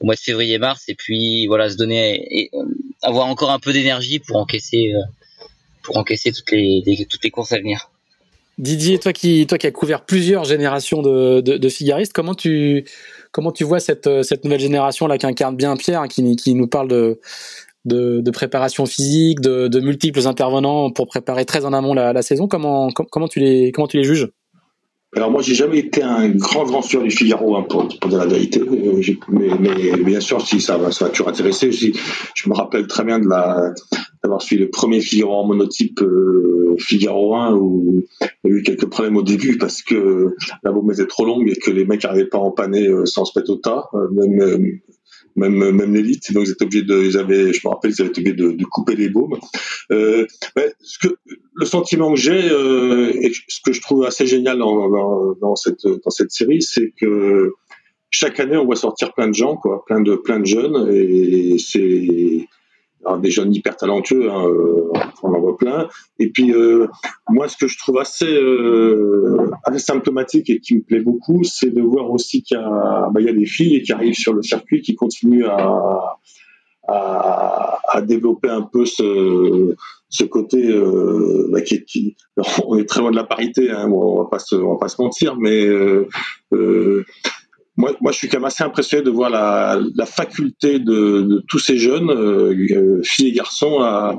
au 0.00 0.06
mois 0.06 0.14
de 0.14 0.20
février-mars, 0.20 0.84
et 0.88 0.94
puis 0.94 1.46
voilà, 1.46 1.68
se 1.68 1.76
donner, 1.76 2.48
euh, 2.54 2.64
avoir 3.02 3.26
encore 3.26 3.50
un 3.50 3.58
peu 3.58 3.72
d'énergie 3.72 4.20
pour 4.20 4.36
encaisser, 4.36 4.92
pour 5.82 5.96
encaisser 5.96 6.32
toutes 6.32 6.50
les, 6.52 7.06
toutes 7.10 7.24
les 7.24 7.30
courses 7.30 7.52
à 7.52 7.58
venir. 7.58 7.90
Didier, 8.56 9.00
toi 9.00 9.12
qui, 9.12 9.46
toi 9.48 9.58
qui 9.58 9.66
as 9.66 9.72
couvert 9.72 10.04
plusieurs 10.04 10.44
générations 10.44 11.02
de, 11.02 11.40
de, 11.40 11.56
de 11.56 11.68
figaristes, 11.68 12.12
comment 12.12 12.36
tu, 12.36 12.84
comment 13.32 13.50
tu 13.50 13.64
vois 13.64 13.80
cette, 13.80 14.08
cette 14.22 14.44
nouvelle 14.44 14.60
génération 14.60 15.08
là 15.08 15.18
qui 15.18 15.26
incarne 15.26 15.56
bien 15.56 15.76
Pierre, 15.76 16.02
hein, 16.02 16.08
qui, 16.08 16.36
qui 16.36 16.54
nous 16.54 16.68
parle 16.68 16.86
de, 16.86 17.18
de, 17.84 18.30
préparation 18.30 18.86
physique, 18.86 19.40
de, 19.40 19.80
multiples 19.80 20.26
intervenants 20.26 20.90
pour 20.90 21.06
préparer 21.06 21.44
très 21.44 21.64
en 21.64 21.72
amont 21.72 21.94
la, 21.94 22.12
la 22.12 22.22
saison. 22.22 22.46
Comment, 22.48 22.90
comment, 22.90 23.28
tu 23.28 23.40
les, 23.40 23.72
comment 23.72 23.88
tu 23.88 23.96
les 23.96 24.04
juges? 24.04 24.28
Alors 25.16 25.30
moi, 25.30 25.42
j'ai 25.42 25.54
jamais 25.54 25.78
été 25.78 26.02
un 26.02 26.28
grand 26.28 26.64
grand 26.64 26.82
sueur 26.82 27.02
du 27.02 27.10
Figaro, 27.10 27.56
hein, 27.56 27.64
pour, 27.68 27.88
pour, 28.00 28.10
dire 28.10 28.18
la 28.18 28.26
vérité. 28.26 28.60
Mais, 29.28 29.48
mais, 29.58 29.96
bien 30.02 30.20
sûr, 30.20 30.46
si 30.46 30.60
ça 30.60 30.76
va, 30.76 30.90
ça 30.90 31.06
va 31.06 31.10
toujours 31.10 31.28
intéresser. 31.28 31.72
Je, 31.72 31.88
je 32.34 32.48
me 32.48 32.54
rappelle 32.54 32.86
très 32.86 33.04
bien 33.04 33.18
de 33.18 33.28
la 33.28 33.72
d'avoir 34.22 34.40
suivi 34.40 34.62
le 34.62 34.70
premier 34.70 35.00
Figaro 35.00 35.34
en 35.34 35.46
monotype 35.46 36.00
Figaro 36.78 37.36
1 37.36 37.54
où 37.56 38.02
il 38.44 38.50
y 38.50 38.54
a 38.54 38.56
eu 38.56 38.62
quelques 38.62 38.86
problèmes 38.86 39.16
au 39.16 39.22
début 39.22 39.58
parce 39.58 39.82
que 39.82 40.34
la 40.62 40.72
bombe 40.72 40.90
était 40.92 41.06
trop 41.06 41.26
longue 41.26 41.50
et 41.50 41.56
que 41.56 41.70
les 41.70 41.84
mecs 41.84 42.02
n'arrivaient 42.04 42.26
pas 42.26 42.38
à 42.38 42.40
empanner 42.40 42.88
sans 43.04 43.24
se 43.24 43.38
mettre 43.38 43.50
au 43.52 43.56
tas, 43.56 43.84
même 45.36 45.70
même 45.72 45.94
l'élite. 45.94 46.32
Donc 46.32 46.44
ils 46.46 46.52
étaient 46.52 46.64
obligés 46.64 46.84
de 46.84 47.02
ils 47.02 47.18
avaient 47.18 47.52
je 47.52 47.60
me 47.66 47.72
rappelle 47.72 47.92
ils 47.92 48.00
avaient 48.00 48.10
été 48.10 48.20
obligés 48.20 48.36
de, 48.36 48.52
de 48.52 48.64
couper 48.64 48.96
les 48.96 49.08
baumes. 49.08 49.38
Euh, 49.92 50.26
ce 50.80 50.98
que 50.98 51.16
le 51.54 51.66
sentiment 51.66 52.12
que 52.14 52.20
j'ai 52.20 52.50
euh, 52.50 53.12
et 53.14 53.32
ce 53.48 53.60
que 53.64 53.72
je 53.72 53.80
trouve 53.80 54.04
assez 54.04 54.26
génial 54.26 54.58
dans, 54.58 54.88
dans, 54.88 55.34
dans 55.40 55.56
cette 55.56 55.86
dans 55.86 56.10
cette 56.10 56.30
série 56.30 56.62
c'est 56.62 56.92
que 57.00 57.52
chaque 58.10 58.38
année 58.40 58.56
on 58.56 58.64
voit 58.64 58.76
sortir 58.76 59.12
plein 59.12 59.28
de 59.28 59.34
gens 59.34 59.56
quoi. 59.56 59.84
Plein 59.86 60.00
de 60.00 60.16
plein 60.16 60.40
de 60.40 60.46
jeunes 60.46 60.88
et 60.92 61.56
c'est 61.58 62.48
des 63.20 63.30
jeunes 63.30 63.54
hyper 63.54 63.76
talentueux, 63.76 64.30
hein, 64.30 64.46
euh, 64.46 64.90
on 65.22 65.32
en 65.32 65.40
voit 65.40 65.56
plein. 65.56 65.88
Et 66.18 66.30
puis 66.30 66.52
euh, 66.52 66.86
moi, 67.28 67.48
ce 67.48 67.56
que 67.56 67.68
je 67.68 67.78
trouve 67.78 67.98
assez, 67.98 68.32
euh, 68.32 69.50
assez 69.64 69.78
symptomatique 69.78 70.50
et 70.50 70.60
qui 70.60 70.76
me 70.76 70.82
plaît 70.82 71.00
beaucoup, 71.00 71.42
c'est 71.44 71.70
de 71.70 71.82
voir 71.82 72.10
aussi 72.10 72.42
qu'il 72.42 72.56
y, 72.56 72.60
a, 72.60 73.08
bah, 73.12 73.20
des 73.20 73.46
filles 73.46 73.82
qui 73.82 73.92
arrivent 73.92 74.14
sur 74.14 74.32
le 74.32 74.42
circuit, 74.42 74.82
qui 74.82 74.94
continuent 74.94 75.46
à, 75.46 76.18
à, 76.86 78.02
développer 78.02 78.50
un 78.50 78.62
peu 78.62 78.84
ce, 78.84 79.74
ce 80.08 80.24
côté 80.24 80.62
bah, 81.50 81.62
qui, 81.62 82.16
on 82.66 82.76
est 82.76 82.84
très 82.84 83.00
loin 83.00 83.10
de 83.10 83.16
la 83.16 83.24
parité, 83.24 83.70
hein, 83.70 83.88
on 83.90 84.16
va 84.16 84.24
va 84.24 84.76
pas 84.78 84.88
se 84.88 85.00
mentir, 85.00 85.36
mais 85.38 85.66
moi, 87.76 87.92
moi, 88.00 88.12
je 88.12 88.18
suis 88.18 88.28
quand 88.28 88.38
même 88.38 88.44
assez 88.44 88.62
impressionné 88.62 89.02
de 89.02 89.10
voir 89.10 89.30
la, 89.30 90.06
faculté 90.06 90.78
de, 90.78 91.42
tous 91.48 91.58
ces 91.58 91.76
jeunes, 91.76 92.10
euh, 92.10 93.00
filles 93.02 93.28
et 93.28 93.32
garçons, 93.32 93.80
à, 93.80 94.16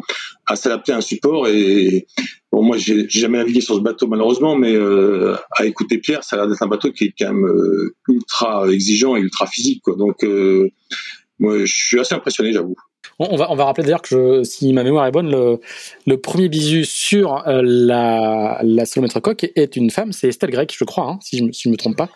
s'adapter 0.56 0.92
à 0.92 0.98
un 0.98 1.02
support. 1.02 1.48
Et 1.48 2.08
bon, 2.52 2.64
moi, 2.64 2.78
j'ai 2.78 3.08
jamais 3.08 3.38
navigué 3.38 3.62
sur 3.62 3.76
ce 3.76 3.82
bateau 3.82 4.08
malheureusement, 4.08 4.56
mais 4.56 4.76
euh, 4.76 5.36
à 5.52 5.66
écouter 5.66 5.98
Pierre, 6.00 6.24
ça 6.24 6.36
a 6.36 6.40
l'air 6.40 6.48
d'être 6.50 6.64
un 6.64 6.68
bateau 6.68 6.92
qui 6.92 7.06
est 7.06 7.14
quand 7.18 7.34
même 7.34 7.46
euh, 7.46 7.96
ultra 8.10 8.68
exigeant 8.70 9.16
et 9.16 9.22
ultra 9.22 9.48
physique. 9.48 9.84
Donc, 9.98 10.24
euh, 10.24 10.70
moi, 11.40 11.60
je 11.60 11.74
suis 11.74 12.00
assez 12.00 12.16
impressionné, 12.16 12.52
j'avoue. 12.52 12.76
On 13.18 13.38
va, 13.38 13.50
on 13.50 13.56
va 13.56 13.66
rappeler 13.66 13.84
d'ailleurs 13.84 14.02
que 14.02 14.44
si 14.44 14.74
ma 14.74 14.84
mémoire 14.84 15.06
est 15.06 15.12
bonne, 15.12 15.32
le, 16.06 16.18
premier 16.18 16.50
bisu 16.50 16.84
sur 16.84 17.48
euh, 17.48 17.62
la, 17.64 18.60
la 18.62 18.86
solomètre 18.86 19.22
coque 19.22 19.46
est 19.56 19.78
une 19.78 19.90
femme, 19.90 20.12
c'est 20.12 20.28
Estelle 20.28 20.52
Grec, 20.52 20.76
je 20.78 20.84
crois, 20.84 21.06
hein, 21.06 21.20
si 21.22 21.38
je 21.38 21.44
ne 21.44 21.72
me 21.72 21.78
trompe 21.78 21.96
pas. 21.96 22.10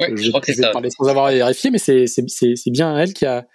Ouais, 0.00 0.08
je, 0.10 0.22
je, 0.22 0.28
crois 0.28 0.40
que 0.40 0.46
c'est 0.46 0.60
ça. 0.60 0.70
Parler 0.70 0.90
sans 0.90 1.06
avoir 1.08 1.30
vérifié, 1.30 1.70
mais 1.70 1.78
c'est 1.78 2.70
bien 2.70 2.98
elle 2.98 3.12
qui 3.12 3.26
a 3.26 3.46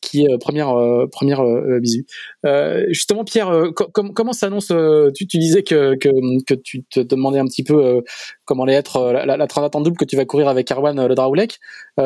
qui 0.00 0.22
est 0.22 0.38
première 0.38 0.70
euh, 0.70 1.06
première 1.10 1.40
euh, 1.40 1.80
bisu. 1.80 2.06
Euh, 2.46 2.84
justement, 2.88 3.24
Pierre, 3.24 3.48
euh, 3.48 3.72
com 3.72 4.12
comment 4.14 4.32
s'annonce 4.32 4.70
euh, 4.70 5.10
tu, 5.14 5.26
tu, 5.26 5.38
disais 5.38 5.62
que, 5.62 5.96
que, 5.96 6.08
que 6.46 6.54
tu 6.54 6.84
te 6.84 7.00
demandais 7.00 7.38
un 7.38 7.46
petit 7.46 7.64
peu 7.64 7.84
euh, 7.84 8.00
comment 8.44 8.64
allait 8.64 8.74
être 8.74 9.12
la, 9.12 9.26
la, 9.26 9.36
la 9.36 9.46
transat 9.46 9.74
en 9.74 9.80
double 9.80 9.96
que 9.96 10.04
tu 10.04 10.16
vas 10.16 10.24
courir 10.24 10.48
avec 10.48 10.70
Erwan 10.70 11.06
Le 11.06 11.14
Draoulec. 11.14 11.58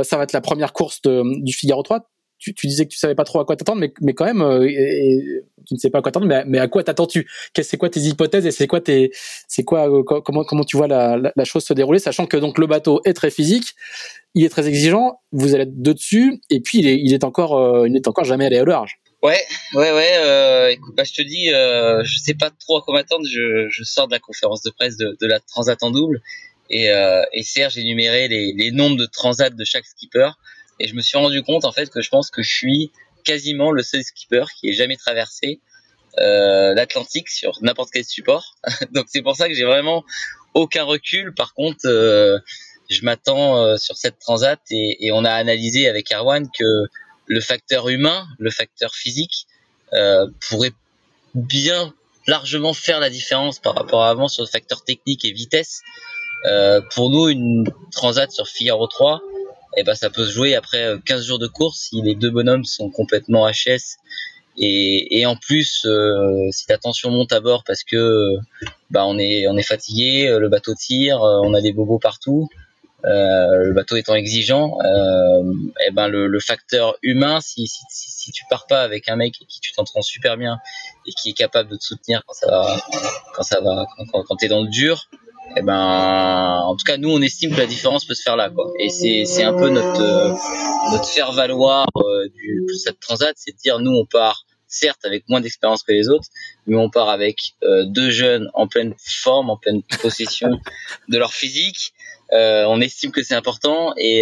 ça 0.02 0.16
va 0.16 0.22
être 0.22 0.32
la 0.32 0.40
première 0.40 0.72
course 0.72 1.02
de, 1.02 1.22
du 1.42 1.52
Figaro 1.52 1.82
3 1.82 2.11
tu, 2.42 2.66
disais 2.66 2.84
que 2.84 2.90
tu 2.90 2.98
savais 2.98 3.14
pas 3.14 3.24
trop 3.24 3.40
à 3.40 3.44
quoi 3.44 3.56
t'attendre, 3.56 3.80
mais, 3.80 3.92
mais 4.00 4.14
quand 4.14 4.24
même, 4.24 4.42
euh, 4.42 4.66
tu 5.66 5.74
ne 5.74 5.78
sais 5.78 5.90
pas 5.90 5.98
à 5.98 6.02
quoi 6.02 6.10
t'attendre, 6.10 6.26
mais, 6.26 6.42
mais 6.46 6.58
à 6.58 6.66
quoi 6.66 6.82
t'attends-tu? 6.82 7.30
C'est 7.60 7.76
quoi 7.76 7.88
tes 7.88 8.00
hypothèses 8.00 8.46
et 8.46 8.50
c'est 8.50 8.66
quoi 8.66 8.80
tes, 8.80 9.12
c'est 9.46 9.62
quoi 9.62 9.88
euh, 9.88 10.02
comment 10.02 10.44
comment 10.44 10.64
tu 10.64 10.76
vois 10.76 10.88
la, 10.88 11.16
la, 11.16 11.44
chose 11.44 11.64
se 11.64 11.72
dérouler, 11.72 12.00
sachant 12.00 12.26
que 12.26 12.36
donc 12.36 12.58
le 12.58 12.66
bateau 12.66 13.00
est 13.04 13.12
très 13.12 13.30
physique, 13.30 13.74
il 14.34 14.44
est 14.44 14.48
très 14.48 14.66
exigeant, 14.66 15.20
vous 15.30 15.54
allez 15.54 15.64
être 15.64 15.80
de 15.80 15.92
dessus, 15.92 16.40
et 16.50 16.60
puis 16.60 16.78
il 16.78 16.88
est, 16.88 16.98
il 16.98 17.14
est 17.14 17.24
encore, 17.24 17.56
euh, 17.56 17.86
il 17.86 17.92
n'est 17.92 18.08
encore 18.08 18.24
jamais 18.24 18.46
allé 18.46 18.60
au 18.60 18.64
large. 18.64 18.98
Ouais, 19.22 19.40
ouais, 19.74 19.92
ouais. 19.92 20.72
Écoute, 20.72 20.96
bah, 20.96 21.04
je 21.04 21.12
te 21.12 21.22
dis, 21.22 21.46
je 21.46 22.18
sais 22.18 22.34
pas 22.34 22.50
trop 22.50 22.78
à 22.78 22.82
quoi 22.82 22.94
m'attendre. 22.94 23.24
Je, 23.24 23.68
je 23.68 23.84
sors 23.84 24.08
de 24.08 24.12
la 24.12 24.18
conférence 24.18 24.62
de 24.62 24.70
presse 24.70 24.96
de, 24.96 25.16
de 25.20 25.26
la 25.28 25.38
Transat 25.38 25.80
en 25.82 25.92
double, 25.92 26.20
et, 26.70 26.88
et 27.32 27.42
Serge 27.44 27.78
énuméré 27.78 28.26
les, 28.26 28.52
les 28.52 28.72
nombres 28.72 28.96
de 28.96 29.06
transats 29.06 29.50
de 29.50 29.64
chaque 29.64 29.86
skipper. 29.86 30.30
Et 30.82 30.88
je 30.88 30.96
me 30.96 31.00
suis 31.00 31.16
rendu 31.16 31.42
compte 31.44 31.64
en 31.64 31.70
fait 31.70 31.88
que 31.90 32.02
je 32.02 32.10
pense 32.10 32.28
que 32.28 32.42
je 32.42 32.52
suis 32.52 32.90
quasiment 33.24 33.70
le 33.70 33.84
seul 33.84 34.02
skipper 34.02 34.44
qui 34.58 34.68
ait 34.68 34.72
jamais 34.72 34.96
traversé 34.96 35.60
euh, 36.18 36.74
l'Atlantique 36.74 37.28
sur 37.28 37.56
n'importe 37.62 37.90
quel 37.92 38.04
support. 38.04 38.56
Donc 38.92 39.06
c'est 39.08 39.22
pour 39.22 39.36
ça 39.36 39.46
que 39.48 39.54
j'ai 39.54 39.64
vraiment 39.64 40.04
aucun 40.54 40.82
recul. 40.82 41.32
Par 41.34 41.54
contre, 41.54 41.86
euh, 41.86 42.36
je 42.90 43.04
m'attends 43.04 43.58
euh, 43.58 43.76
sur 43.76 43.96
cette 43.96 44.18
transat 44.18 44.60
et, 44.72 45.10
on 45.12 45.24
a 45.24 45.30
analysé 45.30 45.88
avec 45.88 46.12
Erwan 46.12 46.48
que 46.50 46.88
le 47.26 47.40
facteur 47.40 47.88
humain, 47.88 48.26
le 48.40 48.50
facteur 48.50 48.92
physique, 48.94 49.46
pourrait 50.48 50.72
bien 51.34 51.94
largement 52.26 52.72
faire 52.72 52.98
la 52.98 53.10
différence 53.10 53.58
par 53.58 53.74
rapport 53.74 54.02
à 54.02 54.10
avant 54.10 54.26
sur 54.26 54.42
le 54.42 54.48
facteur 54.48 54.82
technique 54.84 55.24
et 55.24 55.32
vitesse. 55.32 55.82
Pour 56.94 57.10
nous, 57.10 57.28
une 57.28 57.70
transat 57.92 58.30
sur 58.32 58.48
Figaro 58.48 58.86
3, 58.86 59.20
et 59.76 59.80
eh 59.80 59.84
ben 59.84 59.94
ça 59.94 60.10
peut 60.10 60.24
se 60.24 60.32
jouer. 60.32 60.54
Après 60.54 60.94
15 61.04 61.20
euh, 61.20 61.26
jours 61.26 61.38
de 61.38 61.46
course 61.46 61.88
si 61.90 62.02
les 62.02 62.14
deux 62.14 62.30
bonhommes 62.30 62.64
sont 62.64 62.90
complètement 62.90 63.48
HS 63.48 63.98
et, 64.58 65.18
et 65.20 65.26
en 65.26 65.36
plus 65.36 65.86
euh, 65.86 66.48
si 66.50 66.66
la 66.68 66.78
tension 66.78 67.10
monte 67.10 67.32
à 67.32 67.40
bord 67.40 67.64
parce 67.64 67.84
que 67.84 68.36
bah 68.90 69.04
on 69.06 69.18
est 69.18 69.46
on 69.48 69.56
est 69.56 69.62
fatigué, 69.62 70.28
euh, 70.28 70.38
le 70.38 70.48
bateau 70.48 70.74
tire, 70.74 71.22
euh, 71.22 71.40
on 71.42 71.54
a 71.54 71.62
des 71.62 71.72
bobos 71.72 71.98
partout, 71.98 72.48
euh, 73.06 73.64
le 73.64 73.72
bateau 73.72 73.96
étant 73.96 74.14
exigeant, 74.14 74.76
euh, 74.84 75.42
et 75.80 75.86
eh 75.88 75.90
ben 75.90 76.08
le, 76.08 76.26
le, 76.26 76.40
facteur 76.40 76.96
humain 77.02 77.40
si, 77.40 77.66
si, 77.66 77.82
si, 77.88 78.30
tu 78.30 78.44
pars 78.50 78.66
pas 78.66 78.82
avec 78.82 79.08
un 79.08 79.16
mec 79.16 79.32
qui 79.48 79.60
tu 79.60 79.72
t'entends 79.72 80.02
super 80.02 80.36
bien 80.36 80.58
et 81.06 81.12
qui 81.12 81.30
est 81.30 81.32
capable 81.32 81.70
de 81.70 81.76
te 81.76 81.82
soutenir 81.82 82.22
quand 82.26 82.34
ça 82.34 82.46
va 82.48 82.76
quand 83.34 83.42
ça 83.42 83.60
va 83.60 83.86
quand 84.12 84.36
t'es 84.36 84.48
dans 84.48 84.62
le 84.62 84.68
dur, 84.68 85.08
eh 85.56 85.62
ben, 85.62 86.62
en 86.64 86.76
tout 86.76 86.84
cas, 86.84 86.96
nous, 86.96 87.10
on 87.10 87.20
estime 87.20 87.52
que 87.52 87.58
la 87.58 87.66
différence 87.66 88.04
peut 88.04 88.14
se 88.14 88.22
faire 88.22 88.36
là, 88.36 88.50
quoi. 88.50 88.70
Et 88.78 88.88
c'est, 88.88 89.24
c'est 89.26 89.42
un 89.42 89.52
peu 89.52 89.68
notre, 89.68 90.00
euh, 90.00 90.32
notre 90.92 91.06
faire 91.06 91.32
valoir 91.32 91.86
euh, 91.96 92.28
du, 92.34 92.64
pour 92.66 92.78
cette 92.78 93.00
transat, 93.00 93.34
c'est 93.36 93.52
de 93.52 93.58
dire, 93.58 93.78
nous, 93.78 93.92
on 93.92 94.06
part, 94.06 94.44
certes, 94.66 95.04
avec 95.04 95.28
moins 95.28 95.40
d'expérience 95.40 95.82
que 95.82 95.92
les 95.92 96.08
autres, 96.08 96.28
mais 96.66 96.76
on 96.76 96.88
part 96.88 97.10
avec 97.10 97.36
euh, 97.62 97.84
deux 97.84 98.10
jeunes 98.10 98.48
en 98.54 98.66
pleine 98.66 98.94
forme, 98.98 99.50
en 99.50 99.58
pleine 99.58 99.82
possession 100.00 100.48
de 101.08 101.18
leur 101.18 101.34
physique. 101.34 101.92
Euh, 102.32 102.64
on 102.66 102.80
estime 102.80 103.10
que 103.10 103.22
c'est 103.22 103.34
important 103.34 103.92
et, 103.98 104.20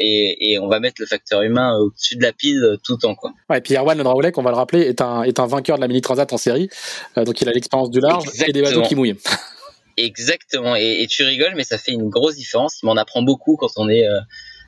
et, 0.00 0.52
et, 0.52 0.58
on 0.58 0.66
va 0.66 0.80
mettre 0.80 0.96
le 1.00 1.06
facteur 1.06 1.42
humain 1.42 1.78
au-dessus 1.78 2.16
de 2.16 2.22
la 2.24 2.32
pile 2.32 2.76
tout 2.82 2.94
le 2.94 2.98
temps. 2.98 3.14
Quoi. 3.14 3.34
Ouais, 3.48 3.58
et 3.58 3.60
puis 3.60 3.76
Erwan 3.76 3.96
Le 3.96 4.02
Draoulek, 4.02 4.36
on 4.36 4.42
va 4.42 4.50
le 4.50 4.56
rappeler, 4.56 4.80
est 4.80 5.00
un, 5.00 5.22
est 5.22 5.38
un 5.38 5.46
vainqueur 5.46 5.76
de 5.76 5.82
la 5.82 5.86
mini 5.86 6.00
transat 6.00 6.32
en 6.32 6.38
série, 6.38 6.68
donc 7.14 7.40
il 7.40 7.48
a 7.48 7.52
l'expérience 7.52 7.90
du 7.90 8.00
large 8.00 8.24
Exactement. 8.24 8.48
et 8.48 8.52
des 8.52 8.62
bateaux 8.62 8.82
qui 8.82 8.96
mouillent. 8.96 9.16
Exactement. 9.96 10.76
Et, 10.76 11.02
et, 11.02 11.06
tu 11.06 11.22
rigoles, 11.22 11.54
mais 11.56 11.64
ça 11.64 11.78
fait 11.78 11.92
une 11.92 12.08
grosse 12.08 12.36
différence. 12.36 12.80
Il 12.82 12.86
m'en 12.86 12.96
apprend 12.96 13.22
beaucoup 13.22 13.56
quand 13.56 13.70
on 13.76 13.88
est 13.88 14.06
euh, 14.06 14.20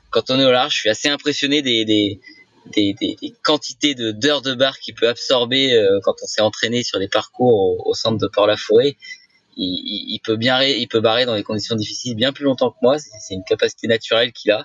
quand 0.09 0.29
on 0.31 0.39
est 0.39 0.45
au 0.45 0.51
large. 0.51 0.73
Je 0.73 0.79
suis 0.79 0.89
assez 0.89 1.07
impressionné 1.07 1.61
des 1.61 1.85
des, 1.85 2.19
des, 2.75 2.93
des, 2.99 3.15
des 3.21 3.33
quantités 3.43 3.93
de 3.93 4.11
d'heures 4.11 4.41
de 4.41 4.55
bar 4.55 4.79
qu'il 4.79 4.95
peut 4.95 5.07
absorber 5.07 5.73
euh, 5.73 5.99
quand 6.03 6.15
on 6.23 6.25
s'est 6.25 6.41
entraîné 6.41 6.83
sur 6.83 6.99
des 6.99 7.07
parcours 7.07 7.53
au, 7.53 7.89
au 7.89 7.93
centre 7.93 8.17
de 8.17 8.27
Port-la-Forêt. 8.27 8.97
Il, 9.61 9.65
il, 9.65 10.15
il, 10.15 10.19
peut 10.19 10.37
bien 10.37 10.63
il 10.63 10.87
peut 10.87 11.01
barrer 11.01 11.25
dans 11.25 11.35
des 11.35 11.43
conditions 11.43 11.75
difficiles 11.75 12.15
bien 12.15 12.31
plus 12.31 12.45
longtemps 12.45 12.71
que 12.71 12.77
moi. 12.81 12.97
C'est 12.97 13.33
une 13.33 13.43
capacité 13.43 13.87
naturelle 13.87 14.31
qu'il 14.31 14.51
a. 14.51 14.63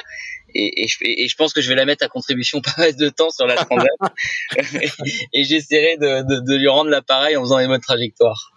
Et, 0.54 0.84
et, 0.84 0.88
je, 0.88 0.98
et, 1.02 1.26
je, 1.26 1.36
pense 1.36 1.52
que 1.52 1.60
je 1.60 1.68
vais 1.68 1.74
la 1.74 1.84
mettre 1.84 2.04
à 2.04 2.08
contribution 2.08 2.60
pas 2.62 2.74
mal 2.78 2.96
de 2.96 3.08
temps 3.08 3.30
sur 3.30 3.46
la 3.46 3.56
transat. 3.56 3.88
et, 5.32 5.44
j'essaierai 5.44 5.96
de, 5.96 6.22
de, 6.22 6.40
de, 6.40 6.56
lui 6.56 6.68
rendre 6.68 6.90
l'appareil 6.90 7.36
en 7.36 7.42
faisant 7.42 7.58
les 7.58 7.66
modes 7.66 7.82
trajectoires. 7.82 8.52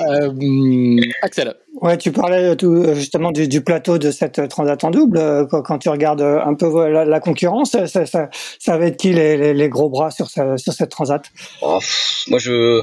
Euh, 0.00 1.00
Axel. 1.22 1.54
Ouais, 1.80 1.96
tu 1.96 2.10
parlais 2.12 2.56
tout, 2.56 2.94
justement 2.94 3.30
du, 3.30 3.46
du, 3.48 3.60
plateau 3.62 3.98
de 3.98 4.10
cette 4.10 4.48
transat 4.48 4.82
en 4.82 4.90
double. 4.90 5.46
Quand, 5.50 5.62
quand 5.62 5.78
tu 5.78 5.88
regardes 5.88 6.22
un 6.22 6.54
peu 6.54 6.88
la, 6.88 7.04
la 7.04 7.20
concurrence, 7.20 7.70
ça, 7.70 7.86
ça, 7.86 8.28
ça, 8.58 8.78
va 8.78 8.86
être 8.86 8.96
qui 8.96 9.12
les, 9.12 9.36
les, 9.36 9.54
les 9.54 9.68
gros 9.68 9.88
bras 9.88 10.10
sur, 10.10 10.28
sa, 10.30 10.56
sur 10.58 10.72
cette 10.72 10.90
transat? 10.90 11.22
Oh, 11.62 11.78
Moi, 12.28 12.38
je 12.38 12.82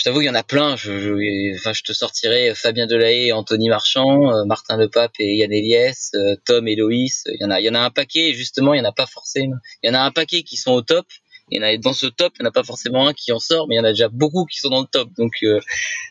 je 0.00 0.04
t'avoue, 0.04 0.22
il 0.22 0.26
y 0.26 0.30
en 0.30 0.34
a 0.34 0.42
plein. 0.42 0.76
Je, 0.76 0.98
je, 0.98 1.54
enfin, 1.56 1.74
je 1.74 1.82
te 1.82 1.92
sortirai 1.92 2.54
Fabien 2.54 2.86
Delahaye, 2.86 3.32
Anthony 3.32 3.68
Marchand, 3.68 4.32
euh, 4.32 4.44
Martin 4.46 4.78
Lepape 4.78 5.12
et 5.18 5.36
Yann 5.36 5.52
Eliès, 5.52 6.12
euh, 6.14 6.36
Tom 6.46 6.68
et 6.68 6.74
Loïs. 6.74 7.24
Il 7.26 7.38
y 7.38 7.44
en 7.44 7.50
a, 7.50 7.60
il 7.60 7.66
y 7.66 7.70
en 7.70 7.74
a 7.74 7.80
un 7.80 7.90
paquet. 7.90 8.32
Justement, 8.32 8.72
il 8.72 8.78
y 8.78 8.80
en 8.80 8.88
a 8.88 8.92
pas 8.92 9.06
forcément. 9.06 9.56
Il 9.82 9.88
y 9.88 9.90
en 9.90 9.94
a 9.94 10.00
un 10.00 10.10
paquet 10.10 10.42
qui 10.42 10.56
sont 10.56 10.72
au 10.72 10.80
top. 10.80 11.06
Il 11.50 11.58
y 11.58 11.60
en 11.60 11.66
a 11.66 11.76
dans 11.76 11.92
ce 11.92 12.06
top, 12.06 12.34
il 12.38 12.42
n'y 12.42 12.46
en 12.46 12.50
a 12.50 12.52
pas 12.52 12.64
forcément 12.64 13.06
un 13.06 13.12
qui 13.12 13.32
en 13.32 13.38
sort, 13.38 13.66
mais 13.68 13.74
il 13.76 13.78
y 13.78 13.80
en 13.80 13.84
a 13.84 13.90
déjà 13.90 14.08
beaucoup 14.08 14.44
qui 14.44 14.60
sont 14.60 14.70
dans 14.70 14.80
le 14.80 14.86
top. 14.86 15.08
Donc, 15.16 15.32
euh, 15.42 15.60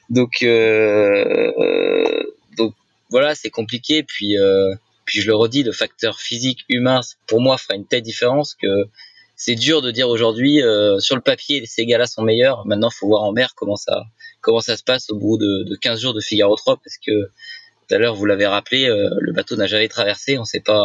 donc, 0.09 0.43
euh, 0.43 2.23
donc 2.57 2.73
voilà, 3.09 3.35
c'est 3.35 3.49
compliqué. 3.49 4.03
Puis, 4.03 4.37
euh, 4.37 4.73
puis 5.05 5.21
je 5.21 5.27
le 5.27 5.35
redis, 5.35 5.63
le 5.63 5.71
facteur 5.71 6.19
physique 6.19 6.65
humain, 6.69 7.01
pour 7.27 7.41
moi, 7.41 7.57
fera 7.57 7.75
une 7.75 7.85
telle 7.85 8.01
différence 8.01 8.55
que 8.55 8.87
c'est 9.39 9.55
dur 9.55 9.81
de 9.81 9.89
dire 9.89 10.09
aujourd'hui 10.09 10.61
euh, 10.61 10.99
sur 10.99 11.15
le 11.15 11.21
papier 11.21 11.65
ces 11.65 11.85
gars-là 11.85 12.05
sont 12.07 12.23
meilleurs. 12.23 12.67
Maintenant, 12.67 12.89
faut 12.89 13.07
voir 13.07 13.23
en 13.23 13.31
mer 13.31 13.55
comment 13.55 13.77
ça 13.77 14.03
comment 14.41 14.59
ça 14.59 14.75
se 14.75 14.83
passe 14.83 15.09
au 15.09 15.15
bout 15.15 15.37
de, 15.37 15.63
de 15.63 15.75
15 15.75 16.01
jours 16.01 16.13
de 16.13 16.19
Figaro 16.19 16.55
3 16.55 16.77
parce 16.77 16.97
que 16.97 17.23
tout 17.87 17.95
à 17.95 17.97
l'heure 17.97 18.15
vous 18.15 18.25
l'avez 18.25 18.45
rappelé, 18.45 18.87
euh, 18.87 19.09
le 19.19 19.31
bateau 19.31 19.55
n'a 19.55 19.65
jamais 19.65 19.87
traversé, 19.87 20.37
on 20.37 20.43
sait 20.43 20.59
pas 20.59 20.83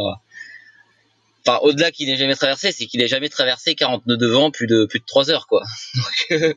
enfin 1.47 1.59
au-delà 1.63 1.91
qu'il 1.91 2.09
n'ait 2.09 2.17
jamais 2.17 2.35
traversé, 2.35 2.73
c'est 2.73 2.87
qu'il 2.87 3.01
n'ait 3.01 3.09
jamais 3.09 3.29
traversé 3.29 3.75
40 3.75 4.07
nœuds 4.07 4.17
de 4.17 4.51
plus 4.51 4.67
de 4.67 4.87
plus 4.87 5.01
de 5.01 5.05
3 5.05 5.31
heures 5.31 5.47
quoi. 5.47 5.63
Donc 5.95 6.55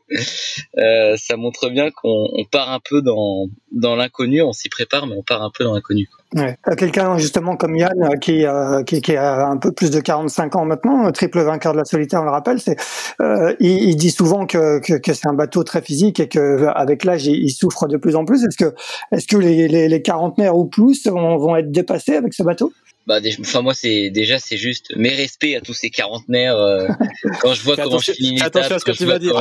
euh, 0.77 1.17
ça 1.17 1.37
montre 1.37 1.69
bien 1.69 1.91
qu'on 1.91 2.27
part 2.51 2.71
un 2.71 2.79
peu 2.79 3.01
dans 3.01 3.47
dans 3.71 3.95
l'inconnu, 3.95 4.41
on 4.41 4.53
s'y 4.53 4.69
prépare 4.69 5.07
mais 5.07 5.15
on 5.17 5.23
part 5.23 5.43
un 5.43 5.51
peu 5.55 5.63
dans 5.63 5.73
l'inconnu. 5.73 6.07
Ouais. 6.35 6.57
Quelqu'un 6.77 7.17
justement 7.17 7.55
comme 7.55 7.77
Yann 7.77 8.03
euh, 8.03 8.17
qui, 8.17 8.45
euh, 8.45 8.83
qui, 8.83 9.01
qui 9.01 9.15
a 9.15 9.47
un 9.47 9.55
peu 9.55 9.71
plus 9.71 9.91
de 9.91 10.01
45 10.01 10.57
ans 10.57 10.65
maintenant, 10.65 11.09
triple 11.13 11.39
vainqueur 11.39 11.71
de 11.71 11.77
la 11.77 11.85
solitaire, 11.85 12.21
on 12.21 12.25
le 12.25 12.31
rappelle, 12.31 12.59
c'est 12.59 12.75
euh, 13.21 13.55
il, 13.61 13.89
il, 13.89 13.95
dit 13.95 14.11
souvent 14.11 14.45
que, 14.45 14.79
que, 14.79 14.95
que 14.95 15.13
c'est 15.13 15.27
un 15.27 15.33
bateau 15.33 15.63
très 15.63 15.81
physique 15.81 16.19
et 16.19 16.27
que 16.27 16.65
avec 16.75 17.05
l'âge 17.05 17.27
il, 17.27 17.35
il, 17.35 17.49
souffre 17.49 17.87
de 17.87 17.95
plus 17.95 18.17
en 18.17 18.25
plus. 18.25 18.43
Est-ce 18.43 18.57
que 18.57 18.75
est-ce 19.13 19.25
que 19.25 19.37
les, 19.37 19.69
les, 19.69 19.87
les 19.87 20.01
quarantenaires 20.01 20.57
ou 20.57 20.65
plus 20.65 21.07
vont, 21.07 21.37
vont 21.37 21.55
être 21.55 21.71
dépassés 21.71 22.17
avec 22.17 22.33
ce 22.33 22.43
bateau? 22.43 22.73
Bah 23.07 23.19
enfin 23.39 23.61
moi 23.61 23.73
c'est 23.73 24.09
déjà 24.09 24.37
c'est 24.37 24.57
juste 24.57 24.93
mes 24.97 25.15
respects 25.15 25.55
à 25.55 25.61
tous 25.61 25.73
ces 25.73 25.89
quarantenaires 25.89 26.57
euh, 26.57 26.85
quand 27.41 27.53
je 27.53 27.63
vois 27.63 27.77
comment 27.77 27.99
je 27.99 28.11
finis 28.11 28.31
une 28.31 28.37
étape 28.37 28.57
attention 28.57 28.75
à 28.75 28.79
ce 28.79 28.85
que 28.85 28.91
tu 28.91 29.05
vas 29.05 29.17
dire. 29.17 29.39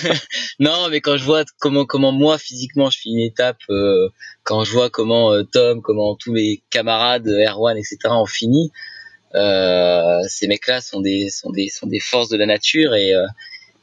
non 0.60 0.88
mais 0.90 1.00
quand 1.00 1.16
je 1.16 1.24
vois 1.24 1.42
comment 1.58 1.86
comment 1.86 2.12
moi 2.12 2.38
physiquement 2.38 2.90
je 2.90 2.98
finis 3.00 3.22
une 3.22 3.28
étape 3.28 3.58
euh, 3.68 4.10
quand 4.44 4.62
je 4.62 4.70
vois 4.70 4.90
comment 4.90 5.32
euh, 5.32 5.42
Tom 5.42 5.82
comment 5.82 6.14
tous 6.14 6.32
mes 6.32 6.62
camarades 6.70 7.26
Erwan 7.26 7.76
etc 7.76 7.98
ont 8.10 8.26
fini 8.26 8.70
euh, 9.34 10.20
ces 10.28 10.46
mecs 10.46 10.68
là 10.68 10.80
sont 10.80 11.00
des 11.00 11.30
sont 11.30 11.50
des 11.50 11.68
sont 11.68 11.88
des 11.88 11.98
forces 12.00 12.28
de 12.28 12.36
la 12.36 12.46
nature 12.46 12.94
et 12.94 13.12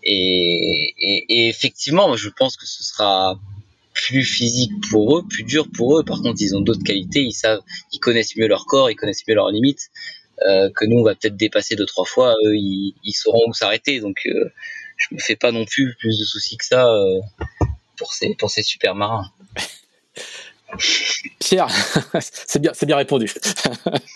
et, 0.03 0.93
et, 0.97 1.25
et 1.27 1.47
effectivement 1.49 2.15
je 2.15 2.29
pense 2.29 2.55
que 2.55 2.65
ce 2.65 2.81
sera 2.81 3.37
plus 4.07 4.23
physique 4.23 4.71
pour 4.89 5.17
eux, 5.17 5.23
plus 5.27 5.43
dur 5.43 5.67
pour 5.73 5.99
eux. 5.99 6.03
Par 6.03 6.21
contre, 6.21 6.41
ils 6.41 6.55
ont 6.55 6.61
d'autres 6.61 6.83
qualités, 6.83 7.21
ils 7.21 7.33
savent, 7.33 7.61
ils 7.93 7.99
connaissent 7.99 8.35
mieux 8.35 8.47
leur 8.47 8.65
corps, 8.65 8.89
ils 8.89 8.95
connaissent 8.95 9.27
mieux 9.27 9.35
leurs 9.35 9.51
limites. 9.51 9.91
Euh, 10.47 10.69
que 10.75 10.85
nous, 10.85 10.97
on 10.97 11.03
va 11.03 11.13
peut-être 11.13 11.35
dépasser 11.35 11.75
deux 11.75 11.85
trois 11.85 12.05
fois, 12.05 12.33
eux, 12.45 12.55
ils, 12.55 13.13
sauront 13.13 13.47
où 13.47 13.53
s'arrêter. 13.53 13.99
Donc, 13.99 14.21
euh, 14.25 14.51
je 14.97 15.15
me 15.15 15.19
fais 15.19 15.35
pas 15.35 15.51
non 15.51 15.65
plus 15.65 15.95
plus 15.99 16.19
de 16.19 16.25
soucis 16.25 16.57
que 16.57 16.65
ça 16.65 16.87
euh, 16.87 17.19
pour 17.95 18.13
ces 18.13 18.33
pour 18.35 18.49
ces 18.49 18.63
super 18.63 18.95
marins. 18.95 19.31
Pierre, 21.39 21.67
c'est 22.47 22.61
bien, 22.61 22.71
bien 22.83 22.97
répondu. 22.97 23.33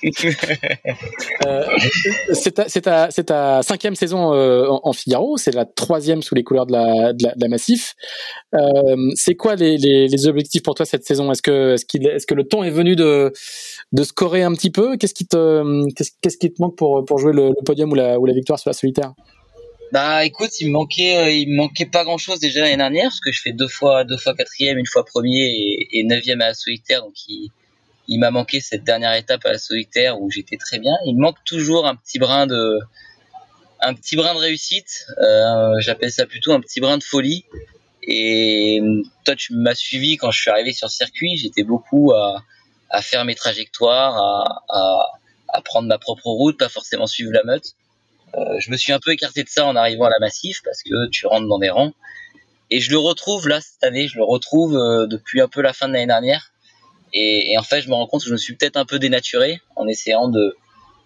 euh, 1.46 1.64
c'est 2.34 3.24
ta, 3.26 3.62
cinquième 3.64 3.96
saison 3.96 4.34
euh, 4.34 4.68
en, 4.70 4.94
Figaro, 4.94 5.38
c'est 5.38 5.54
la 5.54 5.66
troisième 5.66 6.22
sous 6.22 6.36
les 6.36 6.44
couleurs 6.44 6.66
de 6.66 6.74
la, 6.74 7.48
Massif. 7.48 7.96
Euh, 8.54 8.60
c'est 9.16 9.36
quoi 9.36 9.56
les, 9.56 10.28
objectifs 10.28 10.64
pour 10.64 10.76
toi 10.76 10.86
cette 10.86 11.06
saison? 11.06 11.32
Est-ce 11.32 11.42
que, 11.42 12.34
le 12.34 12.44
temps 12.44 12.64
est 12.64 12.72
venu 12.72 12.96
de, 12.96 13.32
scorer 14.04 14.44
un 14.44 14.54
petit 14.54 14.72
peu? 14.72 14.98
Qu'est-ce 14.98 15.14
qui 15.14 15.28
te, 15.28 16.60
manque 16.60 16.78
pour, 16.78 17.18
jouer 17.18 17.34
le, 17.34 17.52
podium 17.66 17.96
la, 17.96 18.20
ou 18.20 18.26
la 18.26 18.34
victoire 18.34 18.60
sur 18.60 18.70
la 18.70 18.74
solitaire? 18.74 19.14
Bah 19.92 20.26
écoute, 20.26 20.60
il 20.60 20.68
me 20.68 20.74
manquait, 20.74 21.18
euh, 21.18 21.32
il 21.32 21.50
me 21.50 21.58
manquait 21.58 21.86
pas 21.86 22.04
grand 22.04 22.18
chose 22.18 22.40
déjà 22.40 22.62
l'année 22.62 22.78
dernière 22.78 23.06
parce 23.06 23.20
que 23.20 23.32
je 23.32 23.42
fais 23.42 23.52
deux 23.52 23.68
fois, 23.68 24.04
deux 24.04 24.18
fois 24.18 24.34
quatrième, 24.34 24.78
une 24.78 24.88
fois 24.88 25.06
premier 25.06 25.88
et, 25.92 26.04
neuvième 26.04 26.42
à 26.42 26.48
la 26.48 26.54
solitaire, 26.54 27.02
donc 27.02 27.14
il, 27.28 27.50
il 28.08 28.20
m'a 28.20 28.32
manqué 28.32 28.60
cette 28.62 28.84
dernière 28.84 29.14
étape 29.14 29.46
à 29.46 29.52
la 29.52 29.60
solitaire 29.60 30.20
où 30.20 30.30
j'étais 30.32 30.58
très 30.58 30.80
bien. 30.80 30.94
Il 31.06 31.16
me 31.16 31.22
manque 31.22 31.38
toujours 31.46 31.86
un 31.86 31.96
petit 31.96 32.20
brin 32.20 32.48
de, 32.48 32.80
un 33.80 33.94
petit 33.94 34.16
brin 34.16 34.34
de 34.34 34.40
réussite. 34.40 35.06
Euh, 35.20 35.74
J'appelle 35.80 36.12
ça 36.12 36.26
plutôt 36.26 36.52
un 36.54 36.60
petit 36.60 36.80
brin 36.80 36.98
de 36.98 37.04
folie. 37.04 37.46
Et 38.08 38.82
toi, 39.24 39.36
tu 39.36 39.54
m'as 39.54 39.76
suivi 39.76 40.18
quand 40.18 40.32
je 40.32 40.40
suis 40.40 40.52
arrivé 40.52 40.74
sur 40.74 40.90
circuit. 40.90 41.38
J'étais 41.38 41.64
beaucoup 41.64 42.12
à, 42.14 42.44
faire 43.02 43.26
mes 43.26 43.36
trajectoires, 43.36 44.18
à, 44.70 45.20
à 45.50 45.62
prendre 45.62 45.88
ma 45.88 45.98
propre 45.98 46.28
route, 46.28 46.58
pas 46.58 46.70
forcément 46.70 47.08
suivre 47.08 47.32
la 47.32 47.44
meute. 47.44 47.76
Euh, 48.38 48.60
je 48.60 48.72
me 48.72 48.78
suis 48.78 48.92
un 48.92 49.00
peu 49.00 49.12
écarté 49.12 49.44
de 49.44 49.50
ça 49.50 49.66
en 49.66 49.76
arrivant 49.76 50.06
à 50.06 50.10
la 50.10 50.20
Massif 50.20 50.62
parce 50.64 50.84
que 50.84 51.10
tu 51.10 51.26
rentres 51.28 51.48
dans 51.48 51.60
des 51.60 51.70
rangs. 51.70 51.94
Et 52.72 52.80
je 52.80 52.92
le 52.92 52.98
retrouve 52.98 53.48
là 53.48 53.62
cette 53.62 53.84
année, 53.84 54.08
je 54.08 54.18
le 54.18 54.24
retrouve 54.24 54.76
euh, 54.76 55.08
depuis 55.08 55.40
un 55.40 55.48
peu 55.48 55.62
la 55.62 55.74
fin 55.74 55.88
de 55.88 55.94
l'année 55.94 56.08
dernière. 56.08 56.52
Et, 57.18 57.58
en 57.58 57.64
fait, 57.64 57.82
je 57.82 57.88
me 57.88 57.94
rends 57.94 58.08
compte 58.08 58.22
que 58.22 58.28
je 58.28 58.34
me 58.34 58.38
suis 58.38 58.56
peut-être 58.56 58.76
un 58.76 58.84
peu 58.84 59.00
dénaturé 59.00 59.62
en 59.78 59.88
essayant 59.88 60.28
de, 60.28 60.58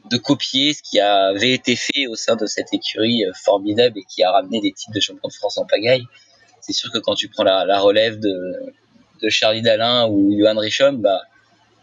de 0.10 0.18
copier 0.18 0.74
ce 0.74 0.82
qui 0.82 1.00
avait 1.00 1.52
été 1.52 1.76
fait 1.76 2.08
au 2.08 2.16
sein 2.16 2.36
de 2.36 2.48
cette 2.48 2.74
écurie 2.74 3.26
euh, 3.26 3.32
formidable 3.44 4.00
et 4.00 4.04
qui 4.04 4.24
a 4.24 4.32
ramené 4.32 4.60
des 4.60 4.72
titres 4.72 4.94
de 4.94 5.00
champion 5.00 5.28
de 5.28 5.34
France 5.34 5.60
en 5.60 5.66
pagaille. 5.66 6.06
C'est 6.62 6.74
sûr 6.74 6.92
que 6.92 6.98
quand 6.98 7.14
tu 7.14 7.30
prends 7.30 7.44
la, 7.44 7.80
relève 7.80 8.20
de, 8.20 8.74
de 9.22 9.30
Charlie 9.30 9.62
Dalin 9.62 10.08
ou 10.08 10.36
Johan 10.36 10.58
Richom, 10.58 10.98
bah, 10.98 11.22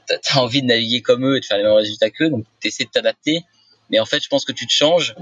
t'as 0.08 0.16
as 0.34 0.40
envie 0.40 0.62
de 0.62 0.66
naviguer 0.66 1.02
comme 1.02 1.24
eux 1.24 1.36
et 1.36 1.40
de 1.40 1.44
faire 1.44 1.58
les 1.58 1.64
mêmes 1.64 1.72
résultats 1.72 2.10
qu'eux, 2.10 2.30
donc 2.30 2.44
t'essaies 2.60 2.84
de 2.84 2.90
t'adapter. 2.90 3.44
Mais 3.90 4.00
en 4.00 4.06
fait, 4.06 4.22
je 4.22 4.28
pense 4.28 4.44
que 4.44 4.52
tu 4.52 4.66
te 4.66 4.72
changes. 4.72 5.14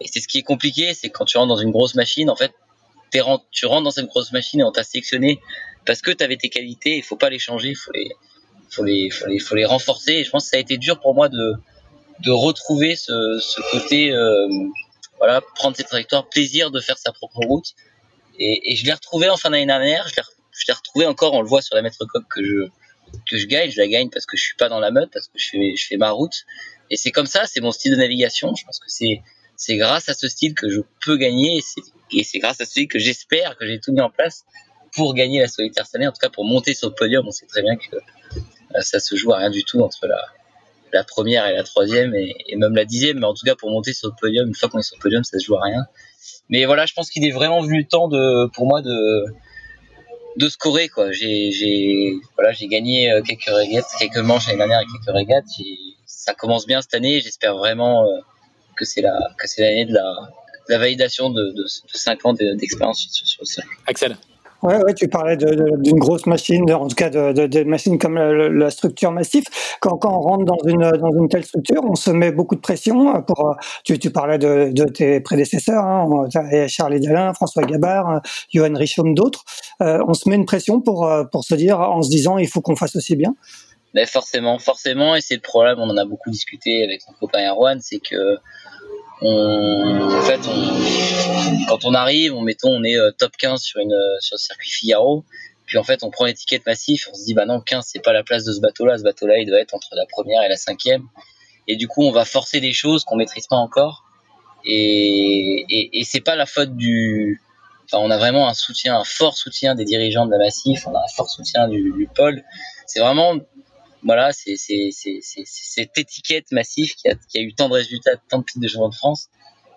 Et 0.00 0.06
c'est 0.06 0.20
ce 0.20 0.28
qui 0.28 0.38
est 0.38 0.42
compliqué, 0.42 0.94
c'est 0.94 1.10
quand 1.10 1.24
tu 1.24 1.38
rentres 1.38 1.48
dans 1.48 1.60
une 1.60 1.70
grosse 1.70 1.94
machine, 1.94 2.30
en 2.30 2.36
fait, 2.36 2.52
tu 3.10 3.66
rentres 3.66 3.82
dans 3.82 3.90
cette 3.90 4.06
grosse 4.06 4.32
machine 4.32 4.60
et 4.60 4.64
on 4.64 4.72
t'a 4.72 4.84
sélectionné 4.84 5.40
parce 5.86 6.02
que 6.02 6.10
tu 6.10 6.22
avais 6.22 6.36
tes 6.36 6.50
qualités, 6.50 6.96
il 6.96 7.02
faut 7.02 7.16
pas 7.16 7.30
les 7.30 7.38
changer, 7.38 7.70
il 7.70 7.76
faut 7.76 7.90
les, 7.92 8.10
faut 8.70 8.84
les, 8.84 9.10
faut 9.10 9.26
les, 9.26 9.38
faut 9.38 9.54
les 9.54 9.64
renforcer. 9.64 10.12
Et 10.12 10.24
je 10.24 10.30
pense 10.30 10.44
que 10.44 10.50
ça 10.50 10.56
a 10.56 10.60
été 10.60 10.76
dur 10.76 11.00
pour 11.00 11.14
moi 11.14 11.28
de, 11.28 11.54
de 12.20 12.30
retrouver 12.30 12.94
ce, 12.96 13.38
ce 13.40 13.60
côté, 13.72 14.12
euh, 14.12 14.46
voilà, 15.18 15.40
prendre 15.54 15.76
ses 15.76 15.84
trajectoires, 15.84 16.28
plaisir 16.28 16.70
de 16.70 16.80
faire 16.80 16.98
sa 16.98 17.12
propre 17.12 17.38
route. 17.38 17.74
Et, 18.38 18.72
et 18.72 18.76
je 18.76 18.84
l'ai 18.84 18.92
retrouvé 18.92 19.28
en 19.30 19.36
fin 19.36 19.50
d'année 19.50 19.66
dernière, 19.66 20.06
je 20.08 20.64
l'ai 20.68 20.74
retrouvé 20.74 21.06
encore, 21.06 21.34
on 21.34 21.42
le 21.42 21.48
voit 21.48 21.62
sur 21.62 21.74
la 21.74 21.82
maître 21.82 22.04
coque 22.04 22.28
que 22.28 22.44
je, 22.44 22.68
que 23.30 23.36
je 23.36 23.46
gagne, 23.46 23.70
je 23.70 23.80
la 23.80 23.88
gagne 23.88 24.10
parce 24.10 24.26
que 24.26 24.36
je 24.36 24.42
suis 24.42 24.56
pas 24.56 24.68
dans 24.68 24.80
la 24.80 24.90
meute, 24.90 25.10
parce 25.12 25.26
que 25.26 25.38
je 25.38 25.48
fais, 25.50 25.76
je 25.76 25.86
fais 25.86 25.96
ma 25.96 26.10
route. 26.10 26.44
Et 26.90 26.96
c'est 26.96 27.10
comme 27.10 27.26
ça, 27.26 27.44
c'est 27.46 27.60
mon 27.60 27.72
style 27.72 27.92
de 27.92 27.96
navigation. 27.96 28.54
Je 28.54 28.64
pense 28.64 28.78
que 28.78 28.88
c'est 28.88 29.22
c'est 29.56 29.76
grâce 29.76 30.08
à 30.08 30.14
ce 30.14 30.28
style 30.28 30.54
que 30.54 30.70
je 30.70 30.80
peux 31.04 31.16
gagner 31.16 31.60
et 32.12 32.22
c'est 32.22 32.38
grâce 32.38 32.60
à 32.60 32.64
ce 32.64 32.70
style 32.70 32.88
que 32.88 33.00
j'espère 33.00 33.56
que 33.56 33.66
j'ai 33.66 33.80
tout 33.80 33.92
mis 33.92 34.00
en 34.00 34.08
place 34.08 34.44
pour 34.94 35.14
gagner 35.14 35.40
la 35.40 35.48
solitaire 35.48 35.84
cette. 35.86 36.00
En 36.00 36.12
tout 36.12 36.20
cas, 36.20 36.30
pour 36.30 36.44
monter 36.44 36.74
sur 36.74 36.88
le 36.88 36.94
podium, 36.94 37.26
on 37.26 37.32
sait 37.32 37.46
très 37.46 37.62
bien 37.62 37.76
que 37.76 37.96
euh, 37.96 38.80
ça 38.80 39.00
se 39.00 39.16
joue 39.16 39.32
à 39.32 39.38
rien 39.38 39.50
du 39.50 39.64
tout 39.64 39.80
entre 39.80 40.06
la, 40.06 41.04
première 41.04 41.46
et 41.48 41.54
la 41.54 41.64
troisième 41.64 42.14
et, 42.14 42.34
et, 42.46 42.56
même 42.56 42.74
la 42.74 42.84
dixième. 42.84 43.18
Mais 43.18 43.26
en 43.26 43.34
tout 43.34 43.44
cas, 43.44 43.56
pour 43.56 43.70
monter 43.70 43.92
sur 43.92 44.08
le 44.08 44.14
podium, 44.18 44.46
une 44.46 44.54
fois 44.54 44.68
qu'on 44.68 44.78
est 44.78 44.82
sur 44.82 44.96
le 44.96 45.02
podium, 45.02 45.24
ça 45.24 45.38
se 45.38 45.44
joue 45.44 45.56
à 45.56 45.64
rien. 45.64 45.84
Mais 46.48 46.64
voilà, 46.64 46.86
je 46.86 46.94
pense 46.94 47.10
qu'il 47.10 47.26
est 47.26 47.32
vraiment 47.32 47.60
venu 47.60 47.78
le 47.78 47.86
temps 47.86 48.08
de, 48.08 48.46
pour 48.54 48.66
moi 48.66 48.80
de, 48.80 49.24
de 50.36 50.48
scorer 50.48 50.88
quoi. 50.88 51.10
J'ai, 51.10 51.50
j'ai, 51.50 52.12
voilà, 52.36 52.52
j'ai 52.52 52.68
gagné 52.68 53.10
euh, 53.12 53.22
quelques 53.22 53.44
régates, 53.44 53.86
quelques 53.98 54.18
manches 54.18 54.46
l'année 54.46 54.58
dernière 54.58 54.80
et 54.80 54.86
quelques 54.86 55.16
régates. 55.16 55.46
Ça 56.28 56.34
commence 56.34 56.66
bien 56.66 56.82
cette 56.82 56.92
année. 56.92 57.22
J'espère 57.22 57.56
vraiment 57.56 58.04
euh, 58.04 58.18
que 58.76 58.84
c'est 58.84 59.00
la, 59.00 59.18
que 59.38 59.48
c'est 59.48 59.62
l'année 59.62 59.86
de 59.86 59.94
la, 59.94 60.02
de 60.68 60.74
la 60.74 60.78
validation 60.78 61.30
de, 61.30 61.52
de, 61.52 61.62
de 61.62 61.96
5 61.96 62.26
ans 62.26 62.34
d'expérience 62.34 63.08
sur, 63.10 63.26
sur, 63.46 63.62
le 63.64 63.70
Axel. 63.86 64.14
Ouais, 64.62 64.76
ouais, 64.76 64.92
tu 64.92 65.08
parlais 65.08 65.38
d'une 65.38 65.98
grosse 65.98 66.26
machine, 66.26 66.70
en 66.70 66.86
tout 66.86 66.96
cas 66.96 67.08
de, 67.08 67.32
de, 67.32 67.46
de 67.46 67.64
machines 67.64 67.96
comme 67.96 68.16
la, 68.16 68.50
la, 68.50 68.70
structure 68.70 69.10
massif. 69.10 69.44
Quand, 69.80 69.96
quand 69.96 70.14
on 70.14 70.20
rentre 70.20 70.44
dans 70.44 70.58
une, 70.66 70.90
dans 70.98 71.16
une 71.16 71.30
telle 71.30 71.46
structure, 71.46 71.82
on 71.82 71.94
se 71.94 72.10
met 72.10 72.30
beaucoup 72.30 72.56
de 72.56 72.60
pression. 72.60 73.22
Pour, 73.22 73.56
tu, 73.84 73.98
tu 73.98 74.10
parlais 74.10 74.36
de, 74.36 74.70
de 74.70 74.84
tes 74.84 75.20
prédécesseurs, 75.20 75.82
hein, 75.82 76.28
Charlie 76.66 77.00
Dalin, 77.00 77.32
François 77.32 77.62
Gabard, 77.62 78.20
Johan 78.52 78.74
Richaume, 78.74 79.14
d'autres. 79.14 79.44
Euh, 79.80 80.04
on 80.06 80.12
se 80.12 80.28
met 80.28 80.36
une 80.36 80.44
pression 80.44 80.82
pour, 80.82 81.10
pour 81.32 81.44
se 81.44 81.54
dire, 81.54 81.80
en 81.80 82.02
se 82.02 82.10
disant, 82.10 82.36
il 82.36 82.48
faut 82.48 82.60
qu'on 82.60 82.76
fasse 82.76 82.96
aussi 82.96 83.16
bien. 83.16 83.34
Mais 83.94 84.06
forcément, 84.06 84.58
forcément, 84.58 85.16
et 85.16 85.20
c'est 85.20 85.34
le 85.34 85.40
problème. 85.40 85.78
On 85.78 85.88
en 85.88 85.96
a 85.96 86.04
beaucoup 86.04 86.30
discuté 86.30 86.84
avec 86.84 87.00
mon 87.08 87.14
copain 87.14 87.48
Erwan, 87.48 87.80
c'est 87.80 88.00
que 88.00 88.38
on, 89.20 90.12
en 90.12 90.22
fait, 90.22 90.40
on, 90.46 91.66
quand 91.66 91.84
on 91.84 91.94
arrive, 91.94 92.34
on 92.34 92.42
mettons, 92.42 92.70
on 92.70 92.84
est 92.84 92.96
euh, 92.96 93.10
top 93.10 93.36
15 93.36 93.60
sur 93.60 93.80
une 93.80 93.96
sur 94.20 94.34
le 94.34 94.38
circuit 94.38 94.70
Figaro, 94.70 95.24
puis 95.66 95.76
en 95.78 95.82
fait, 95.82 96.02
on 96.02 96.10
prend 96.10 96.24
l'étiquette 96.24 96.64
massif, 96.66 97.08
on 97.10 97.14
se 97.14 97.24
dit 97.24 97.34
bah 97.34 97.44
non, 97.44 97.60
15 97.60 97.84
c'est 97.86 98.02
pas 98.02 98.12
la 98.12 98.22
place 98.22 98.44
de 98.44 98.52
ce 98.52 98.60
bateau-là, 98.60 98.98
ce 98.98 99.02
bateau-là 99.02 99.38
il 99.38 99.46
doit 99.46 99.60
être 99.60 99.74
entre 99.74 99.88
la 99.92 100.06
première 100.06 100.42
et 100.42 100.48
la 100.48 100.56
cinquième, 100.56 101.02
et 101.66 101.76
du 101.76 101.88
coup 101.88 102.04
on 102.04 102.12
va 102.12 102.24
forcer 102.24 102.60
des 102.60 102.72
choses 102.72 103.04
qu'on 103.04 103.16
maîtrise 103.16 103.46
pas 103.48 103.56
encore, 103.56 104.04
et 104.64 105.64
et, 105.68 106.00
et 106.00 106.04
c'est 106.04 106.20
pas 106.20 106.36
la 106.36 106.46
faute 106.46 106.76
du, 106.76 107.42
enfin 107.84 108.02
on 108.02 108.10
a 108.10 108.18
vraiment 108.18 108.48
un 108.48 108.54
soutien, 108.54 108.98
un 108.98 109.04
fort 109.04 109.36
soutien 109.36 109.74
des 109.74 109.84
dirigeants 109.84 110.26
de 110.26 110.30
la 110.30 110.38
massif, 110.38 110.86
on 110.86 110.94
a 110.94 111.00
un 111.00 111.14
fort 111.16 111.28
soutien 111.28 111.66
du, 111.66 111.92
du 111.96 112.08
pôle, 112.14 112.42
c'est 112.86 113.00
vraiment 113.00 113.34
voilà, 114.02 114.32
c'est 114.32 114.56
cette 114.56 115.98
étiquette 115.98 116.50
massive 116.52 116.94
qui 116.94 117.08
a, 117.08 117.14
qui 117.14 117.38
a, 117.38 117.42
eu 117.42 117.54
tant 117.54 117.68
de 117.68 117.74
résultats, 117.74 118.12
tant 118.28 118.38
de 118.38 118.44
titres 118.44 118.60
de 118.60 118.68
champion 118.68 118.88
de 118.88 118.94
France, 118.94 119.28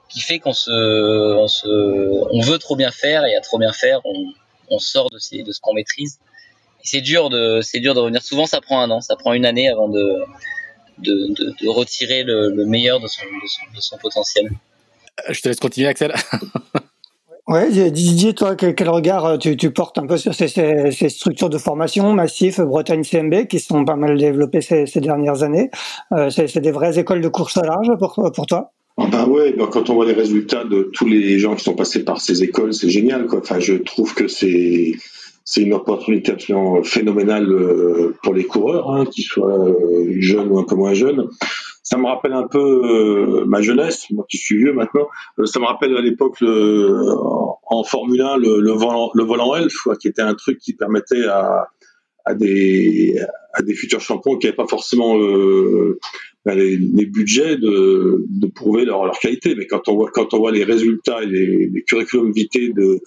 qui 0.09 0.19
fait 0.19 0.39
qu'on 0.39 0.53
se, 0.53 0.71
on 0.71 1.47
se, 1.47 1.67
on 1.67 2.41
veut 2.41 2.57
trop 2.57 2.75
bien 2.75 2.91
faire 2.91 3.25
et 3.25 3.35
à 3.35 3.41
trop 3.41 3.57
bien 3.57 3.73
faire, 3.73 4.01
on, 4.05 4.33
on 4.69 4.79
sort 4.79 5.09
de, 5.09 5.17
ces, 5.17 5.43
de 5.43 5.51
ce 5.51 5.59
qu'on 5.59 5.73
maîtrise. 5.73 6.19
C'est 6.83 7.01
dur 7.01 7.29
de, 7.29 7.61
c'est 7.61 7.79
dur 7.79 7.93
de 7.93 7.99
revenir. 7.99 8.21
Souvent, 8.21 8.45
ça 8.45 8.61
prend 8.61 8.81
un 8.81 8.89
an, 8.89 9.01
ça 9.01 9.15
prend 9.15 9.33
une 9.33 9.45
année 9.45 9.69
avant 9.69 9.87
de, 9.87 10.23
de, 10.97 11.27
de, 11.33 11.55
de 11.61 11.67
retirer 11.67 12.23
le, 12.23 12.49
le, 12.49 12.65
meilleur 12.65 12.99
de 12.99 13.07
son, 13.07 13.23
de 13.23 13.47
son, 13.47 13.75
de 13.75 13.81
son 13.81 13.97
potentiel. 13.97 14.49
Je 15.29 15.41
te 15.41 15.49
laisse 15.49 15.59
continuer, 15.59 15.87
Axel. 15.87 16.13
Ouais, 17.51 17.69
Didier, 17.69 18.33
toi, 18.33 18.55
quel, 18.55 18.87
regard 18.87 19.25
euh, 19.25 19.37
tu, 19.37 19.71
portes 19.71 19.97
un 19.97 20.07
peu 20.07 20.15
sur 20.15 20.33
ces, 20.33 20.47
structures 21.09 21.49
de 21.49 21.57
formation 21.57 22.13
massifs 22.13 22.61
Bretagne 22.61 23.03
CMB 23.03 23.47
qui 23.47 23.59
sont 23.59 23.83
pas 23.83 23.97
mal 23.97 24.17
développées 24.17 24.61
ces, 24.61 24.85
dernières 25.01 25.43
années 25.43 25.69
euh, 26.13 26.29
C'est 26.29 26.59
des 26.59 26.71
vraies 26.71 26.97
écoles 26.97 27.19
de 27.19 27.27
course 27.27 27.57
à 27.57 27.63
large 27.63 27.89
pour, 27.99 28.45
toi? 28.45 28.71
Ben 28.97 29.27
ouais, 29.27 29.51
ben 29.51 29.67
quand 29.67 29.89
on 29.89 29.95
voit 29.95 30.05
les 30.05 30.13
résultats 30.13 30.63
de 30.63 30.89
tous 30.93 31.07
les 31.07 31.39
gens 31.39 31.55
qui 31.55 31.65
sont 31.65 31.75
passés 31.75 32.05
par 32.05 32.21
ces 32.21 32.41
écoles, 32.41 32.73
c'est 32.73 32.89
génial. 32.89 33.25
Quoi. 33.25 33.39
Enfin, 33.39 33.59
je 33.59 33.73
trouve 33.73 34.13
que 34.13 34.29
c'est 34.29 34.93
c'est 35.43 35.63
une 35.63 35.73
opportunité 35.73 36.31
absolument 36.31 36.81
phénoménale 36.83 37.51
euh, 37.51 38.15
pour 38.23 38.33
les 38.33 38.45
coureurs, 38.45 38.91
hein, 38.91 39.03
qu'ils 39.05 39.25
soient 39.25 39.75
jeunes 40.19 40.47
ou 40.47 40.57
un 40.57 40.63
peu 40.63 40.75
moins 40.75 40.93
jeunes 40.93 41.27
ça 41.83 41.97
me 41.97 42.05
rappelle 42.05 42.33
un 42.33 42.47
peu 42.47 42.59
euh, 42.59 43.45
ma 43.45 43.61
jeunesse, 43.61 44.05
moi 44.11 44.25
qui 44.29 44.37
suis 44.37 44.57
vieux 44.57 44.73
maintenant. 44.73 45.07
Euh, 45.39 45.45
ça 45.45 45.59
me 45.59 45.65
rappelle 45.65 45.95
à 45.97 46.01
l'époque 46.01 46.37
en 46.41 47.83
Formule 47.83 48.21
1 48.21 48.37
le, 48.37 48.71
volant, 48.71 49.09
le 49.13 49.23
volant 49.23 49.55
elf, 49.55 49.73
qui 49.99 50.07
était 50.07 50.21
un 50.21 50.35
truc 50.35 50.59
qui 50.59 50.73
permettait 50.73 51.25
à, 51.25 51.67
des 52.35 53.15
futurs 53.73 53.99
champions 53.99 54.37
qui 54.37 54.45
n'avaient 54.45 54.55
pas 54.55 54.67
forcément 54.67 55.19
euh, 55.19 55.99
ben, 56.45 56.55
les, 56.55 56.77
budgets 57.07 57.57
de, 57.57 58.47
prouver 58.53 58.85
leur, 58.85 59.11
qualité. 59.19 59.55
Mais 59.55 59.65
quand 59.65 59.87
on 59.87 59.95
voit 59.95 60.11
quand 60.11 60.35
on 60.35 60.37
voit 60.37 60.51
les 60.51 60.63
résultats 60.63 61.23
et 61.23 61.25
les, 61.25 61.67
les 61.73 61.83
curriculums 61.83 62.31
vitae 62.31 62.73
de 62.73 63.01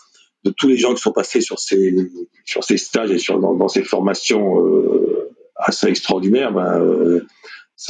tous 0.56 0.66
les 0.66 0.76
gens 0.76 0.94
qui 0.94 1.00
sont 1.00 1.12
passés 1.12 1.40
sur 1.40 1.60
ces 1.60 1.94
sur 2.44 2.64
ces 2.64 2.76
stages 2.76 3.12
et 3.12 3.18
sur 3.18 3.38
dans, 3.38 3.68
ces 3.68 3.84
formations 3.84 4.56
assez 5.56 5.86
extraordinaires, 5.86 6.52
ben, 6.52 7.22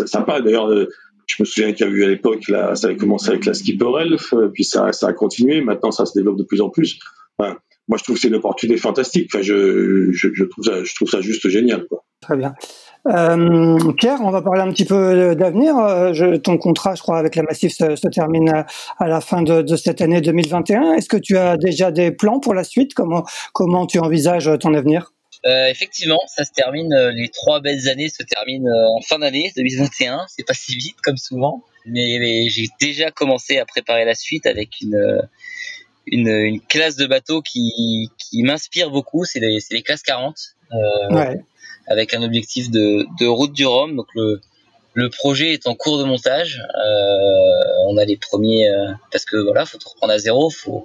sympa. 0.06 0.40
D'ailleurs, 0.40 0.70
euh, 0.70 0.88
je 1.26 1.36
me 1.40 1.44
souviens 1.44 1.72
qu'il 1.72 1.86
y 1.86 1.88
a 1.88 1.92
eu 1.92 2.04
à 2.04 2.08
l'époque, 2.08 2.44
ça 2.46 2.86
avait 2.86 2.96
commencé 2.96 3.30
avec 3.30 3.46
la 3.46 3.54
Skipper 3.54 3.90
Elf, 4.00 4.34
euh, 4.34 4.48
puis 4.52 4.64
ça, 4.64 4.88
a 4.88 5.12
continué. 5.12 5.60
Maintenant, 5.60 5.90
ça 5.90 6.06
se 6.06 6.12
développe 6.14 6.38
de 6.38 6.44
plus 6.44 6.60
en 6.60 6.68
plus. 6.68 6.98
Moi, 7.86 7.98
je 7.98 8.04
trouve 8.04 8.16
que 8.16 8.22
c'est 8.22 8.28
une 8.28 8.36
opportunité 8.36 8.78
fantastique. 8.78 9.30
Enfin, 9.32 9.42
je, 9.42 10.94
trouve 10.94 11.08
ça, 11.08 11.20
juste 11.20 11.46
génial. 11.48 11.84
Très 12.22 12.36
bien. 12.36 12.54
Euh, 13.06 13.92
Pierre, 13.98 14.20
on 14.22 14.30
va 14.30 14.40
parler 14.40 14.62
un 14.62 14.72
petit 14.72 14.86
peu 14.86 15.34
d'avenir. 15.36 15.74
Ton 16.42 16.56
contrat, 16.56 16.94
je 16.94 17.02
crois, 17.02 17.18
avec 17.18 17.36
la 17.36 17.42
Massif 17.42 17.72
se, 17.72 18.08
termine 18.08 18.64
à, 18.98 19.08
la 19.08 19.20
fin 19.20 19.42
de, 19.42 19.76
cette 19.76 20.00
année 20.00 20.22
2021. 20.22 20.94
Est-ce 20.94 21.10
que 21.10 21.18
tu 21.18 21.36
as 21.36 21.58
déjà 21.58 21.90
des 21.90 22.10
plans 22.10 22.40
pour 22.40 22.54
la 22.54 22.64
suite? 22.64 22.92
Comment 22.94 23.86
tu 23.86 23.98
envisages 23.98 24.50
ton 24.60 24.72
avenir? 24.72 25.12
Euh, 25.46 25.66
effectivement, 25.68 26.20
ça 26.26 26.44
se 26.44 26.52
termine. 26.52 26.92
Euh, 26.94 27.12
les 27.12 27.28
trois 27.28 27.60
belles 27.60 27.88
années 27.88 28.08
se 28.08 28.22
terminent 28.22 28.66
euh, 28.70 28.96
en 28.96 29.00
fin 29.02 29.18
d'année 29.18 29.52
2021. 29.56 30.24
C'est 30.28 30.46
pas 30.46 30.54
si 30.54 30.74
vite 30.76 30.96
comme 31.02 31.18
souvent, 31.18 31.62
mais, 31.84 32.48
j'ai 32.48 32.66
déjà 32.80 33.10
commencé 33.10 33.58
à 33.58 33.66
préparer 33.66 34.04
la 34.04 34.14
suite 34.14 34.46
avec 34.46 34.80
une 34.80 35.28
une, 36.06 36.28
une 36.28 36.60
classe 36.60 36.96
de 36.96 37.06
bateaux 37.06 37.40
qui, 37.40 38.10
qui 38.18 38.42
m'inspire 38.42 38.90
beaucoup. 38.90 39.24
C'est 39.24 39.40
les, 39.40 39.58
les 39.70 39.82
classes 39.82 40.02
40, 40.02 40.36
euh, 40.72 41.14
ouais. 41.14 41.40
avec 41.86 42.12
un 42.12 42.22
objectif 42.22 42.70
de, 42.70 43.06
de 43.18 43.26
route 43.26 43.52
du 43.52 43.66
Rhum. 43.66 43.96
Donc 43.96 44.06
le 44.14 44.40
le 44.96 45.10
projet 45.10 45.54
est 45.54 45.66
en 45.66 45.74
cours 45.74 45.98
de 45.98 46.04
montage. 46.04 46.62
On 47.88 47.96
a 47.96 48.04
les 48.04 48.16
premiers 48.16 48.70
parce 49.10 49.24
que 49.24 49.36
voilà, 49.36 49.66
faut 49.66 49.76
tout 49.76 49.88
reprendre 49.88 50.12
à 50.12 50.18
zéro. 50.18 50.50
Faut 50.50 50.84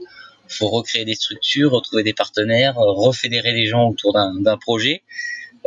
faut 0.50 0.70
recréer 0.70 1.06
des 1.06 1.16
structures, 1.16 1.72
retrouver 1.72 2.04
des 2.04 2.14
partenaires, 2.14 2.78
euh, 2.78 2.92
refédérer 2.92 3.54
les 3.54 3.66
gens 3.68 3.88
autour 3.88 4.14
d'un 4.14 4.58
projet. 4.58 5.04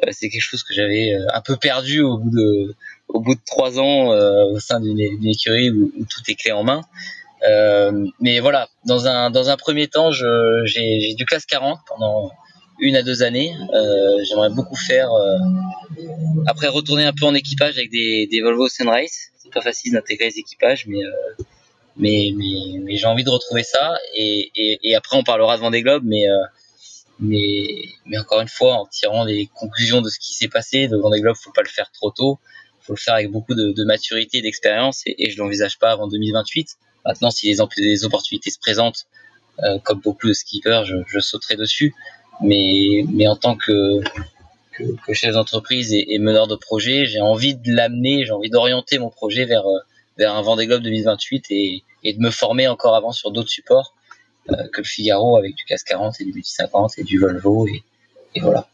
Euh, 0.04 0.10
c'est 0.10 0.28
quelque 0.28 0.42
chose 0.42 0.62
que 0.64 0.74
j'avais 0.74 1.14
euh, 1.14 1.26
un 1.32 1.40
peu 1.40 1.56
perdu 1.56 2.00
au 2.00 2.18
bout 2.18 2.30
de 3.34 3.40
trois 3.46 3.78
ans 3.78 4.08
au 4.50 4.58
sein 4.58 4.80
d'une 4.80 5.26
écurie 5.26 5.70
où, 5.70 5.90
tout 6.08 6.22
est 6.28 6.34
clé 6.34 6.52
en 6.52 6.64
main. 6.64 6.82
Mais 8.20 8.40
voilà, 8.40 8.68
dans 8.84 9.06
un 9.06 9.56
premier 9.56 9.88
temps, 9.88 10.10
j'ai 10.12 11.14
du 11.14 11.24
classe 11.24 11.46
40 11.46 11.78
pendant 11.86 12.30
une 12.80 12.96
à 12.96 13.02
deux 13.02 13.22
années. 13.22 13.54
J'aimerais 14.28 14.50
beaucoup 14.50 14.76
faire. 14.76 15.10
Après, 16.46 16.68
retourner 16.68 17.04
un 17.04 17.12
peu 17.12 17.26
en 17.26 17.34
équipage 17.34 17.76
avec 17.76 17.90
des, 17.90 18.26
des 18.30 18.40
Volvo 18.40 18.68
Sunrise. 18.68 19.30
C'est 19.36 19.52
pas 19.52 19.60
facile 19.60 19.92
d'intégrer 19.92 20.30
les 20.30 20.38
équipages, 20.38 20.86
mais 20.86 21.02
mais, 21.96 22.32
mais, 22.36 22.78
mais 22.82 22.96
j'ai 22.96 23.06
envie 23.06 23.24
de 23.24 23.30
retrouver 23.30 23.62
ça. 23.62 23.96
Et, 24.14 24.50
et, 24.54 24.78
et, 24.82 24.94
après, 24.94 25.16
on 25.16 25.22
parlera 25.22 25.56
de 25.56 25.62
Vendée 25.62 25.82
Globe, 25.82 26.02
mais, 26.04 26.28
euh, 26.28 26.42
mais, 27.20 27.88
mais 28.06 28.18
encore 28.18 28.40
une 28.40 28.48
fois, 28.48 28.74
en 28.74 28.86
tirant 28.86 29.24
des 29.24 29.48
conclusions 29.54 30.00
de 30.00 30.08
ce 30.08 30.18
qui 30.18 30.34
s'est 30.34 30.48
passé, 30.48 30.88
de 30.88 30.96
Vendée 30.96 31.20
Globe, 31.20 31.36
faut 31.36 31.52
pas 31.52 31.62
le 31.62 31.68
faire 31.68 31.90
trop 31.92 32.10
tôt. 32.10 32.38
Faut 32.80 32.94
le 32.94 32.98
faire 32.98 33.14
avec 33.14 33.30
beaucoup 33.30 33.54
de, 33.54 33.72
de 33.72 33.84
maturité 33.84 34.38
et 34.38 34.42
d'expérience, 34.42 35.02
et, 35.06 35.14
et, 35.18 35.30
je 35.30 35.38
l'envisage 35.38 35.78
pas 35.78 35.92
avant 35.92 36.08
2028. 36.08 36.76
Maintenant, 37.04 37.30
si 37.30 37.48
les, 37.48 37.56
les 37.78 38.04
opportunités 38.04 38.50
se 38.50 38.58
présentent, 38.58 39.06
euh, 39.62 39.78
comme 39.84 40.00
beaucoup 40.00 40.26
de 40.28 40.32
skippers, 40.32 40.84
je, 40.84 40.96
je 41.06 41.20
sauterai 41.20 41.56
dessus. 41.56 41.94
Mais, 42.40 43.04
mais 43.12 43.28
en 43.28 43.36
tant 43.36 43.56
que, 43.56 44.00
que, 44.72 44.82
que 45.06 45.12
chef 45.12 45.34
d'entreprise 45.34 45.92
et, 45.92 46.14
et, 46.14 46.18
meneur 46.18 46.48
de 46.48 46.56
projet, 46.56 47.06
j'ai 47.06 47.20
envie 47.20 47.54
de 47.54 47.70
l'amener, 47.70 48.24
j'ai 48.24 48.32
envie 48.32 48.50
d'orienter 48.50 48.98
mon 48.98 49.10
projet 49.10 49.44
vers 49.44 49.66
euh, 49.66 49.78
vers 50.18 50.34
un 50.34 50.42
Vendée 50.42 50.66
Globe 50.66 50.82
2028 50.82 51.46
et, 51.50 51.82
de 52.04 52.20
me 52.20 52.30
former 52.30 52.68
encore 52.68 52.94
avant 52.94 53.12
sur 53.12 53.30
d'autres 53.30 53.48
supports 53.48 53.94
euh, 54.50 54.56
que 54.72 54.80
le 54.80 54.86
Figaro 54.86 55.36
avec 55.36 55.54
du 55.54 55.64
CAS 55.64 55.82
40 55.86 56.20
et 56.20 56.24
du 56.24 56.32
Multi 56.32 56.52
50 56.52 56.98
et 56.98 57.04
du 57.04 57.18
Volvo 57.18 57.66
et, 57.66 57.82
voilà. 58.40 58.66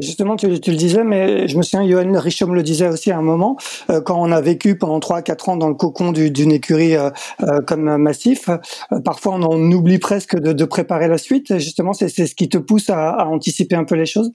Justement, 0.00 0.36
tu, 0.36 0.48
le 0.48 0.58
disais, 0.58 1.04
mais 1.04 1.46
je 1.46 1.56
me 1.56 1.62
souviens, 1.62 1.86
Johan 1.86 2.18
Richaume 2.18 2.54
le 2.54 2.62
disait 2.62 2.88
aussi 2.88 3.10
à 3.10 3.18
un 3.18 3.22
moment, 3.22 3.56
euh, 3.90 4.00
quand 4.00 4.18
on 4.18 4.32
a 4.32 4.40
vécu 4.40 4.78
pendant 4.78 4.98
3-4 4.98 5.50
ans 5.50 5.56
dans 5.56 5.68
le 5.68 5.74
cocon 5.74 6.12
d'une 6.12 6.52
écurie 6.52 6.96
euh, 6.96 7.10
euh, 7.42 7.60
comme 7.66 7.96
Massif, 7.98 8.48
euh, 8.48 9.00
parfois 9.04 9.34
on 9.34 9.72
oublie 9.72 9.98
presque 9.98 10.38
de, 10.38 10.64
préparer 10.64 11.08
la 11.08 11.18
suite. 11.18 11.58
Justement, 11.58 11.92
c'est 11.92 12.08
ce 12.08 12.34
qui 12.34 12.48
te 12.48 12.58
pousse 12.58 12.88
à, 12.90 13.10
à 13.10 13.26
anticiper 13.26 13.76
un 13.76 13.84
peu 13.84 13.94
les 13.94 14.06
choses? 14.06 14.32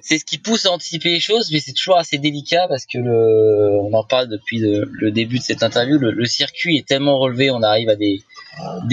C'est 0.00 0.18
ce 0.18 0.24
qui 0.24 0.38
pousse 0.38 0.66
à 0.66 0.72
anticiper 0.72 1.10
les 1.10 1.20
choses, 1.20 1.50
mais 1.52 1.60
c'est 1.60 1.72
toujours 1.72 1.98
assez 1.98 2.18
délicat 2.18 2.66
parce 2.68 2.86
que 2.86 2.98
on 2.98 3.92
en 3.92 4.04
parle 4.04 4.28
depuis 4.28 4.58
le, 4.58 5.10
début 5.10 5.38
de 5.38 5.42
cette 5.42 5.62
interview. 5.62 5.98
Le, 5.98 6.24
circuit 6.26 6.76
est 6.76 6.86
tellement 6.86 7.18
relevé, 7.18 7.50
on 7.50 7.62
arrive 7.62 7.88
à 7.88 7.96
des, 7.96 8.20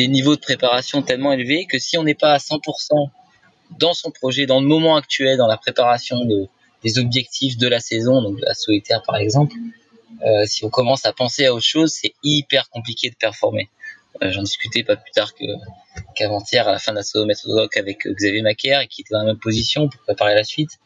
niveaux 0.07 0.35
de 0.35 0.41
préparation 0.41 1.01
tellement 1.01 1.31
élevés 1.31 1.65
que 1.65 1.79
si 1.79 1.97
on 1.97 2.03
n'est 2.03 2.15
pas 2.15 2.33
à 2.33 2.37
100% 2.37 3.09
dans 3.79 3.93
son 3.93 4.11
projet, 4.11 4.45
dans 4.45 4.61
le 4.61 4.67
moment 4.67 4.95
actuel, 4.95 5.37
dans 5.37 5.47
la 5.47 5.57
préparation 5.57 6.25
de, 6.25 6.47
des 6.83 6.99
objectifs 6.99 7.57
de 7.57 7.67
la 7.67 7.79
saison, 7.79 8.21
donc 8.21 8.39
de 8.39 8.45
la 8.45 8.53
solitaire 8.53 9.01
par 9.03 9.17
exemple, 9.17 9.55
euh, 10.25 10.45
si 10.45 10.63
on 10.63 10.69
commence 10.69 11.05
à 11.05 11.13
penser 11.13 11.45
à 11.45 11.53
autre 11.53 11.65
chose, 11.65 11.91
c'est 11.91 12.13
hyper 12.23 12.69
compliqué 12.69 13.09
de 13.09 13.15
performer. 13.15 13.69
Euh, 14.21 14.31
J'en 14.31 14.43
discutais 14.43 14.83
pas 14.83 14.95
plus 14.95 15.11
tard 15.11 15.31
qu'avant-hier 16.15 16.67
à 16.67 16.71
la 16.71 16.79
fin 16.79 16.91
de 16.91 16.97
la 16.97 17.03
solo 17.03 17.25
méthode 17.25 17.67
avec 17.75 18.07
Xavier 18.07 18.41
Macaire 18.41 18.87
qui 18.87 19.01
était 19.01 19.13
dans 19.13 19.19
la 19.19 19.25
même 19.25 19.39
position 19.39 19.89
pour 19.89 20.01
préparer 20.01 20.35
la 20.35 20.43
suite. 20.43 20.79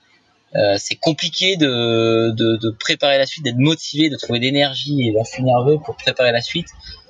Euh, 0.57 0.75
c'est 0.79 0.95
compliqué 0.95 1.55
de, 1.55 2.31
de, 2.31 2.69
préparer 2.71 3.19
la 3.19 3.27
suite, 3.27 3.43
d'être 3.43 3.57
motivé, 3.57 4.09
de 4.09 4.15
trouver 4.15 4.39
d'énergie 4.39 5.07
et 5.07 5.13
d'afflux 5.13 5.43
nerveux 5.43 5.77
pour 5.77 5.95
préparer 5.95 6.31
la 6.31 6.41
suite 6.41 6.67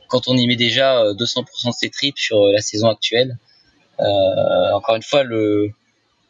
quand 0.09 0.27
on 0.27 0.35
y 0.35 0.47
met 0.47 0.55
déjà 0.55 1.01
200% 1.13 1.13
euh, 1.15 1.69
de 1.69 1.73
ses 1.73 1.89
tripes 1.89 2.17
sur 2.17 2.41
euh, 2.41 2.51
la 2.51 2.61
saison 2.61 2.89
actuelle. 2.89 3.37
Encore 3.99 4.95
une 4.95 5.03
fois, 5.03 5.23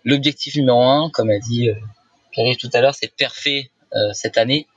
l'objectif 0.05 0.55
numéro 0.55 0.81
un, 0.81 1.09
comme 1.11 1.29
a 1.29 1.39
dit 1.39 1.69
Pierre 2.31 2.55
tout 2.57 2.69
à 2.73 2.79
l'heure, 2.79 2.95
c'est 2.95 3.07
de 3.07 3.13
parfait 3.19 3.71
cette 4.13 4.37
année, 4.37 4.67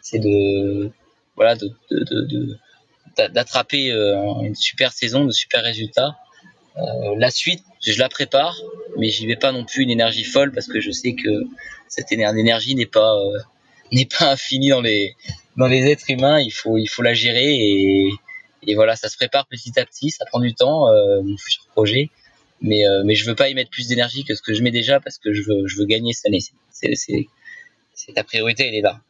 c'est 0.00 0.20
de 0.20 0.92
voilà 1.34 1.56
de, 1.56 1.74
de 1.90 2.56
d'attraper 3.16 3.90
une 3.90 4.54
super 4.54 4.92
saison, 4.92 5.24
de 5.24 5.32
super 5.32 5.64
résultats. 5.64 6.16
la 7.16 7.30
suite, 7.32 7.64
je 7.84 7.98
la 7.98 8.08
prépare, 8.08 8.56
mais 8.96 9.08
j'y 9.08 9.26
vais 9.26 9.34
pas 9.34 9.50
non 9.50 9.64
plus 9.64 9.82
une 9.82 9.90
énergie 9.90 10.22
folle 10.22 10.52
parce 10.52 10.68
que 10.68 10.78
je 10.78 10.92
sais 10.92 11.14
que 11.14 11.48
cette 11.88 12.12
énergie 12.12 12.74
n'est 12.74 12.86
pas 12.86 13.16
euh, 13.16 13.38
n'est 13.92 14.06
pas 14.06 14.32
infinie 14.32 14.70
dans 14.70 14.80
les 14.80 15.14
dans 15.56 15.66
les 15.66 15.90
êtres 15.90 16.10
humains. 16.10 16.40
Il 16.40 16.50
faut 16.50 16.76
il 16.78 16.86
faut 16.86 17.02
la 17.02 17.14
gérer 17.14 17.54
et, 17.54 18.10
et 18.66 18.74
voilà, 18.74 18.96
ça 18.96 19.08
se 19.08 19.16
prépare 19.16 19.46
petit 19.46 19.78
à 19.78 19.84
petit. 19.84 20.10
Ça 20.10 20.24
prend 20.26 20.40
du 20.40 20.54
temps, 20.54 20.88
euh, 20.88 21.22
mon 21.22 21.36
futur 21.36 21.64
projet, 21.72 22.10
mais 22.60 22.86
euh, 22.86 23.02
mais 23.04 23.14
je 23.14 23.26
veux 23.26 23.34
pas 23.34 23.48
y 23.48 23.54
mettre 23.54 23.70
plus 23.70 23.88
d'énergie 23.88 24.24
que 24.24 24.34
ce 24.34 24.42
que 24.42 24.54
je 24.54 24.62
mets 24.62 24.70
déjà 24.70 25.00
parce 25.00 25.18
que 25.18 25.32
je 25.32 25.42
veux 25.42 25.66
je 25.66 25.78
veux 25.78 25.86
gagner 25.86 26.12
cette 26.12 26.26
année. 26.26 26.40
C'est 26.70 26.92
c'est 27.94 28.12
ta 28.12 28.24
priorité, 28.24 28.68
elle 28.68 28.74
est 28.74 28.82
là. 28.82 29.00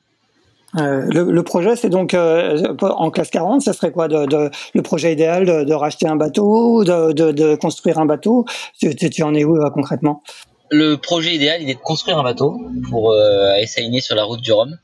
Le, 0.74 1.41
projet, 1.41 1.74
c'est 1.74 1.89
donc 1.89 2.14
en 2.14 3.11
classe 3.11 3.31
40, 3.31 3.62
ça 3.62 3.72
serait 3.72 3.93
quoi 3.93 4.09
de, 4.09 4.27
de, 4.27 4.51
le 4.74 4.83
projet 4.83 5.12
idéal 5.12 5.47
de, 5.47 5.72
racheter 5.72 6.07
un 6.07 6.16
bateau, 6.16 6.85
de, 6.85 7.12
de, 7.12 7.55
construire 7.55 7.99
un 7.99 8.05
bateau? 8.05 8.45
Tu, 8.79 9.22
en 9.22 9.35
es 9.35 9.45
où 9.45 9.59
concrètement? 9.70 10.22
Le 10.71 10.97
projet 10.97 11.35
idéal, 11.35 11.62
il 11.62 11.71
est 11.71 11.75
de 11.75 11.81
construire 11.81 12.19
un 12.19 12.23
bateau 12.23 12.61
pour 12.91 13.12
euh, 13.12 13.55
essayer 13.57 14.01
sur 14.01 14.17
la 14.17 14.25
route 14.25 14.41
du 14.41 14.53
Rhum. 14.53 14.79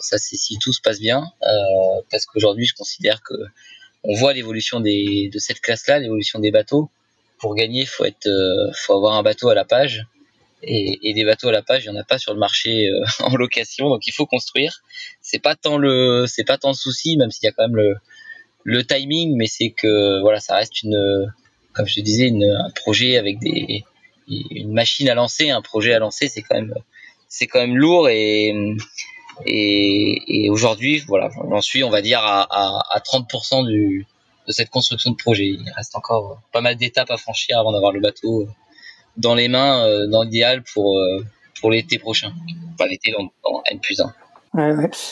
ça, 0.00 0.18
c'est 0.18 0.36
si 0.36 0.58
tout 0.58 0.72
se 0.72 0.80
passe 0.80 1.00
bien, 1.00 1.24
parce 2.10 2.26
qu'aujourd'hui, 2.26 2.66
je 2.66 2.74
considère 2.74 3.22
que 3.22 3.34
on 4.02 4.14
voit 4.14 4.32
l'évolution 4.34 4.80
de 4.80 5.38
cette 5.38 5.60
classe-là, 5.60 5.98
l'évolution 5.98 6.38
des 6.38 6.50
bateaux. 6.50 6.90
Pour 7.38 7.54
gagner, 7.54 7.86
faut 7.86 8.04
être, 8.04 8.28
faut 8.74 8.94
avoir 8.94 9.14
un 9.14 9.22
bateau 9.22 9.48
à 9.48 9.54
la 9.54 9.64
page 9.64 10.06
et, 10.66 11.10
et, 11.10 11.14
des 11.14 11.24
bateaux 11.24 11.48
à 11.48 11.52
la 11.52 11.62
page, 11.62 11.84
il 11.84 11.86
y 11.86 11.90
en 11.90 11.96
a 11.96 12.04
pas 12.04 12.18
sur 12.18 12.32
le 12.32 12.38
marché 12.38 12.88
euh, 12.88 13.04
en 13.20 13.36
location, 13.36 13.88
donc 13.88 14.06
il 14.06 14.12
faut 14.12 14.26
construire. 14.26 14.82
C'est 15.20 15.38
pas 15.38 15.54
tant 15.54 15.78
le, 15.78 16.26
c'est 16.26 16.44
pas 16.44 16.58
tant 16.58 16.70
le 16.70 16.74
souci, 16.74 17.16
même 17.16 17.30
s'il 17.30 17.44
y 17.44 17.48
a 17.48 17.52
quand 17.52 17.64
même 17.64 17.76
le, 17.76 17.96
le 18.64 18.84
timing, 18.84 19.36
mais 19.36 19.46
c'est 19.46 19.70
que 19.70 20.20
voilà, 20.20 20.40
ça 20.40 20.56
reste 20.56 20.82
une, 20.82 21.32
comme 21.74 21.86
je 21.86 21.96
te 21.96 22.00
disais, 22.00 22.30
un 22.30 22.70
projet 22.70 23.16
avec 23.16 23.38
des 23.38 23.84
une 24.26 24.72
machine 24.72 25.08
à 25.10 25.14
lancer, 25.14 25.50
un 25.50 25.60
projet 25.60 25.92
à 25.92 25.98
lancer, 25.98 26.28
c'est 26.28 26.42
quand 26.42 26.54
même 26.54 26.74
c'est 27.28 27.46
quand 27.46 27.60
même 27.60 27.76
lourd 27.76 28.08
et 28.08 28.54
et, 29.46 30.48
aujourd'hui, 30.50 31.00
voilà, 31.08 31.28
j'en 31.34 31.60
suis, 31.60 31.82
on 31.82 31.90
va 31.90 32.02
dire, 32.02 32.20
à, 32.20 32.42
à, 32.42 32.96
à 32.96 33.00
30% 33.00 33.66
du, 33.66 34.06
de 34.46 34.52
cette 34.52 34.70
construction 34.70 35.10
de 35.10 35.16
projet. 35.16 35.46
Il 35.46 35.72
reste 35.76 35.96
encore 35.96 36.40
pas 36.52 36.60
mal 36.60 36.76
d'étapes 36.76 37.10
à 37.10 37.16
franchir 37.16 37.58
avant 37.58 37.72
d'avoir 37.72 37.92
le 37.92 38.00
bateau 38.00 38.46
dans 39.16 39.34
les 39.34 39.48
mains, 39.48 39.86
euh, 39.86 40.06
dans 40.06 40.22
l'idéal 40.22 40.62
pour 40.62 40.98
euh, 40.98 41.24
pour 41.60 41.70
l'été 41.70 41.98
prochain, 41.98 42.32
pas 42.76 42.86
l'été 42.86 43.12
dans, 43.12 43.30
dans 43.44 43.62
N 43.70 43.80
plus 43.80 44.00
1. 44.00 44.12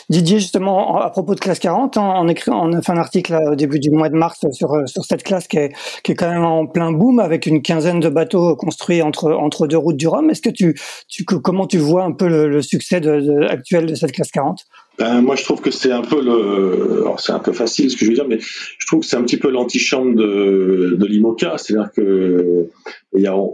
Didier, 0.08 0.38
justement, 0.38 1.00
à 1.00 1.10
propos 1.10 1.34
de 1.34 1.40
classe 1.40 1.58
40, 1.58 1.96
on, 1.96 2.28
écrit, 2.28 2.50
on 2.52 2.72
a 2.72 2.82
fait 2.82 2.92
un 2.92 2.96
article 2.96 3.36
au 3.50 3.54
début 3.56 3.80
du 3.80 3.90
mois 3.90 4.08
de 4.08 4.14
mars 4.14 4.46
sur, 4.52 4.88
sur 4.88 5.04
cette 5.04 5.24
classe 5.24 5.48
qui 5.48 5.56
est, 5.56 5.72
quand 6.14 6.30
même 6.30 6.44
en 6.44 6.66
plein 6.66 6.92
boom 6.92 7.18
avec 7.18 7.46
une 7.46 7.60
quinzaine 7.62 8.00
de 8.00 8.08
bateaux 8.08 8.54
construits 8.56 9.02
entre, 9.02 9.66
deux 9.66 9.76
routes 9.76 9.96
du 9.96 10.06
Rhum. 10.06 10.30
Est-ce 10.30 10.42
que 10.42 10.50
tu, 10.50 10.78
tu, 11.08 11.24
comment 11.24 11.66
tu 11.66 11.78
vois 11.78 12.04
un 12.04 12.12
peu 12.12 12.28
le, 12.28 12.62
succès 12.62 13.00
actuel 13.48 13.86
de 13.86 13.94
cette 13.94 14.12
classe 14.12 14.30
40 14.30 14.64
ben, 15.02 15.20
moi, 15.20 15.34
je 15.34 15.42
trouve 15.42 15.60
que 15.60 15.72
c'est 15.72 15.90
un 15.90 16.02
peu 16.02 16.22
le, 16.22 17.02
c'est 17.18 17.32
un 17.32 17.40
peu 17.40 17.52
facile 17.52 17.90
ce 17.90 17.96
que 17.96 18.04
je 18.04 18.10
veux 18.10 18.14
dire, 18.14 18.28
mais 18.28 18.38
je 18.38 18.86
trouve 18.86 19.00
que 19.00 19.06
c'est 19.06 19.16
un 19.16 19.24
petit 19.24 19.36
peu 19.36 19.50
l'antichambre 19.50 20.14
de, 20.14 20.94
de 20.96 21.06
l'IMOCA. 21.06 21.58
C'est-à-dire 21.58 21.90
que 21.90 22.68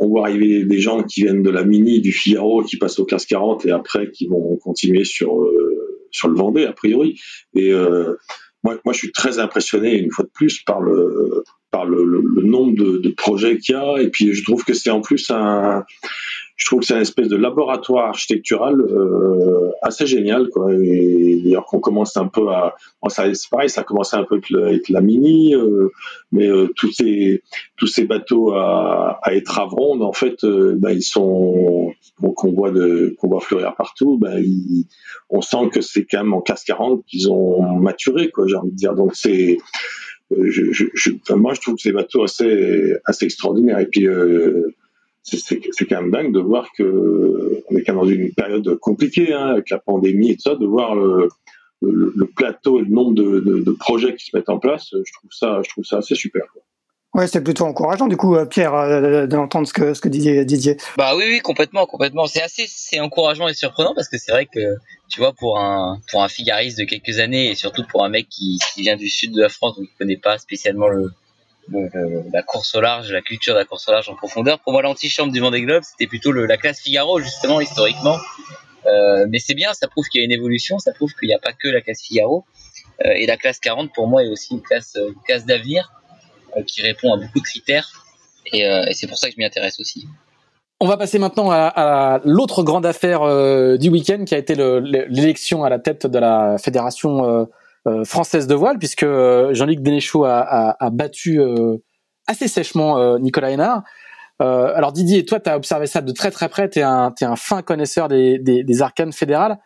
voit 0.09 0.27
arriver 0.27 0.65
des 0.65 0.79
gens 0.79 1.03
qui 1.03 1.23
viennent 1.23 1.43
de 1.43 1.49
la 1.49 1.65
Mini, 1.65 2.03
du 2.03 2.13
Figaro, 2.13 2.63
qui 2.65 2.77
passent 2.77 2.99
aux 2.99 3.07
classes 3.07 3.25
40 3.25 3.65
et 3.65 3.71
après 3.71 4.11
qui 4.11 4.27
vont 4.27 4.57
continuer 4.57 5.05
sur 5.05 5.41
euh, 5.41 6.07
sur 6.11 6.29
le 6.29 6.37
Vendée 6.37 6.67
a 6.67 6.73
priori. 6.75 7.19
Et 7.55 7.73
euh, 7.73 8.17
moi, 8.63 8.79
moi, 8.85 8.93
je 8.93 8.99
suis 8.99 9.13
très 9.13 9.39
impressionné 9.39 9.97
une 9.97 10.11
fois 10.11 10.27
de 10.27 10.31
plus 10.31 10.59
par 10.65 10.83
le 10.83 11.45
par 11.71 11.87
le, 11.87 12.05
nombre 12.43 12.77
de, 12.77 12.99
de 12.99 13.09
projets 13.09 13.57
qu'il 13.57 13.75
y 13.75 13.79
a. 13.79 14.03
Et 14.03 14.11
puis, 14.11 14.35
je 14.35 14.45
trouve 14.45 14.65
que 14.65 14.75
c'est 14.75 14.91
en 14.91 15.01
plus 15.01 15.31
un 15.31 15.85
je 16.59 16.67
trouve 16.67 16.81
que 16.81 16.87
c'est 16.87 16.95
un 16.95 17.01
espèce 17.01 17.29
de 17.29 17.37
laboratoire 17.37 18.09
architectural 18.09 18.81
euh, 18.81 19.71
assez 19.81 20.07
génial 20.07 20.49
quoi. 20.49 20.75
Et 20.75 21.41
d'ailleurs 21.43 21.65
qu'on 21.65 21.79
commence 21.79 22.17
un 22.17 22.27
peu 22.27 22.49
à 22.49 22.75
bon, 23.01 23.09
ça 23.09 23.33
c'est 23.33 23.49
pareil 23.49 23.71
ça 23.71 23.81
a 23.81 23.85
commencé 23.85 24.17
un 24.17 24.25
peu 24.25 24.41
avec, 24.59 24.89
la 24.89 25.01
mini 25.01 25.55
euh, 25.55 25.89
mais 26.33 26.49
euh, 26.49 26.69
tous 26.77 26.93
ces 26.93 27.43
tous 27.77 27.87
ces 27.87 28.05
bateaux 28.05 28.53
à, 28.53 29.21
à 29.23 29.35
étrave 29.35 29.71
ronde 29.71 30.03
en 30.03 30.13
fait 30.13 30.45
ben, 30.45 30.91
ils 30.91 31.03
sont 31.03 31.93
qu'on 32.21 32.53
voit 32.53 32.73
de 32.73 33.15
qu'on 33.19 33.29
voit 33.29 33.41
fleurir 33.41 33.75
partout 33.77 34.19
ben, 34.19 34.45
on 35.31 35.41
sent 35.41 35.71
que 35.73 35.81
c'est 35.81 36.05
quand 36.05 36.25
même 36.25 36.35
en 36.35 36.41
classe 36.41 36.65
40 36.65 37.05
qu'ils 37.07 37.31
ont 37.31 37.63
maturé 37.79 38.31
quoi 38.31 38.47
j'ai 38.47 38.57
envie 38.57 38.73
de 38.73 38.77
dire. 38.77 38.95
Donc 38.95 39.15
c'est 39.15 39.59
euh, 40.33 40.51
je, 40.51 40.73
je, 40.73 40.85
je, 40.95 41.35
moi 41.35 41.55
je 41.55 41.61
trouve 41.61 41.77
que 41.77 41.83
ces 41.83 41.93
bateaux 41.93 42.25
assez 42.25 42.95
assez 43.05 43.25
extraordinaires. 43.25 43.79
Et 43.79 43.87
puis 43.87 44.07
euh, 44.07 44.75
c'est 45.23 45.87
quand 45.87 46.01
même 46.01 46.11
dingue 46.11 46.33
de 46.33 46.41
voir 46.41 46.69
que 46.77 47.63
on 47.71 47.77
est 47.77 47.83
quand 47.83 47.95
même 47.95 48.03
dans 48.03 48.09
une 48.09 48.33
période 48.33 48.79
compliquée 48.79 49.33
hein, 49.33 49.49
avec 49.49 49.71
la 49.71 49.79
pandémie 49.79 50.31
et 50.31 50.37
tout 50.37 50.43
ça, 50.43 50.55
de 50.55 50.67
voir 50.67 50.95
le, 50.95 51.29
le, 51.83 52.27
plateau 52.27 52.79
et 52.79 52.83
le 52.83 52.89
nombre 52.89 53.15
de, 53.15 53.41
de, 53.41 53.61
de, 53.61 53.71
projets 53.73 54.15
qui 54.17 54.27
se 54.27 54.37
mettent 54.37 54.49
en 54.49 54.59
place. 54.59 54.89
Je 54.91 55.13
trouve 55.13 55.31
ça, 55.31 55.61
je 55.65 55.69
trouve 55.71 55.85
ça 55.85 55.99
assez 55.99 56.15
super. 56.15 56.43
Quoi. 56.53 56.63
Ouais, 57.15 57.27
c'est 57.27 57.43
plutôt 57.43 57.65
encourageant 57.65 58.07
du 58.07 58.19
coup, 58.19 58.37
euh, 58.37 58.45
Pierre, 58.45 58.75
euh, 58.75 59.27
d'entendre 59.27 59.67
ce 59.67 59.73
que 59.73 59.95
ce 59.95 60.01
que 60.01 60.11
disait 60.11 60.45
Didier. 60.45 60.77
Bah 60.99 61.17
oui, 61.17 61.25
oui, 61.27 61.41
complètement, 61.41 61.87
complètement. 61.87 62.27
C'est 62.27 62.43
assez, 62.43 62.67
c'est 62.69 63.01
encourageant 63.01 63.49
et 63.49 63.55
surprenant 63.55 63.95
parce 63.95 64.09
que 64.09 64.19
c'est 64.19 64.31
vrai 64.31 64.45
que 64.47 64.77
tu 65.09 65.21
vois 65.21 65.33
pour 65.33 65.59
un 65.59 66.01
pour 66.11 66.23
un 66.23 66.29
figariste 66.29 66.79
de 66.79 66.85
quelques 66.85 67.19
années 67.19 67.51
et 67.51 67.55
surtout 67.55 67.83
pour 67.91 68.05
un 68.05 68.11
mec 68.11 68.29
qui, 68.29 68.59
qui 68.75 68.83
vient 68.83 68.97
du 68.97 69.09
sud 69.09 69.33
de 69.33 69.41
la 69.41 69.49
France 69.49 69.77
donc 69.77 69.87
qui 69.87 69.95
connaît 69.99 70.19
pas 70.19 70.37
spécialement 70.37 70.89
le 70.89 71.11
la 71.71 72.43
course 72.43 72.75
au 72.75 72.81
large, 72.81 73.13
la 73.13 73.23
culture 73.23 73.55
de 73.55 73.59
la 73.59 73.65
course 73.65 73.89
au 73.89 73.93
large 73.93 74.09
en 74.09 74.15
profondeur. 74.15 74.59
Pour 74.61 74.73
moi, 74.73 74.83
l'antichambre 74.83 75.33
du 75.33 75.41
Vendée 75.41 75.63
Globe, 75.63 75.83
c'était 75.83 76.07
plutôt 76.07 76.33
la 76.33 76.57
classe 76.57 76.81
Figaro, 76.81 77.21
justement, 77.21 77.61
historiquement. 77.61 78.17
Euh, 78.87 79.27
mais 79.29 79.39
c'est 79.39 79.55
bien, 79.55 79.75
ça 79.75 79.89
prouve 79.89 80.07
qu'il 80.09 80.21
y 80.21 80.23
a 80.23 80.25
une 80.25 80.33
évolution, 80.33 80.79
ça 80.79 80.93
prouve 80.93 81.13
qu'il 81.19 81.29
n'y 81.29 81.35
a 81.35 81.39
pas 81.39 81.53
que 81.53 81.69
la 81.69 81.81
classe 81.81 82.03
Figaro. 82.03 82.45
Euh, 83.05 83.13
et 83.17 83.27
la 83.27 83.37
classe 83.37 83.61
40, 83.61 83.93
pour 83.95 84.09
moi, 84.09 84.25
est 84.25 84.29
aussi 84.29 84.55
une 84.55 84.63
classe, 84.63 84.97
euh, 84.97 85.13
classe 85.27 85.45
d'avenir 85.45 85.93
euh, 86.57 86.63
qui 86.63 86.83
répond 86.83 87.13
à 87.13 87.17
beaucoup 87.17 87.41
de 87.41 87.45
critères. 87.45 87.89
Et, 88.53 88.67
euh, 88.67 88.85
c'est 88.93 89.07
pour 89.07 89.19
ça 89.19 89.29
que 89.29 89.35
je 89.35 89.39
m'y 89.39 89.45
intéresse 89.45 89.79
aussi. 89.81 90.07
On 90.81 90.87
va 90.87 90.97
passer 90.97 91.19
maintenant 91.19 91.51
à, 91.51 92.21
l'autre 92.25 92.63
grande 92.63 92.87
affaire 92.87 93.23
euh, 93.23 93.77
du 93.77 93.89
week-end 93.89 94.25
qui 94.25 94.35
a 94.35 94.39
été 94.39 94.55
l'élection 94.55 95.65
à 95.65 95.69
la 95.69 95.81
tête 95.81 96.07
de 96.07 96.19
la 96.19 96.57
fédération 96.57 97.29
euh, 97.29 97.45
française 98.05 98.47
de 98.47 98.55
voile, 98.55 98.79
puisque 98.79 99.03
euh, 99.03 99.53
Jean-Luc 99.55 99.81
Dénéchaud 99.81 100.25
a, 100.25 100.77
battu 100.93 101.41
euh, 101.41 101.77
assez 102.27 102.49
sèchement 102.49 103.19
Nicolas 103.19 103.51
Hénard. 103.51 103.83
alors 104.39 104.93
Didier, 104.93 105.25
toi, 105.25 105.41
tu 105.41 105.51
as 105.51 105.57
observé 105.57 105.87
ça 105.87 106.01
de 106.01 106.13
très 106.13 106.31
très 106.31 106.49
près, 106.49 106.69
tu 106.69 106.81
es, 106.81 106.83
un, 106.83 107.13
un 107.21 107.37
fin 107.37 107.63
connaisseur 107.63 108.09
des, 108.09 108.39
des, 108.39 108.83
arcanes 108.83 109.13
fédérales. 109.13 109.59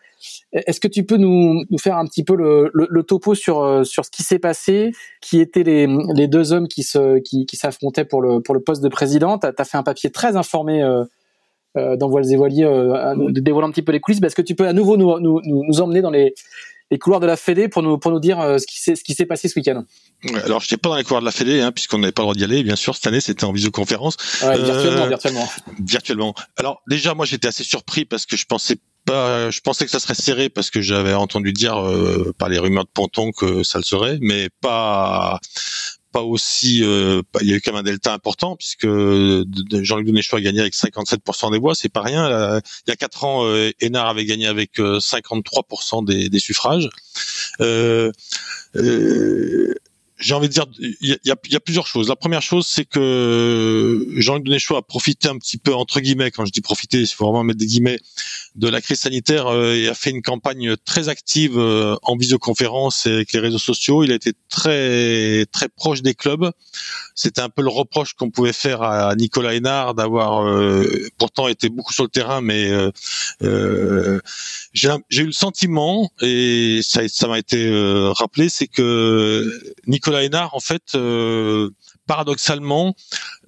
Est-ce 0.53 0.79
que 0.79 0.87
tu 0.87 1.05
peux 1.05 1.17
nous, 1.17 1.63
faire 1.79 1.97
un 1.97 2.05
petit 2.05 2.23
peu 2.23 2.35
le, 2.35 2.71
le, 2.73 3.03
topo 3.03 3.35
sur, 3.35 3.85
sur 3.85 4.05
ce 4.05 4.11
qui 4.11 4.23
s'est 4.23 4.39
passé, 4.39 4.91
qui 5.21 5.41
étaient 5.41 5.63
les, 5.63 5.87
les 6.15 6.27
deux 6.27 6.53
hommes 6.53 6.67
qui 6.67 6.83
se 6.83 7.19
qui, 7.19 7.45
qui 7.45 7.57
s'affrontaient 7.57 8.05
pour 8.05 8.21
le, 8.21 8.39
pour 8.39 8.55
le 8.55 8.61
poste 8.61 8.81
de 8.81 8.89
président? 8.89 9.37
Tu 9.37 9.47
as, 9.47 9.65
fait 9.65 9.77
un 9.77 9.83
papier 9.83 10.09
très 10.09 10.37
informé 10.37 10.81
euh, 11.75 11.97
dans 11.97 12.07
Voiles 12.07 12.31
et 12.31 12.35
Voiliers, 12.35 12.65
euh, 12.65 13.15
dévoilant 13.31 13.67
un 13.67 13.71
petit 13.71 13.81
peu 13.81 13.91
les 13.91 13.99
coulisses. 13.99 14.21
Est-ce 14.21 14.35
que 14.35 14.43
tu 14.43 14.53
peux 14.53 14.67
à 14.67 14.73
nouveau 14.73 14.95
nous, 14.95 15.19
nous, 15.19 15.41
nous 15.43 15.81
emmener 15.81 16.01
dans 16.01 16.11
les, 16.11 16.35
les 16.93 16.99
couloirs 16.99 17.19
de 17.19 17.25
la 17.25 17.37
Fédé 17.37 17.69
pour 17.69 17.81
nous 17.81 17.97
pour 17.97 18.11
nous 18.11 18.19
dire 18.19 18.39
euh, 18.39 18.59
ce 18.59 18.67
qui 18.67 18.79
s'est 18.79 18.95
ce 18.95 19.03
qui 19.03 19.15
s'est 19.15 19.25
passé 19.25 19.47
ce 19.47 19.57
week-end. 19.57 19.83
Alors, 20.45 20.59
je 20.59 20.67
n'étais 20.67 20.77
pas 20.77 20.89
dans 20.89 20.95
les 20.95 21.03
couloirs 21.03 21.21
de 21.21 21.25
la 21.25 21.31
Fédé, 21.31 21.59
hein, 21.59 21.71
puisqu'on 21.71 21.97
n'avait 21.97 22.11
pas 22.11 22.21
le 22.21 22.25
droit 22.25 22.35
d'y 22.35 22.43
aller. 22.43 22.61
Bien 22.61 22.75
sûr, 22.75 22.93
cette 22.95 23.07
année, 23.07 23.19
c'était 23.19 23.45
en 23.45 23.51
visioconférence. 23.51 24.15
Ouais, 24.43 24.57
virtuellement, 24.59 25.01
euh, 25.01 25.07
virtuellement. 25.07 25.49
Virtuellement. 25.79 26.35
Alors, 26.55 26.83
déjà, 26.87 27.15
moi, 27.15 27.25
j'étais 27.25 27.47
assez 27.47 27.63
surpris 27.63 28.05
parce 28.05 28.27
que 28.27 28.37
je 28.37 28.45
pensais 28.45 28.77
pas, 29.05 29.49
je 29.49 29.59
pensais 29.59 29.85
que 29.85 29.91
ça 29.91 29.99
serait 29.99 30.13
serré 30.13 30.49
parce 30.49 30.69
que 30.69 30.81
j'avais 30.81 31.15
entendu 31.15 31.51
dire 31.51 31.83
euh, 31.83 32.31
par 32.37 32.47
les 32.47 32.59
rumeurs 32.59 32.85
de 32.85 32.91
Ponton 32.93 33.31
que 33.31 33.63
ça 33.63 33.79
le 33.79 33.83
serait, 33.83 34.19
mais 34.21 34.49
pas 34.61 35.39
pas 36.13 36.21
aussi. 36.21 36.81
Euh, 36.83 37.21
il 37.41 37.49
y 37.49 37.53
a 37.53 37.57
eu 37.57 37.61
quand 37.61 37.71
même 37.73 37.81
un 37.81 37.83
delta 37.83 38.13
important 38.13 38.55
puisque 38.55 38.87
Jean-Luc 38.87 40.07
Denéchaud 40.07 40.37
a 40.37 40.41
gagné 40.41 40.61
avec 40.61 40.73
57% 40.73 41.51
des 41.51 41.59
voix, 41.59 41.75
c'est 41.75 41.89
pas 41.89 42.01
rien. 42.01 42.61
il 42.87 42.89
y 42.89 42.93
a 42.93 42.95
quatre 42.95 43.25
ans, 43.25 43.45
euh, 43.45 43.71
Hénard 43.81 44.07
avait 44.07 44.25
gagné 44.25 44.47
avec 44.47 44.77
53% 44.77 46.05
des, 46.05 46.29
des 46.29 46.39
suffrages. 46.39 46.89
Euh, 47.59 48.11
euh, 48.75 49.73
j'ai 50.23 50.33
envie 50.33 50.47
de 50.47 50.53
dire, 50.53 50.65
il 50.79 51.17
y 51.25 51.31
a, 51.31 51.59
plusieurs 51.59 51.85
choses. 51.85 52.07
La 52.07 52.15
première 52.15 52.41
chose, 52.41 52.65
c'est 52.65 52.85
que 52.85 54.07
Jean-Luc 54.15 54.45
Denéchaud 54.45 54.77
a 54.77 54.81
profité 54.81 55.27
un 55.27 55.37
petit 55.37 55.57
peu 55.57 55.73
entre 55.73 55.99
guillemets, 55.99 56.31
quand 56.31 56.45
je 56.45 56.51
dis 56.51 56.61
profiter, 56.61 57.01
il 57.01 57.07
faut 57.07 57.25
vraiment 57.25 57.43
mettre 57.43 57.59
des 57.59 57.65
guillemets, 57.65 57.99
de 58.55 58.67
la 58.67 58.81
crise 58.81 58.99
sanitaire 58.99 59.47
euh, 59.47 59.73
et 59.73 59.87
a 59.87 59.95
fait 59.95 60.11
une 60.11 60.21
campagne 60.21 60.75
très 60.85 61.09
active 61.09 61.57
euh, 61.57 61.95
en 62.03 62.15
visioconférence 62.15 63.05
et 63.05 63.11
avec 63.11 63.33
les 63.33 63.39
réseaux 63.39 63.57
sociaux. 63.57 64.03
Il 64.03 64.11
a 64.11 64.15
été 64.15 64.33
très 64.49 65.45
très 65.51 65.67
proche 65.67 66.01
des 66.01 66.13
clubs. 66.13 66.51
C'était 67.15 67.41
un 67.41 67.49
peu 67.49 67.63
le 67.63 67.69
reproche 67.69 68.13
qu'on 68.13 68.29
pouvait 68.29 68.53
faire 68.53 68.81
à 68.81 69.15
Nicolas 69.15 69.55
Hénard 69.55 69.95
d'avoir 69.95 70.47
euh, 70.47 71.09
pourtant 71.17 71.47
été 71.47 71.69
beaucoup 71.69 71.93
sur 71.93 72.03
le 72.03 72.09
terrain, 72.09 72.41
mais 72.41 72.71
j'ai 74.73 74.89
eu 75.21 75.25
le 75.25 75.31
sentiment 75.31 76.11
et 76.21 76.79
ça 76.83 77.01
ça 77.07 77.27
m'a 77.27 77.39
été 77.39 77.69
rappelé, 78.15 78.49
c'est 78.49 78.67
que 78.67 79.73
Nicolas 79.87 80.12
Hénard 80.21 80.53
en 80.55 80.59
fait 80.59 80.97
paradoxalement, 82.07 82.95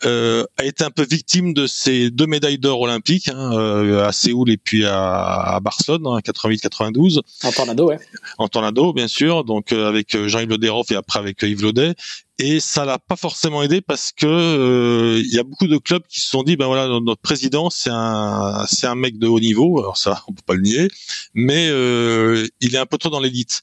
euh, 0.03 0.43
a 0.57 0.65
été 0.65 0.83
un 0.83 0.91
peu 0.91 1.05
victime 1.05 1.53
de 1.53 1.67
ces 1.67 2.09
deux 2.09 2.27
médailles 2.27 2.57
d'or 2.57 2.81
olympiques 2.81 3.29
hein, 3.29 3.51
euh, 3.53 4.05
à 4.05 4.11
Séoul 4.11 4.49
et 4.51 4.57
puis 4.57 4.85
à, 4.85 5.59
Barcelone, 5.61 6.05
en 6.05 6.19
88-92. 6.19 7.21
En 7.43 7.51
tornado, 7.51 7.87
ouais. 7.87 7.99
En 8.37 8.47
tornado, 8.47 8.93
bien 8.93 9.07
sûr. 9.07 9.43
Donc 9.43 9.71
euh, 9.71 9.87
avec 9.87 10.17
Jean-Yves 10.27 10.49
Loderoff 10.49 10.91
et 10.91 10.95
après 10.95 11.19
avec 11.19 11.41
Yves 11.41 11.61
Laudet 11.61 11.95
et 12.37 12.59
ça 12.59 12.83
l'a 12.83 12.99
pas 12.99 13.15
forcément 13.15 13.63
aidé 13.63 13.79
parce 13.79 14.11
que 14.11 14.25
euh, 14.25 15.21
il 15.23 15.33
y 15.33 15.39
a 15.39 15.43
beaucoup 15.43 15.67
de 15.67 15.77
clubs 15.77 16.03
qui 16.09 16.19
se 16.19 16.29
sont 16.29 16.43
dit 16.43 16.57
ben 16.57 16.65
voilà 16.65 16.87
notre 16.87 17.21
président 17.21 17.69
c'est 17.69 17.91
un 17.91 18.65
c'est 18.67 18.87
un 18.87 18.95
mec 18.95 19.17
de 19.17 19.27
haut 19.27 19.39
niveau 19.39 19.79
alors 19.79 19.95
ça 19.95 20.21
on 20.27 20.33
peut 20.33 20.41
pas 20.45 20.55
le 20.55 20.61
nier 20.61 20.87
mais 21.33 21.69
euh, 21.69 22.45
il 22.59 22.75
est 22.75 22.77
un 22.77 22.85
peu 22.85 22.97
trop 22.97 23.09
dans 23.09 23.21
l'élite 23.21 23.61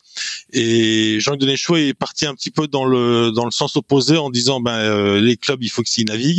et 0.55 1.19
Jean-Luc 1.21 1.41
Denéchaud 1.43 1.77
est 1.77 1.93
parti 1.93 2.25
un 2.25 2.35
petit 2.35 2.51
peu 2.51 2.67
dans 2.67 2.87
le 2.87 3.31
dans 3.33 3.45
le 3.45 3.51
sens 3.51 3.77
opposé 3.77 4.17
en 4.17 4.31
disant 4.31 4.61
ben 4.61 4.79
euh, 4.79 5.21
les 5.21 5.37
clubs 5.37 5.63
il 5.63 5.69
faut 5.69 5.83
qu'ils 5.83 6.07
naviguent 6.07 6.32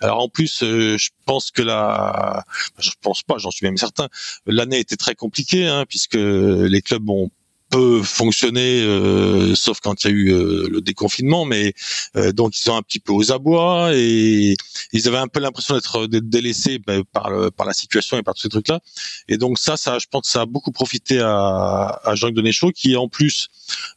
alors 0.00 0.20
en 0.20 0.28
plus 0.28 0.58
je 0.60 1.08
pense 1.26 1.50
que 1.50 1.62
la 1.62 2.44
je 2.78 2.90
pense 3.00 3.22
pas 3.22 3.38
j'en 3.38 3.50
suis 3.50 3.66
même 3.66 3.76
certain 3.76 4.08
l'année 4.46 4.78
était 4.78 4.96
très 4.96 5.14
compliquée 5.14 5.66
hein, 5.66 5.84
puisque 5.88 6.14
les 6.14 6.82
clubs 6.82 7.08
ont 7.08 7.30
peu 7.72 8.02
fonctionné, 8.02 8.82
euh, 8.82 9.54
sauf 9.54 9.80
quand 9.80 10.04
il 10.04 10.08
y 10.08 10.10
a 10.10 10.14
eu 10.14 10.32
euh, 10.32 10.68
le 10.70 10.80
déconfinement. 10.82 11.44
Mais 11.46 11.72
euh, 12.16 12.30
donc 12.32 12.56
ils 12.56 12.60
sont 12.60 12.76
un 12.76 12.82
petit 12.82 13.00
peu 13.00 13.12
aux 13.12 13.32
abois 13.32 13.92
et 13.94 14.56
ils 14.92 15.08
avaient 15.08 15.16
un 15.18 15.26
peu 15.26 15.40
l'impression 15.40 15.74
d'être 15.74 16.06
délaissés 16.06 16.78
ben, 16.78 17.02
par 17.12 17.30
par 17.52 17.66
la 17.66 17.72
situation 17.72 18.18
et 18.18 18.22
par 18.22 18.34
tous 18.34 18.42
ces 18.42 18.48
trucs-là. 18.50 18.80
Et 19.28 19.38
donc 19.38 19.58
ça, 19.58 19.76
ça, 19.76 19.98
je 19.98 20.06
pense 20.08 20.26
que 20.26 20.28
ça 20.28 20.42
a 20.42 20.46
beaucoup 20.46 20.70
profité 20.70 21.20
à, 21.20 22.00
à 22.04 22.14
Jean-Luc 22.14 22.74
qui 22.74 22.94
en 22.94 23.08
plus 23.08 23.48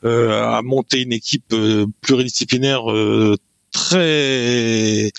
a 0.03 0.61
monté 0.63 1.01
une 1.01 1.13
équipe 1.13 1.53
pluridisciplinaire 2.01 2.85
très 3.71 5.11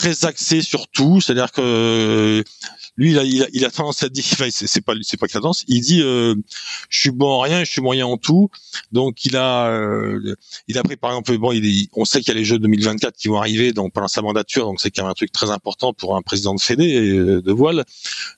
très 0.00 0.24
axée 0.24 0.62
sur 0.62 0.88
tout, 0.88 1.20
c'est-à-dire 1.20 1.52
que 1.52 2.42
lui, 2.96 3.10
il 3.10 3.18
a, 3.18 3.24
il 3.24 3.42
a, 3.42 3.46
il 3.52 3.64
a 3.66 3.70
tendance 3.70 4.02
à 4.02 4.08
dire, 4.08 4.24
c'est 4.50 4.80
pas 4.80 4.94
c'est 5.02 5.18
pas 5.18 5.26
que 5.26 5.32
tendance, 5.32 5.64
il 5.68 5.80
dit, 5.82 6.00
euh, 6.02 6.34
je 6.88 7.00
suis 7.00 7.10
bon 7.10 7.26
en 7.26 7.40
rien, 7.40 7.64
je 7.64 7.70
suis 7.70 7.82
moyen 7.82 8.06
en 8.06 8.16
tout. 8.16 8.48
Donc 8.92 9.24
il 9.26 9.36
a, 9.36 9.66
euh, 9.66 10.34
il 10.68 10.78
a 10.78 10.82
pris 10.82 10.96
par 10.96 11.10
exemple, 11.10 11.36
bon, 11.36 11.52
il, 11.52 11.88
on 11.94 12.06
sait 12.06 12.20
qu'il 12.20 12.28
y 12.28 12.30
a 12.36 12.38
les 12.38 12.46
Jeux 12.46 12.58
2024 12.58 13.14
qui 13.14 13.28
vont 13.28 13.38
arriver, 13.38 13.72
donc 13.72 13.92
pendant 13.92 14.08
sa 14.08 14.22
mandature, 14.22 14.64
donc 14.64 14.80
c'est 14.80 14.90
quand 14.90 15.02
même 15.02 15.10
un 15.10 15.14
truc 15.14 15.32
très 15.32 15.50
important 15.50 15.92
pour 15.92 16.16
un 16.16 16.22
président 16.22 16.54
de 16.54 16.60
Fédé 16.60 17.18
euh, 17.18 17.42
de 17.42 17.52
voile. 17.52 17.84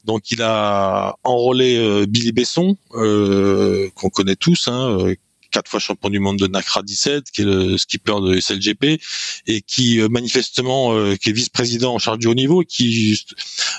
Donc 0.05 0.33
il 0.33 0.43
a 0.43 1.15
enrôlé 1.23 2.07
Billy 2.07 2.33
Besson, 2.33 2.77
qu'on 2.91 4.11
connaît 4.11 4.37
tous, 4.37 4.67
hein, 4.67 5.15
quatre 5.53 5.71
fois 5.71 5.79
champion 5.79 6.11
du 6.11 6.19
monde 6.19 6.39
de 6.39 6.47
NACRA 6.49 6.83
17, 6.83 7.31
qui 7.31 7.43
est 7.43 7.45
le 7.45 7.79
skipper 7.79 8.21
de 8.21 8.41
SLGP 8.41 9.01
et 9.47 9.61
qui 9.61 10.01
euh, 10.01 10.09
manifestement 10.09 10.95
euh, 10.95 11.15
qui 11.17 11.31
est 11.31 11.33
vice-président 11.33 11.95
en 11.95 11.99
charge 11.99 12.19
du 12.19 12.27
haut 12.27 12.35
niveau, 12.35 12.63
qui 12.63 13.21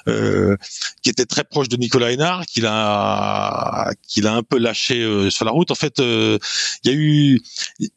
euh, 0.08 0.56
qui 1.02 1.10
était 1.10 1.26
très 1.26 1.44
proche 1.44 1.68
de 1.68 1.76
Nicolas 1.76 2.12
Hénard, 2.12 2.46
qu'il 2.46 2.66
a 2.66 3.92
qu'il 4.08 4.28
a 4.28 4.36
un 4.36 4.44
peu 4.44 4.58
lâché 4.60 5.30
sur 5.30 5.46
la 5.46 5.52
route. 5.52 5.72
En 5.72 5.76
fait, 5.76 5.96
il 6.00 6.40
y 6.86 6.90
a 6.90 6.94
eu 6.94 7.42
il 7.80 7.90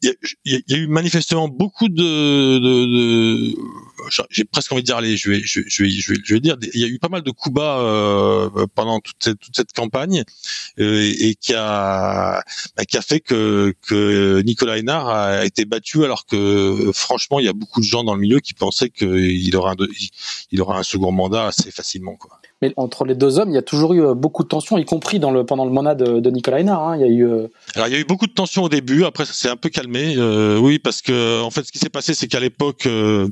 y, 0.45 0.73
a 0.73 0.77
eu 0.77 0.87
manifestement 0.87 1.47
beaucoup 1.47 1.87
de, 1.87 2.59
de, 2.59 2.85
de 2.85 3.55
j'ai 4.31 4.43
presque 4.45 4.71
envie 4.71 4.81
de 4.81 4.87
dire 4.87 4.97
allez, 4.97 5.15
je 5.15 5.29
vais 5.29 5.41
je, 5.43 5.61
vais 5.61 5.69
je 5.69 5.83
vais 5.83 6.19
je 6.23 6.33
vais 6.33 6.39
dire 6.39 6.57
il 6.73 6.81
y 6.81 6.83
a 6.83 6.87
eu 6.87 6.97
pas 6.99 7.09
mal 7.09 7.21
de 7.21 7.31
coups 7.31 7.53
bas 7.55 8.49
pendant 8.75 8.99
toute 8.99 9.17
cette 9.19 9.39
toute 9.39 9.55
cette 9.55 9.73
campagne 9.73 10.23
et, 10.77 11.29
et 11.29 11.35
qui 11.35 11.53
a 11.53 12.43
bah, 12.75 12.85
qui 12.85 12.97
a 12.97 13.01
fait 13.01 13.19
que 13.19 13.66
que 13.71 14.41
Nicolas 14.41 14.77
Hénard 14.77 15.09
a 15.09 15.45
été 15.45 15.65
battu 15.65 16.03
alors 16.03 16.25
que 16.25 16.91
franchement 16.93 17.39
il 17.39 17.45
y 17.45 17.49
a 17.49 17.53
beaucoup 17.53 17.79
de 17.79 17.85
gens 17.85 18.03
dans 18.03 18.15
le 18.15 18.21
milieu 18.21 18.39
qui 18.39 18.53
pensaient 18.53 18.89
qu'il 18.89 19.55
aura 19.55 19.71
un, 19.71 19.75
il 20.51 20.61
aura 20.61 20.79
un 20.79 20.83
second 20.83 21.11
mandat 21.11 21.47
assez 21.47 21.71
facilement 21.71 22.15
quoi. 22.15 22.39
Mais 22.61 22.73
entre 22.75 23.05
les 23.05 23.13
deux 23.13 23.37
hommes, 23.37 23.49
il 23.49 23.53
y 23.53 23.59
a 23.59 23.61
toujours 23.61 23.93
eu 23.93 24.03
euh, 24.03 24.15
beaucoup 24.15 24.41
de 24.41 24.47
tensions, 24.47 24.79
y 24.79 24.85
compris 24.85 25.19
dans 25.19 25.29
le, 25.29 25.45
pendant 25.45 25.63
le 25.63 25.69
mandat 25.69 25.93
de, 25.93 26.29
Nicolas 26.31 26.59
Hénard. 26.59 26.87
Hein. 26.87 26.97
Il 26.97 27.01
y 27.01 27.03
a 27.03 27.07
eu. 27.07 27.27
Euh, 27.27 27.47
alors 27.75 27.87
il 27.87 27.93
y 27.93 27.95
a 27.95 27.99
eu 27.99 28.03
beaucoup 28.03 28.25
de 28.25 28.31
tensions 28.31 28.63
au 28.63 28.69
début. 28.69 29.03
Après 29.03 29.25
ça 29.25 29.33
s'est 29.33 29.49
un 29.49 29.55
peu 29.55 29.69
calmé. 29.69 30.15
Euh, 30.17 30.57
oui, 30.57 30.79
parce 30.79 31.03
que 31.03 31.41
en 31.43 31.51
fait, 31.51 31.63
ce 31.63 31.71
qui 31.71 31.77
s'est 31.77 31.89
passé, 31.89 32.15
c'est 32.15 32.27
qu'à 32.27 32.39
l'époque, 32.39 32.87
euh, 32.87 33.27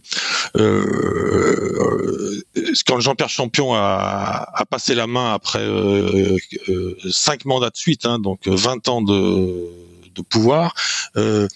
quand 2.86 3.00
Jean-Pierre 3.00 3.30
Champion 3.30 3.74
a, 3.74 4.48
a, 4.54 4.66
passé 4.66 4.94
la 4.94 5.08
main 5.08 5.34
après 5.34 5.66
cinq 7.10 7.46
mandats 7.46 7.72
de 7.72 7.78
suite, 7.78 8.06
hein, 8.06 8.20
donc 8.20 8.48
20 8.48 8.88
ans 8.90 9.02
de 9.02 9.85
de 10.16 10.22
pouvoir. 10.22 10.74
Euh, 11.18 11.48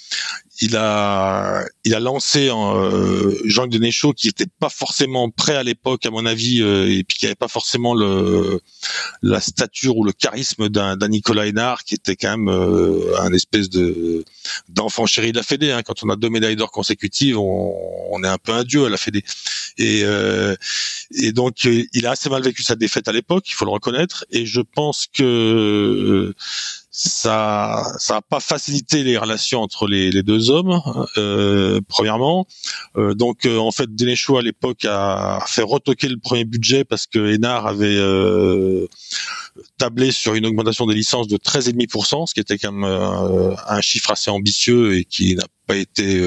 il 0.62 0.76
a 0.76 1.64
il 1.86 1.95
a 1.95 1.99
lancé 1.99 2.49
euh, 2.49 3.34
Jean-Luc 3.45 3.72
Denéchaud 3.72 4.14
qui 4.14 4.28
était 4.28 4.47
pas 4.60 4.70
forcément 4.70 5.30
prêt 5.30 5.55
à 5.55 5.64
l'époque 5.64 6.05
à 6.05 6.12
mon 6.12 6.26
avis 6.26 6.62
euh, 6.62 6.91
et 6.91 7.03
puis 7.03 7.18
qui 7.18 7.26
avait 7.26 7.36
pas 7.36 7.47
forcément 7.47 7.93
le 7.93 8.62
la 9.22 9.39
stature 9.39 9.97
ou 9.97 10.03
le 10.03 10.12
charisme 10.12 10.70
d'un 10.70 10.97
Nicolas 11.07 11.45
Hénard 11.45 11.84
qui 11.84 11.95
était 11.95 12.16
quand 12.16 12.38
même 12.38 12.49
euh, 12.49 13.18
un 13.20 13.32
espèce 13.34 13.70
de 13.70 14.26
d'enfant 14.68 15.05
chéri 15.05 15.32
de 15.32 15.38
la 15.38 15.43
Fédé 15.43 15.72
hein. 15.72 15.82
quand 15.84 16.03
on 16.03 16.10
a 16.10 16.16
deux 16.16 16.30
médailles 16.30 16.57
d'or 16.57 16.72
consécutives 16.72 17.38
on, 17.38 17.74
on, 18.12 18.24
est 18.24 18.28
un 18.28 18.38
peu 18.38 18.51
un 18.51 18.64
dieu 18.64 18.86
à 18.86 18.89
la 18.89 18.97
Fédé 18.97 19.24
et 19.78 20.01
euh, 20.03 20.55
et 21.12 21.32
donc 21.32 21.64
il 21.64 22.05
a 22.05 22.12
assez 22.12 22.30
mal 22.30 22.43
vécu 22.43 22.64
sa 22.64 22.76
défaite 22.76 23.07
à 23.07 23.14
l'époque 23.14 23.49
il 23.49 23.53
faut 23.53 23.66
le 23.66 23.72
reconnaître 23.72 24.26
et 24.30 24.45
je 24.45 24.62
pense 24.62 25.07
que 25.14 26.34
ça 27.02 27.93
ça 27.97 28.18
a 28.18 28.22
pas 28.22 28.41
facilité 28.41 29.04
les 29.04 29.18
relations 29.18 29.62
entre 29.62 29.88
les, 29.88 30.12
les 30.12 30.22
deux 30.22 30.50
hommes 30.50 30.82
euh, 31.16 31.80
premièrement. 31.88 32.45
Euh, 32.97 33.14
donc 33.14 33.45
euh, 33.45 33.58
en 33.58 33.72
fait 33.72 33.95
Denéchaud 33.95 34.38
à 34.38 34.41
l'époque 34.41 34.84
a 34.84 35.41
fait 35.47 35.62
retoquer 35.62 36.10
le 36.10 36.18
premier 36.18 36.43
budget 36.43 36.84
parce 36.84 37.08
que 37.08 37.34
Hénard 37.34 37.68
avait 37.68 37.95
euh, 37.95 38.86
tablé 39.78 40.12
sur 40.12 40.34
une 40.34 40.45
augmentation 40.45 40.86
des 40.88 40.93
licences 40.93 41.30
de 41.30 41.38
13,5%, 41.38 42.28
ce 42.28 42.34
qui 42.34 42.41
était 42.41 42.58
quand 42.58 42.74
même 42.74 42.84
euh, 42.84 43.56
un 43.68 43.80
chiffre 43.80 44.12
assez 44.12 44.30
ambitieux 44.30 44.97
et 44.97 45.06
qui 45.06 45.36
n'a 45.36 45.45
pas 45.68 45.78
été 45.78 46.22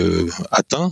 atteint 0.53 0.91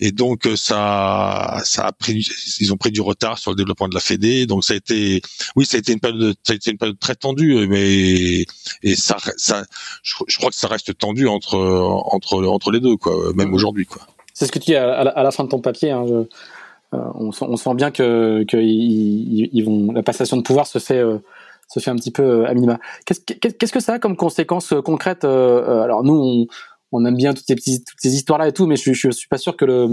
et 0.00 0.12
donc 0.12 0.46
euh, 0.46 0.56
ça 0.56 1.62
ils 2.08 2.72
ont 2.72 2.76
pris 2.76 2.90
du 2.90 3.00
retard 3.00 3.38
sur 3.38 3.50
le 3.50 3.56
développement 3.56 3.88
de 3.88 3.94
la 3.94 4.00
Fédé 4.00 4.46
donc 4.46 4.64
ça 4.64 4.74
a 4.74 4.76
été 4.76 5.20
oui 5.56 5.66
ça 5.66 5.76
a 5.76 5.80
été 5.80 5.92
une 5.92 6.00
période 6.00 6.98
très 7.00 7.14
tendue 7.14 7.66
mais 7.68 8.44
ça 8.96 9.16
ça 9.36 9.64
je, 10.02 10.38
crois 10.38 10.50
que 10.50 10.56
ça 10.56 10.68
reste 10.68 10.96
tendu 10.96 11.26
entre 11.26 12.70
les 12.72 12.80
deux 12.80 12.96
même 13.34 13.54
aujourd'hui 13.54 13.86
c'est 14.34 14.46
ce 14.46 14.52
que 14.52 14.58
tu 14.58 14.66
dis 14.66 14.76
à, 14.76 15.04
la, 15.04 15.30
fin 15.30 15.44
de 15.44 15.48
ton 15.48 15.60
papier 15.60 15.90
hein, 15.90 16.04
euh, 16.94 16.98
on, 17.14 17.32
sent 17.32 17.74
bien 17.74 17.90
que, 17.90 18.44
la 19.92 20.02
passation 20.02 20.36
de 20.38 20.42
pouvoir 20.42 20.66
se 20.66 20.78
fait 20.78 20.98
euh, 20.98 21.18
un 21.86 21.96
petit 21.96 22.10
peu 22.10 22.46
à 22.46 22.54
minima. 22.54 22.78
Qu'est-ce, 23.04 23.72
que 23.72 23.80
ça 23.80 23.94
a 23.94 23.98
comme 23.98 24.16
conséquences 24.16 24.72
concrètes 24.84 25.24
Alors 25.24 26.02
nous, 26.02 26.46
on 26.92 27.04
aime 27.04 27.16
bien 27.16 27.34
toutes 27.34 27.46
ces 27.46 27.54
petites 27.54 27.86
toutes 27.86 28.00
ces 28.00 28.14
histoires 28.14 28.38
là 28.38 28.48
et 28.48 28.52
tout 28.52 28.66
mais 28.66 28.76
je, 28.76 28.92
je 28.92 29.10
suis 29.10 29.28
pas 29.28 29.38
sûr 29.38 29.56
que 29.56 29.64
le 29.64 29.88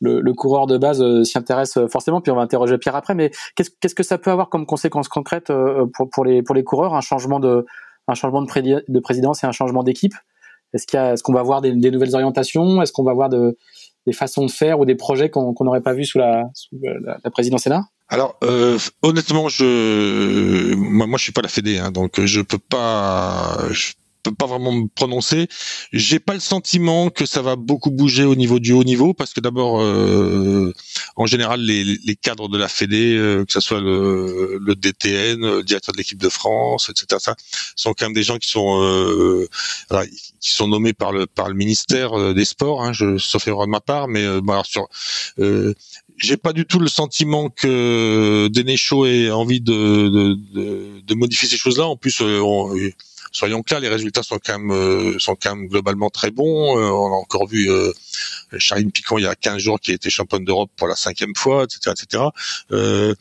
le, 0.00 0.20
le 0.20 0.32
coureur 0.32 0.66
de 0.66 0.78
base 0.78 1.02
euh, 1.02 1.24
s'y 1.24 1.36
intéresse 1.38 1.76
euh, 1.76 1.88
forcément 1.88 2.20
puis 2.20 2.30
on 2.30 2.36
va 2.36 2.42
interroger 2.42 2.78
Pierre 2.78 2.96
après 2.96 3.14
mais 3.14 3.30
qu'est-ce 3.56 3.70
qu'est-ce 3.80 3.94
que 3.94 4.02
ça 4.02 4.18
peut 4.18 4.30
avoir 4.30 4.48
comme 4.48 4.66
conséquence 4.66 5.08
concrète 5.08 5.50
euh, 5.50 5.86
pour 5.92 6.08
pour 6.10 6.24
les 6.24 6.42
pour 6.42 6.54
les 6.54 6.64
coureurs? 6.64 6.94
Un 6.94 7.00
changement 7.00 7.40
de 7.40 7.66
un 8.06 8.14
changement 8.14 8.42
de, 8.42 8.84
de 8.88 9.00
présidence 9.00 9.44
et 9.44 9.46
un 9.46 9.52
changement 9.52 9.82
d'équipe? 9.82 10.14
Est-ce 10.72 10.86
qu'il 10.86 10.98
est-ce 10.98 11.22
qu'on 11.22 11.32
va 11.32 11.42
voir 11.42 11.60
des, 11.60 11.72
des 11.72 11.90
nouvelles 11.90 12.14
orientations? 12.14 12.80
Est-ce 12.82 12.92
qu'on 12.92 13.04
va 13.04 13.12
voir 13.12 13.28
de 13.28 13.56
des 14.06 14.12
façons 14.12 14.46
de 14.46 14.50
faire 14.50 14.80
ou 14.80 14.84
des 14.84 14.94
projets 14.94 15.28
qu'on 15.30 15.54
n'aurait 15.60 15.82
pas 15.82 15.92
vu 15.92 16.04
sous 16.04 16.18
la 16.18 16.44
sous 16.54 16.78
la 16.82 17.30
présidence 17.30 17.62
Sénat 17.62 17.84
alors 18.10 18.38
euh, 18.42 18.78
honnêtement, 19.02 19.50
je 19.50 20.74
moi, 20.74 21.06
moi 21.06 21.18
je 21.18 21.24
suis 21.24 21.32
pas 21.32 21.42
la 21.42 21.48
Fédé, 21.48 21.76
hein, 21.78 21.90
donc 21.90 22.18
je 22.24 22.40
peux 22.40 22.58
pas 22.58 23.58
je 23.70 23.92
peux 24.22 24.34
pas 24.34 24.46
vraiment 24.46 24.72
me 24.72 24.86
prononcer. 24.88 25.48
J'ai 25.92 26.18
pas 26.18 26.34
le 26.34 26.40
sentiment 26.40 27.10
que 27.10 27.26
ça 27.26 27.42
va 27.42 27.56
beaucoup 27.56 27.90
bouger 27.90 28.24
au 28.24 28.34
niveau 28.34 28.58
du 28.58 28.72
haut 28.72 28.84
niveau 28.84 29.14
parce 29.14 29.32
que 29.32 29.40
d'abord, 29.40 29.80
euh, 29.80 30.72
en 31.16 31.26
général, 31.26 31.60
les, 31.60 31.84
les, 31.84 32.16
cadres 32.16 32.48
de 32.48 32.58
la 32.58 32.68
Fédé, 32.68 33.14
euh, 33.16 33.44
que 33.44 33.52
ce 33.52 33.60
soit 33.60 33.80
le, 33.80 34.58
le, 34.60 34.74
DTN, 34.74 35.40
le 35.40 35.62
directeur 35.62 35.92
de 35.92 35.98
l'équipe 35.98 36.18
de 36.18 36.28
France, 36.28 36.90
etc., 36.90 37.20
ça, 37.20 37.36
sont 37.76 37.94
quand 37.94 38.06
même 38.06 38.14
des 38.14 38.22
gens 38.22 38.38
qui 38.38 38.48
sont 38.48 38.82
euh, 38.82 39.48
qui 40.40 40.52
sont 40.52 40.68
nommés 40.68 40.92
par 40.92 41.12
le 41.12 41.26
par 41.26 41.48
le 41.48 41.54
ministère 41.54 42.18
euh, 42.18 42.34
des 42.34 42.44
Sports. 42.44 42.82
Hein, 42.82 42.92
je, 42.92 43.18
sauf 43.18 43.46
erreur 43.48 43.66
de 43.66 43.70
ma 43.70 43.80
part, 43.80 44.08
mais 44.08 44.40
bon, 44.40 44.52
alors 44.52 44.66
sur 44.66 44.88
j'ai 46.20 46.36
pas 46.36 46.52
du 46.52 46.66
tout 46.66 46.80
le 46.80 46.88
sentiment 46.88 47.48
que 47.48 48.48
Denéchaud 48.48 49.06
ait 49.06 49.30
envie 49.30 49.60
de, 49.60 50.08
de, 50.08 50.34
de, 50.52 51.00
de 51.00 51.14
modifier 51.14 51.48
ces 51.48 51.56
choses-là. 51.56 51.86
En 51.86 51.96
plus, 51.96 52.20
on, 52.20 52.74
soyons 53.32 53.62
clairs, 53.62 53.80
les 53.80 53.88
résultats 53.88 54.22
sont 54.22 54.38
quand 54.44 54.58
même 54.58 54.70
euh, 54.70 55.18
sont 55.18 55.36
quand 55.40 55.54
même 55.54 55.68
globalement 55.68 56.10
très 56.10 56.30
bons. 56.30 56.78
Euh, 56.78 56.90
on 56.90 57.12
a 57.12 57.16
encore 57.16 57.46
vu 57.46 57.70
euh, 57.70 57.92
Charline 58.58 58.90
Picon 58.92 59.18
il 59.18 59.24
y 59.24 59.26
a 59.26 59.34
15 59.34 59.58
jours 59.58 59.80
qui 59.80 59.90
a 59.90 59.94
été 59.94 60.10
championne 60.10 60.44
d'Europe 60.44 60.70
pour 60.76 60.88
la 60.88 60.96
cinquième 60.96 61.34
fois, 61.36 61.64
etc., 61.64 61.94
etc. 61.98 62.24
Euh, 62.72 63.14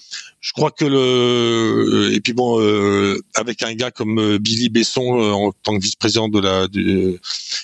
je 0.47 0.53
crois 0.53 0.71
que 0.71 0.85
le 0.85 2.13
et 2.13 2.21
puis 2.21 2.33
bon 2.33 2.61
euh, 2.61 3.19
avec 3.35 3.63
un 3.63 3.73
gars 3.73 3.91
comme 3.91 4.19
euh, 4.19 4.37
Billy 4.37 4.69
Besson 4.69 5.19
euh, 5.19 5.31
en 5.31 5.51
tant 5.51 5.77
que 5.77 5.83
vice-président 5.83 6.29
de 6.29 6.39
la 6.39 6.67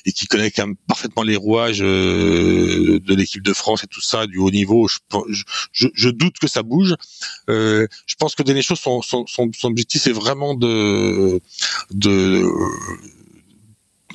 et 0.06 0.12
qui 0.12 0.26
connaît 0.28 0.52
quand 0.52 0.68
même 0.68 0.76
parfaitement 0.88 1.24
les 1.24 1.38
rouages 1.38 1.80
de 1.80 3.16
l'équipe 3.16 3.42
de 3.42 3.54
France 3.54 3.84
et 3.84 3.88
tout 3.88 4.02
ça 4.02 4.28
du 4.28 4.38
haut 4.38 4.52
niveau, 4.52 4.88
je, 4.88 5.00
je, 5.72 5.88
je 5.94 6.10
doute 6.10 6.40
que 6.40 6.48
ça 6.48 6.62
bouge. 6.62 6.96
je 7.48 8.16
pense 8.20 8.36
que 8.36 8.44
Denéchaud 8.44 8.76
son, 8.76 9.02
son, 9.02 9.26
son, 9.28 9.50
son 9.56 9.68
objectif 9.70 10.08
est 10.08 10.12
vraiment 10.12 10.54
de 10.56 11.40
de 11.92 12.44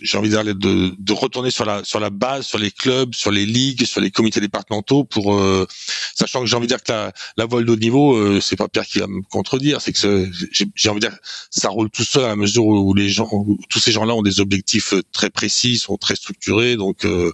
j'ai 0.03 0.19
envie 0.19 0.31
de, 0.31 0.53
de, 0.53 0.95
de 0.99 1.13
retourner 1.13 1.51
sur 1.51 1.65
la 1.65 1.85
sur 1.85 2.01
la 2.01 2.11
base, 2.11 2.47
sur 2.47 2.59
les 2.59 2.71
clubs, 2.71 3.15
sur 3.15 3.31
les 3.31 3.47
ligues, 3.47 3.85
sur 3.85 4.01
les 4.01 4.11
comités 4.11 4.41
départementaux 4.41 5.05
pour 5.05 5.35
euh, 5.35 5.67
sachant 6.15 6.41
que 6.41 6.47
j'ai 6.47 6.57
envie 6.57 6.67
de 6.67 6.73
dire 6.73 6.83
que 6.83 6.93
la, 6.93 7.13
la 7.37 7.47
voile 7.47 7.65
de 7.65 7.73
haut 7.73 7.77
niveau, 7.77 8.17
euh, 8.17 8.41
c'est 8.41 8.57
pas 8.57 8.69
Pierre 8.69 8.87
qui 8.87 8.99
va 8.99 9.07
me 9.07 9.23
contredire, 9.23 9.81
c'est 9.81 9.93
que 9.93 10.31
j'ai 10.75 10.89
envie 10.89 11.01
de 11.01 11.09
dire 11.09 11.19
ça 11.51 11.69
roule 11.69 11.91
tout 11.91 12.05
seul 12.05 12.25
à 12.25 12.37
mesure 12.37 12.67
où 12.67 12.95
les 12.95 13.09
gens, 13.09 13.29
tous 13.69 13.79
ces 13.79 13.93
gens-là 13.93 14.15
ont 14.15 14.23
des 14.23 14.41
objectifs 14.41 14.95
très 15.13 15.31
précis, 15.31 15.79
sont 15.79 15.97
très 15.97 16.17
structurés, 16.17 16.77
donc 16.77 17.05
euh, 17.05 17.33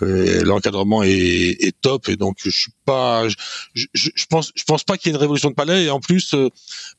l'encadrement 0.00 1.02
est, 1.02 1.56
est, 1.60 1.74
top. 1.80 2.08
Et 2.08 2.16
donc 2.16 2.38
je 2.42 2.50
suis 2.50 2.72
pas, 2.84 3.28
je, 3.28 3.36
je, 3.74 4.10
je 4.14 4.24
pense, 4.26 4.52
je 4.54 4.64
pense 4.64 4.84
pas 4.84 4.96
qu'il 4.96 5.10
y 5.10 5.14
ait 5.14 5.16
une 5.16 5.20
révolution 5.20 5.50
de 5.50 5.54
palais. 5.54 5.84
Et 5.84 5.90
en 5.90 6.00
plus 6.00 6.34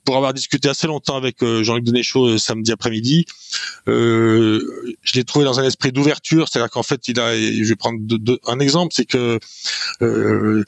pour 0.06 0.16
avoir 0.16 0.34
discuté 0.34 0.70
assez 0.70 0.88
longtemps 0.88 1.18
avec 1.18 1.44
Jean-Luc 1.44 1.84
Denéchaud 1.84 2.38
samedi 2.38 2.72
après-midi. 2.72 3.26
Euh, 3.88 4.98
je 5.02 5.14
l'ai 5.14 5.24
trouvé 5.24 5.46
dans 5.46 5.60
un 5.60 5.64
esprit 5.64 5.92
d'ouverture, 5.92 6.48
c'est-à-dire 6.50 6.70
qu'en 6.70 6.84
fait, 6.84 7.08
il 7.08 7.20
a, 7.20 7.36
je 7.36 7.68
vais 7.68 7.76
prendre 7.76 8.00
un 8.48 8.60
exemple, 8.60 8.94
c'est 8.96 9.06
que 9.06 9.40
euh, 10.02 10.64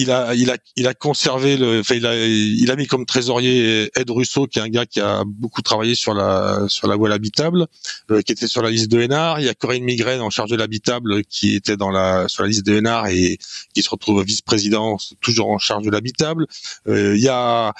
il 0.00 0.10
a, 0.10 0.34
il 0.34 0.50
a, 0.50 0.56
il 0.76 0.86
a 0.86 0.94
conservé 0.94 1.56
le, 1.56 1.80
enfin, 1.80 1.94
il 1.94 2.06
a, 2.06 2.26
il 2.26 2.70
a 2.70 2.76
mis 2.76 2.86
comme 2.86 3.04
trésorier 3.04 3.90
Ed 3.94 4.10
Russo, 4.10 4.46
qui 4.46 4.58
est 4.58 4.62
un 4.62 4.68
gars 4.68 4.86
qui 4.86 5.00
a 5.00 5.24
beaucoup 5.26 5.60
travaillé 5.60 5.94
sur 5.94 6.14
la, 6.14 6.64
sur 6.68 6.88
la 6.88 6.96
voile 6.96 7.12
habitable, 7.12 7.66
euh, 8.10 8.22
qui 8.22 8.32
était 8.32 8.46
sur 8.46 8.62
la 8.62 8.70
liste 8.70 8.90
de 8.90 9.00
Hénard. 9.00 9.40
Il 9.40 9.46
y 9.46 9.48
a 9.48 9.54
Corinne 9.54 9.84
Migraine 9.84 10.22
en 10.22 10.30
charge 10.30 10.50
de 10.50 10.56
l'habitable, 10.56 11.22
qui 11.24 11.54
était 11.54 11.76
dans 11.76 11.90
la, 11.90 12.28
sur 12.28 12.42
la 12.42 12.48
liste 12.48 12.64
de 12.64 12.76
Hénard 12.76 13.08
et 13.08 13.38
qui 13.74 13.82
se 13.82 13.90
retrouve 13.90 14.24
vice-président, 14.24 14.96
toujours 15.20 15.50
en 15.50 15.58
charge 15.58 15.84
de 15.84 15.90
l'habitable. 15.90 16.46
Euh, 16.88 17.14
il 17.14 17.22
y 17.22 17.28
a, 17.28 17.74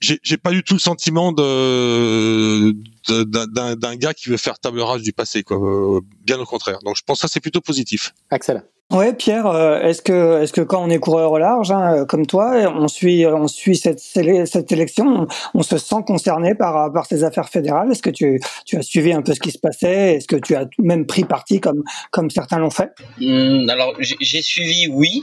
j'ai 0.00 0.36
pas 0.38 0.52
du 0.52 0.62
tout 0.62 0.74
le 0.74 0.80
sentiment 0.80 1.32
de, 1.32 2.74
d'un 3.08 3.96
gars 3.96 4.14
qui 4.14 4.28
veut 4.28 4.36
faire 4.36 4.58
table 4.58 4.80
rase 4.80 5.02
du 5.02 5.12
passé, 5.12 5.42
quoi. 5.42 5.56
Euh, 5.56 6.00
bien 6.24 6.38
au 6.38 6.44
contraire. 6.44 6.78
Donc 6.84 6.96
je 6.96 7.02
pense 7.04 7.18
que 7.18 7.22
ça 7.22 7.32
c'est 7.32 7.40
plutôt 7.40 7.60
positif. 7.60 8.12
Axel. 8.30 8.62
Ouais, 8.90 9.12
Pierre, 9.12 9.46
euh, 9.46 9.80
est-ce 9.82 10.02
que 10.02 10.42
est-ce 10.42 10.52
que 10.52 10.62
quand 10.62 10.82
on 10.82 10.90
est 10.90 10.98
coureur 10.98 11.30
au 11.30 11.38
large, 11.38 11.70
hein, 11.70 11.94
euh, 11.94 12.04
comme 12.04 12.26
toi, 12.26 12.54
on 12.74 12.88
suit 12.88 13.24
on 13.24 13.46
suit 13.46 13.76
cette 13.76 14.00
cette 14.00 14.72
élection, 14.72 15.28
on, 15.54 15.62
se 15.62 15.78
sent 15.78 16.02
concerné 16.04 16.56
par 16.56 16.92
par 16.92 17.06
ces 17.06 17.22
affaires 17.22 17.48
fédérales? 17.48 17.92
Est-ce 17.92 18.02
que 18.02 18.10
tu 18.10 18.40
tu 18.66 18.76
as 18.76 18.82
suivi 18.82 19.12
un 19.12 19.22
peu 19.22 19.32
ce 19.32 19.38
qui 19.38 19.52
se 19.52 19.58
passait? 19.58 20.16
Est-ce 20.16 20.26
que 20.26 20.34
tu 20.34 20.56
as 20.56 20.66
même 20.78 21.06
pris 21.06 21.22
parti 21.22 21.60
comme 21.60 21.84
comme 22.10 22.30
certains 22.30 22.58
l'ont 22.58 22.70
fait? 22.70 22.90
Mmh, 23.20 23.68
Alors 23.70 23.94
j'ai 24.00 24.42
suivi, 24.42 24.88
oui, 24.88 25.22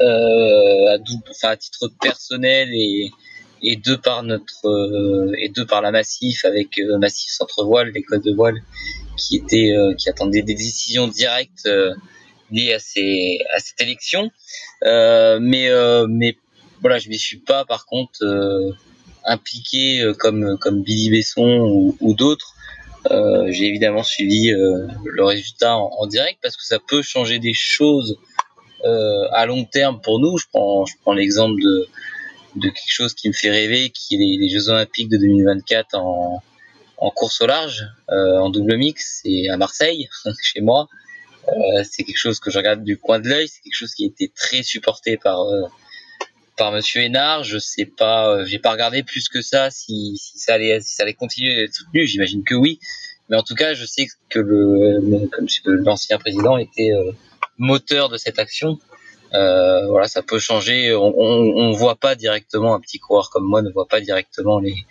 euh, 0.00 0.94
à, 0.94 0.98
double, 0.98 1.24
enfin, 1.30 1.50
à 1.50 1.56
titre 1.56 1.90
personnel 2.00 2.68
et 2.72 3.10
et 3.62 3.76
deux 3.76 3.98
par 3.98 4.22
notre 4.22 4.66
euh, 4.66 5.32
et 5.38 5.48
deux 5.48 5.66
par 5.66 5.82
la 5.82 5.90
Massif 5.90 6.44
avec 6.44 6.80
Massif 6.98 7.30
Centre 7.30 7.64
Voile, 7.64 7.90
l'école 7.94 8.20
de 8.20 8.32
voile 8.32 8.56
qui 9.16 9.36
était 9.36 9.74
qui 9.98 10.08
attendait 10.08 10.42
des 10.42 10.54
décisions 10.54 11.08
directes 11.08 11.68
lié 12.50 12.74
à, 12.74 12.78
ces, 12.78 13.38
à 13.54 13.58
cette 13.58 13.80
élection. 13.80 14.30
Euh, 14.84 15.38
mais, 15.40 15.68
euh, 15.68 16.06
mais 16.08 16.36
voilà, 16.80 16.98
je 16.98 17.08
m'y 17.08 17.18
suis 17.18 17.38
pas 17.38 17.64
par 17.64 17.86
contre 17.86 18.22
euh, 18.22 18.70
impliqué 19.24 20.00
euh, 20.00 20.14
comme, 20.14 20.56
comme 20.58 20.82
Billy 20.82 21.10
Besson 21.10 21.60
ou, 21.60 21.96
ou 22.00 22.14
d'autres. 22.14 22.54
J'ai 23.10 23.64
évidemment 23.64 24.02
suivi 24.02 24.50
le 24.50 25.24
résultat 25.24 25.78
en, 25.78 25.90
en, 25.98 26.06
direct 26.06 26.40
parce 26.42 26.58
que 26.58 26.64
ça 26.64 26.78
peut 26.78 27.00
changer 27.00 27.38
des 27.38 27.54
choses 27.54 28.18
à 28.84 29.46
long 29.46 29.64
terme 29.64 29.98
pour 30.02 30.20
nous. 30.20 30.36
Je 30.36 30.44
prends, 30.52 30.84
je 30.84 30.92
prends 31.00 31.14
l'exemple 31.14 31.58
de, 31.58 31.88
de 32.58 32.68
quelque 32.68 32.92
chose 32.92 33.14
qui 33.14 33.28
me 33.28 33.32
fait 33.32 33.50
rêver, 33.50 33.90
qui 33.90 34.14
est 34.14 34.18
les, 34.18 34.48
Jeux 34.48 34.68
Olympiques 34.68 35.08
de 35.08 35.16
2024 35.16 35.94
en, 35.94 36.42
en 36.98 37.10
course 37.10 37.40
au 37.40 37.46
large, 37.46 37.84
euh, 38.10 38.38
en 38.38 38.50
double 38.50 38.76
mix, 38.76 39.20
et 39.24 39.48
à 39.48 39.56
Marseille, 39.56 40.08
chez 40.42 40.60
moi. 40.60 40.88
Euh, 41.48 41.82
c'est 41.90 42.04
quelque 42.04 42.18
chose 42.18 42.40
que 42.40 42.50
je 42.50 42.58
regarde 42.58 42.84
du 42.84 42.98
coin 42.98 43.20
de 43.20 43.28
l'œil. 43.28 43.48
C'est 43.48 43.60
quelque 43.62 43.76
chose 43.76 43.94
qui 43.94 44.04
a 44.04 44.08
été 44.08 44.30
très 44.34 44.62
supporté 44.62 45.16
par 45.16 45.40
euh, 45.42 45.62
par 46.56 46.72
Monsieur 46.72 47.02
Hénard. 47.02 47.44
Je 47.44 47.58
sais 47.58 47.86
pas, 47.86 48.28
euh, 48.28 48.44
j'ai 48.44 48.58
pas 48.58 48.72
regardé 48.72 49.02
plus 49.02 49.28
que 49.28 49.40
ça 49.40 49.70
si, 49.70 50.16
si 50.16 50.38
ça 50.38 50.54
allait 50.54 50.80
si 50.80 50.94
ça 50.94 51.04
allait 51.04 51.14
continuer 51.14 51.56
d'être 51.56 51.74
soutenu. 51.74 52.06
J'imagine 52.06 52.44
que 52.44 52.54
oui. 52.54 52.80
Mais 53.28 53.36
en 53.36 53.42
tout 53.42 53.54
cas, 53.54 53.74
je 53.74 53.84
sais 53.84 54.06
que 54.30 54.40
l'ancien 54.40 56.18
président 56.18 56.56
était 56.56 56.90
moteur 57.58 58.08
de 58.08 58.16
cette 58.16 58.38
action. 58.38 58.78
Euh, 59.34 59.86
voilà, 59.86 60.08
ça 60.08 60.22
peut 60.22 60.38
changer. 60.38 60.94
On, 60.94 61.12
on, 61.16 61.52
on, 61.56 61.72
voit 61.72 61.96
pas 61.96 62.14
directement 62.14 62.74
un 62.74 62.80
petit 62.80 62.98
coureur 62.98 63.30
comme 63.30 63.44
moi 63.44 63.62
ne 63.62 63.70
voit 63.70 63.86
pas 63.86 64.00
directement 64.00 64.58
les, 64.58 64.86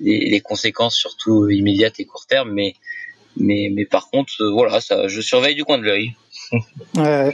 les, 0.00 0.28
les 0.30 0.40
conséquences, 0.40 0.96
surtout 0.96 1.48
immédiates 1.48 2.00
et 2.00 2.04
court 2.04 2.26
terme, 2.26 2.52
mais 2.52 2.74
mais, 3.36 3.68
mais 3.72 3.84
par 3.84 4.08
contre, 4.08 4.32
euh, 4.40 4.50
voilà, 4.50 4.80
ça, 4.80 5.08
je 5.08 5.20
surveille 5.20 5.54
du 5.54 5.64
coin 5.64 5.78
de 5.78 5.84
l'œil. 5.84 6.14
Euh, 6.98 7.30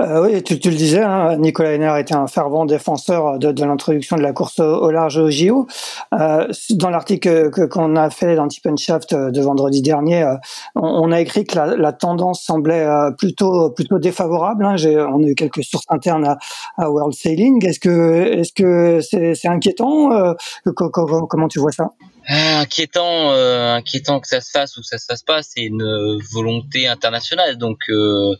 oui, 0.00 0.42
tu, 0.42 0.54
le 0.54 0.74
disais, 0.74 1.02
hein, 1.02 1.36
Nicolas 1.36 1.74
Henner 1.74 1.94
était 2.00 2.14
un 2.14 2.26
fervent 2.26 2.64
défenseur 2.64 3.38
de, 3.38 3.64
l'introduction 3.64 4.16
de 4.16 4.22
la 4.22 4.32
course 4.32 4.58
au, 4.58 4.90
large 4.90 5.18
au 5.18 5.30
JO. 5.30 5.66
Euh, 6.12 6.48
dans 6.70 6.90
l'article 6.90 7.50
qu'on 7.68 7.96
a 7.96 8.10
fait 8.10 8.34
dans 8.34 8.48
Tip 8.48 8.64
Shaft 8.76 9.12
euh, 9.12 9.30
de 9.30 9.40
vendredi 9.40 9.82
dernier, 9.82 10.24
on, 10.74 11.12
a 11.12 11.20
écrit 11.20 11.44
que 11.44 11.56
la, 11.58 11.92
tendance 11.92 12.42
semblait 12.42 12.86
plutôt 13.18 13.70
plutôt 13.70 13.98
défavorable. 13.98 14.64
Hein. 14.64 14.76
On 15.12 15.22
a 15.22 15.28
eu 15.28 15.34
quelques 15.34 15.62
sources 15.62 15.86
internes 15.88 16.36
à, 16.76 16.90
World 16.90 17.14
Sailing. 17.14 17.64
Est-ce 17.64 17.80
que 17.80 18.40
est-ce 18.40 18.52
que 18.52 19.00
c'est 19.00 19.48
inquiétant 19.48 20.34
Comment 20.74 21.48
tu 21.48 21.60
vois 21.60 21.72
ça? 21.72 21.90
Ah, 22.26 22.60
inquiétant, 22.60 23.32
euh, 23.32 23.74
inquiétant 23.74 24.20
que 24.20 24.28
ça 24.28 24.40
se 24.40 24.50
fasse 24.50 24.76
ou 24.76 24.80
que 24.80 24.86
ça 24.86 24.98
se 24.98 25.04
fasse 25.06 25.22
pas, 25.22 25.42
c'est 25.42 25.62
une 25.62 26.18
volonté 26.32 26.88
internationale. 26.88 27.58
Donc, 27.58 27.78
euh, 27.90 28.34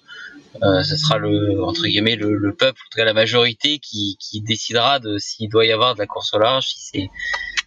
euh, 0.62 0.82
ce 0.84 0.96
sera 0.96 1.18
le 1.18 1.62
entre 1.64 1.82
guillemets 1.82 2.16
le, 2.16 2.36
le, 2.36 2.54
peuple, 2.54 2.80
en 2.80 2.88
tout 2.90 2.96
cas 2.96 3.04
la 3.04 3.12
majorité, 3.12 3.78
qui, 3.78 4.16
qui 4.20 4.40
décidera 4.40 5.00
de 5.00 5.18
s'il 5.18 5.48
doit 5.50 5.66
y 5.66 5.72
avoir 5.72 5.94
de 5.94 5.98
la 5.98 6.06
course 6.06 6.32
au 6.32 6.38
large, 6.38 6.66
si 6.68 6.78
c'est 6.80 7.10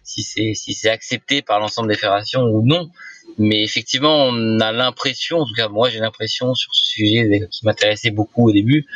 si 0.02 0.22
c'est 0.22 0.54
si 0.54 0.72
c'est 0.74 0.88
accepté 0.88 1.42
par 1.42 1.60
l'ensemble 1.60 1.88
des 1.88 1.96
fédérations 1.96 2.42
ou 2.42 2.66
non. 2.66 2.90
Mais 3.36 3.62
effectivement, 3.62 4.24
on 4.24 4.58
a 4.60 4.72
l'impression, 4.72 5.38
en 5.38 5.46
tout 5.46 5.54
cas 5.54 5.68
moi 5.68 5.90
j'ai 5.90 6.00
l'impression 6.00 6.54
sur 6.54 6.74
ce 6.74 6.84
sujet 6.92 7.46
qui 7.50 7.64
m'intéressait 7.66 8.10
beaucoup 8.10 8.48
au 8.48 8.52
début, 8.52 8.86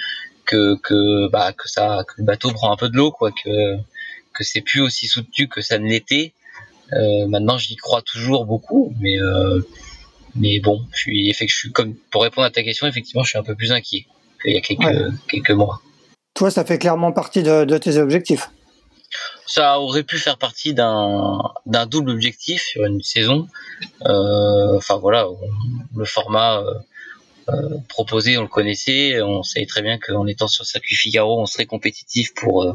que 0.47 0.77
que 0.83 1.29
bah 1.29 1.53
que 1.53 1.69
ça 1.69 2.05
que 2.09 2.15
le 2.19 2.25
bateau 2.25 2.51
prend 2.51 2.73
un 2.73 2.77
peu 2.77 2.89
de 2.89 2.97
l'eau, 2.97 3.13
quoi, 3.13 3.31
que 3.31 3.77
que 4.33 4.43
c'est 4.43 4.63
plus 4.63 4.81
aussi 4.81 5.07
soutenu 5.07 5.49
que 5.49 5.61
ça 5.61 5.79
ne 5.79 5.87
l'était 5.87 6.33
maintenant, 7.29 7.59
j'y 7.59 7.77
crois 7.77 8.03
toujours 8.03 8.45
beaucoup, 8.45 8.95
mais 9.01 9.19
euh, 9.19 9.61
mais 10.35 10.61
bon, 10.61 10.87
je 10.93 10.99
suis, 10.99 11.33
je 11.33 11.55
suis 11.55 11.73
comme 11.73 11.95
pour 12.11 12.23
répondre 12.23 12.47
à 12.47 12.51
ta 12.51 12.63
question, 12.63 12.87
effectivement, 12.87 13.23
je 13.23 13.31
suis 13.31 13.39
un 13.39 13.43
peu 13.43 13.55
plus 13.55 13.73
inquiet 13.73 14.07
qu'il 14.43 14.53
y 14.53 14.57
a 14.57 14.61
quelques 14.61 15.13
quelques 15.29 15.51
mois. 15.51 15.81
Toi, 16.35 16.51
ça 16.51 16.65
fait 16.65 16.79
clairement 16.79 17.13
partie 17.13 17.43
de, 17.43 17.65
de 17.65 17.79
tes 17.79 17.99
objectifs. 17.99 18.51
Ça 19.47 19.79
aurait 19.81 20.05
pu 20.05 20.19
faire 20.19 20.39
partie 20.39 20.73
d'un 20.73 21.87
double 21.87 22.11
objectif 22.11 22.63
sur 22.63 22.85
une 22.85 23.03
saison. 23.03 23.49
Euh, 24.07 24.77
enfin 24.77 24.97
voilà, 24.97 25.27
le 25.95 26.05
format 26.07 26.61
euh, 26.61 26.75
euh, 27.51 27.77
proposé, 27.89 28.39
on 28.39 28.43
le 28.43 28.49
connaissait, 28.49 29.21
on 29.21 29.43
savait 29.43 29.67
très 29.67 29.83
bien 29.83 29.99
qu'en 29.99 30.27
étant 30.27 30.49
sur 30.49 30.65
circuit 30.65 30.95
Figaro, 30.95 31.41
on 31.41 31.47
serait 31.47 31.67
compétitif 31.67 32.33
pour 32.35 32.75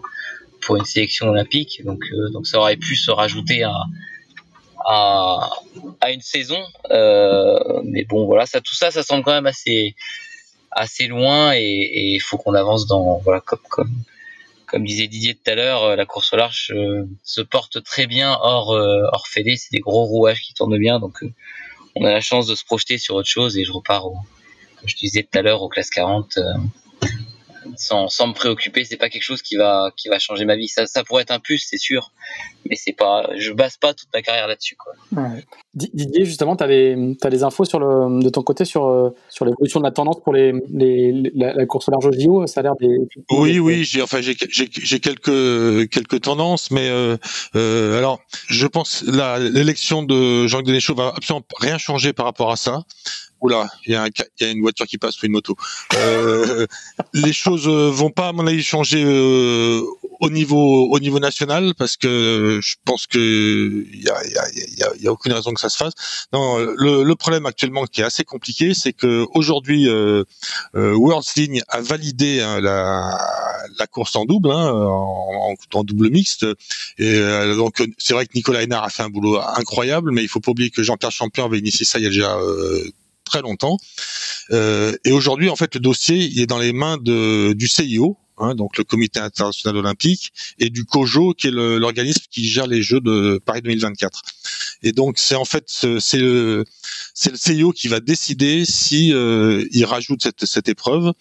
pour 0.61 0.75
une 0.75 0.85
sélection 0.85 1.29
olympique. 1.29 1.81
Donc, 1.85 2.03
euh, 2.11 2.29
donc 2.29 2.47
ça 2.47 2.59
aurait 2.59 2.77
pu 2.77 2.95
se 2.95 3.11
rajouter 3.11 3.63
à, 3.63 3.75
à, 4.85 5.49
à 6.01 6.11
une 6.11 6.21
saison. 6.21 6.61
Euh, 6.91 7.81
mais 7.83 8.03
bon, 8.03 8.25
voilà, 8.25 8.45
ça, 8.45 8.61
tout 8.61 8.75
ça, 8.75 8.91
ça 8.91 9.03
semble 9.03 9.23
quand 9.23 9.33
même 9.33 9.45
assez, 9.45 9.95
assez 10.71 11.07
loin 11.07 11.53
et 11.55 12.13
il 12.15 12.19
faut 12.19 12.37
qu'on 12.37 12.53
avance 12.53 12.87
dans, 12.87 13.17
voilà, 13.19 13.41
comme, 13.41 13.59
comme, 14.65 14.85
disait 14.85 15.07
Didier 15.07 15.35
tout 15.35 15.51
à 15.51 15.55
l'heure, 15.55 15.95
la 15.95 16.05
course 16.05 16.33
au 16.33 16.37
large 16.37 16.71
euh, 16.75 17.07
se 17.23 17.41
porte 17.41 17.83
très 17.83 18.07
bien 18.07 18.37
hors, 18.41 18.69
hors 18.69 19.27
Fédé. 19.27 19.55
C'est 19.55 19.71
des 19.71 19.79
gros 19.79 20.05
rouages 20.05 20.41
qui 20.41 20.53
tournent 20.53 20.77
bien. 20.77 20.99
Donc, 20.99 21.23
on 21.95 22.05
a 22.05 22.11
la 22.11 22.21
chance 22.21 22.47
de 22.47 22.55
se 22.55 22.63
projeter 22.63 22.97
sur 22.97 23.15
autre 23.15 23.29
chose 23.29 23.57
et 23.57 23.63
je 23.63 23.71
repars 23.71 24.03
comme 24.03 24.87
je 24.87 24.95
disais 24.95 25.23
tout 25.23 25.39
à 25.39 25.41
l'heure, 25.41 25.63
aux 25.63 25.69
classes 25.69 25.89
40 25.89 26.37
sans, 27.75 28.07
sans 28.07 28.27
me 28.27 28.33
préoccuper. 28.33 28.83
C'est 28.83 28.97
pas 28.97 29.09
quelque 29.09 29.23
chose 29.23 29.41
qui 29.41 29.55
va 29.55 29.91
qui 29.95 30.07
va 30.09 30.19
changer 30.19 30.45
ma 30.45 30.55
vie. 30.55 30.67
Ça, 30.67 30.85
ça 30.85 31.03
pourrait 31.03 31.23
être 31.23 31.31
un 31.31 31.39
plus, 31.39 31.59
c'est 31.59 31.77
sûr, 31.77 32.11
mais 32.69 32.75
c'est 32.75 32.93
pas. 32.93 33.29
Je 33.37 33.51
base 33.51 33.77
pas 33.77 33.93
toute 33.93 34.09
ma 34.13 34.21
carrière 34.21 34.47
là-dessus. 34.47 34.75
Quoi. 34.75 34.93
Ouais. 35.21 35.43
Didier, 35.73 36.25
justement, 36.25 36.55
tu 36.55 36.63
as 36.63 36.67
des 36.67 37.17
as 37.21 37.29
des 37.29 37.43
infos 37.43 37.65
sur 37.65 37.79
le 37.79 38.21
de 38.21 38.29
ton 38.29 38.41
côté 38.41 38.65
sur 38.65 38.87
euh, 38.87 39.09
sur 39.29 39.45
l'évolution 39.45 39.79
de 39.79 39.85
la 39.85 39.91
tendance 39.91 40.21
pour 40.23 40.33
les, 40.33 40.53
les 40.73 41.31
la, 41.35 41.65
course 41.65 41.87
au 41.89 41.91
large 41.91 42.09
JO. 42.17 42.47
Ça 42.47 42.61
a 42.61 42.63
l'air 42.63 42.75
des. 42.75 42.97
Oui, 43.31 43.59
oui. 43.59 43.83
J'ai 43.83 44.01
enfin 44.01 44.21
j'ai 44.21 44.35
j'ai 44.49 44.99
quelques 44.99 45.89
quelques 45.89 46.21
tendances, 46.21 46.71
mais 46.71 46.89
euh, 46.89 47.17
euh, 47.55 47.97
alors 47.97 48.19
je 48.47 48.67
pense 48.67 49.03
l'élection 49.03 50.03
de 50.03 50.47
Jean-Luc 50.47 50.67
Denéchaud 50.67 50.95
va 50.95 51.13
absolument 51.15 51.45
rien 51.59 51.77
changer 51.77 52.13
par 52.13 52.25
rapport 52.25 52.51
à 52.51 52.57
ça. 52.57 52.83
Oula, 53.41 53.69
il 53.85 53.93
y, 53.93 53.95
a 53.95 54.07
y 54.39 54.43
a 54.43 54.49
une 54.49 54.61
voiture 54.61 54.85
qui 54.85 54.97
passe 54.97 55.21
ou 55.21 55.25
une 55.25 55.33
moto. 55.33 55.55
Euh, 55.95 56.65
les 57.13 57.33
choses 57.33 57.67
vont 57.67 58.09
pas, 58.09 58.29
à 58.29 58.31
mon 58.33 58.47
avis, 58.47 58.63
changer 58.63 59.03
euh, 59.03 59.81
au 60.19 60.29
niveau 60.29 60.89
au 60.91 60.99
niveau 60.99 61.19
national 61.19 61.73
parce 61.77 61.97
que 61.97 62.59
je 62.61 62.75
pense 62.85 63.07
que 63.07 63.17
il 63.17 64.03
y 64.03 64.09
a, 64.09 64.27
y, 64.27 64.37
a, 64.37 64.95
y 64.99 65.07
a, 65.07 65.11
aucune 65.11 65.33
raison 65.33 65.53
que 65.53 65.59
ça 65.59 65.69
se 65.69 65.77
fasse. 65.77 65.93
Non, 66.33 66.57
le, 66.57 67.03
le 67.03 67.15
problème 67.15 67.45
actuellement 67.45 67.85
qui 67.85 68.01
est 68.01 68.03
assez 68.03 68.23
compliqué, 68.23 68.73
c'est 68.73 68.93
que 68.93 69.25
aujourd'hui 69.33 69.87
euh, 69.87 70.23
euh 70.75 70.95
World's 70.95 71.33
a 71.69 71.81
validé 71.81 72.41
hein, 72.41 72.59
la, 72.61 73.17
la 73.77 73.87
course 73.87 74.15
en 74.15 74.25
double, 74.25 74.51
hein, 74.51 74.71
en, 74.71 75.53
en, 75.73 75.83
double 75.83 76.09
mixte. 76.09 76.45
Et 76.97 77.15
euh, 77.15 77.55
donc 77.55 77.83
c'est 77.97 78.13
vrai 78.13 78.25
que 78.25 78.31
Nicolas 78.35 78.63
Hénard 78.63 78.83
a 78.83 78.89
fait 78.89 79.03
un 79.03 79.09
boulot 79.09 79.39
incroyable, 79.55 80.11
mais 80.11 80.23
il 80.23 80.27
faut 80.27 80.39
pas 80.39 80.51
oublier 80.51 80.69
que 80.69 80.83
Jean-Pierre 80.83 81.11
Champion 81.11 81.45
avait 81.45 81.59
initié 81.59 81.85
ça 81.85 81.99
il 81.99 82.03
y 82.03 82.07
a 82.07 82.09
déjà 82.09 82.37
très 83.27 83.41
longtemps. 83.41 83.77
Euh, 84.51 84.95
et 85.05 85.11
aujourd'hui, 85.11 85.49
en 85.49 85.55
fait, 85.55 85.75
le 85.75 85.81
dossier 85.81 86.41
est 86.41 86.45
dans 86.45 86.59
les 86.59 86.73
mains 86.73 86.97
de, 86.97 87.53
du 87.53 87.67
CIO, 87.67 88.17
hein, 88.37 88.55
donc 88.55 88.77
le 88.77 88.83
Comité 88.83 89.19
international 89.19 89.77
olympique, 89.77 90.31
et 90.59 90.69
du 90.69 90.85
COJO, 90.85 91.33
qui 91.33 91.47
est 91.47 91.51
l'organisme 91.51 92.25
qui 92.31 92.47
gère 92.47 92.67
les 92.67 92.81
Jeux 92.81 93.01
de 93.01 93.39
Paris 93.45 93.61
2024. 93.61 94.21
Et 94.83 94.91
donc 94.91 95.17
c'est 95.17 95.35
en 95.35 95.45
fait 95.45 95.63
c'est 95.67 96.19
le 96.19 96.63
le 97.31 97.35
CIO 97.35 97.71
qui 97.71 97.87
va 97.87 97.99
décider 97.99 98.63
si 98.63 99.11
euh, 99.11 99.65
il 99.71 99.85
rajoute 99.85 100.21
cette, 100.21 100.45
cette 100.45 100.69
épreuve. 100.69 101.13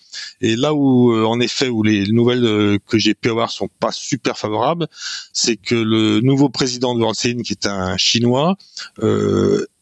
Et 0.42 0.57
là 0.57 0.74
où 0.74 1.11
euh, 1.12 1.24
en 1.24 1.40
effet 1.40 1.68
où 1.68 1.82
les 1.82 2.07
nouvelles 2.09 2.78
que 2.86 2.98
j'ai 2.98 3.14
pu 3.14 3.30
avoir 3.30 3.50
sont 3.50 3.68
pas 3.80 3.92
super 3.92 4.36
favorables, 4.36 4.88
c'est 5.32 5.57
que 5.57 5.74
le 5.74 6.20
nouveau 6.20 6.50
président 6.50 6.94
de 6.94 7.00
World 7.00 7.42
qui 7.42 7.52
est 7.52 7.66
un 7.66 7.96
chinois, 7.96 8.57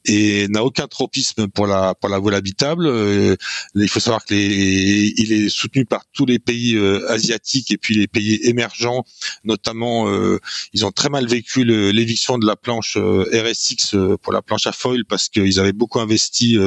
et 0.04 0.48
n'a 0.48 0.64
aucun 0.64 0.86
tropisme 0.86 1.48
pour 1.48 1.66
la 1.66 1.94
pour 1.94 2.08
la 2.08 2.18
voile 2.18 2.34
habitable. 2.34 2.86
Euh, 2.86 3.36
il 3.74 3.88
faut 3.88 4.00
savoir 4.00 4.24
qu'il 4.24 4.36
il 4.38 5.32
est 5.32 5.48
soutenu 5.48 5.84
par 5.84 6.04
tous 6.12 6.26
les 6.26 6.38
pays 6.38 6.76
euh, 6.76 7.10
asiatiques 7.10 7.70
et 7.70 7.78
puis 7.78 7.94
les 7.94 8.06
pays 8.06 8.40
émergents, 8.42 9.04
notamment 9.44 10.08
euh, 10.08 10.38
ils 10.72 10.84
ont 10.84 10.92
très 10.92 11.08
mal 11.08 11.26
vécu 11.26 11.64
l'éviction 11.64 12.38
de 12.38 12.46
la 12.46 12.56
planche 12.56 12.96
RSX 12.96 13.96
pour 14.22 14.32
la 14.32 14.42
planche 14.42 14.66
à 14.66 14.72
foil 14.72 15.04
parce 15.04 15.28
qu'ils 15.28 15.58
avaient 15.58 15.72
beaucoup 15.72 16.00
investi 16.00 16.58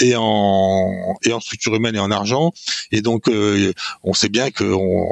et 0.00 0.14
en 0.16 1.16
et 1.24 1.32
en 1.32 1.40
structure 1.40 1.74
humaine 1.74 1.96
et 1.96 2.00
en 2.00 2.10
argent 2.10 2.52
et 2.92 3.02
donc 3.02 3.30
on 4.02 4.14
sait 4.14 4.28
bien 4.28 4.50
qu'on 4.50 5.08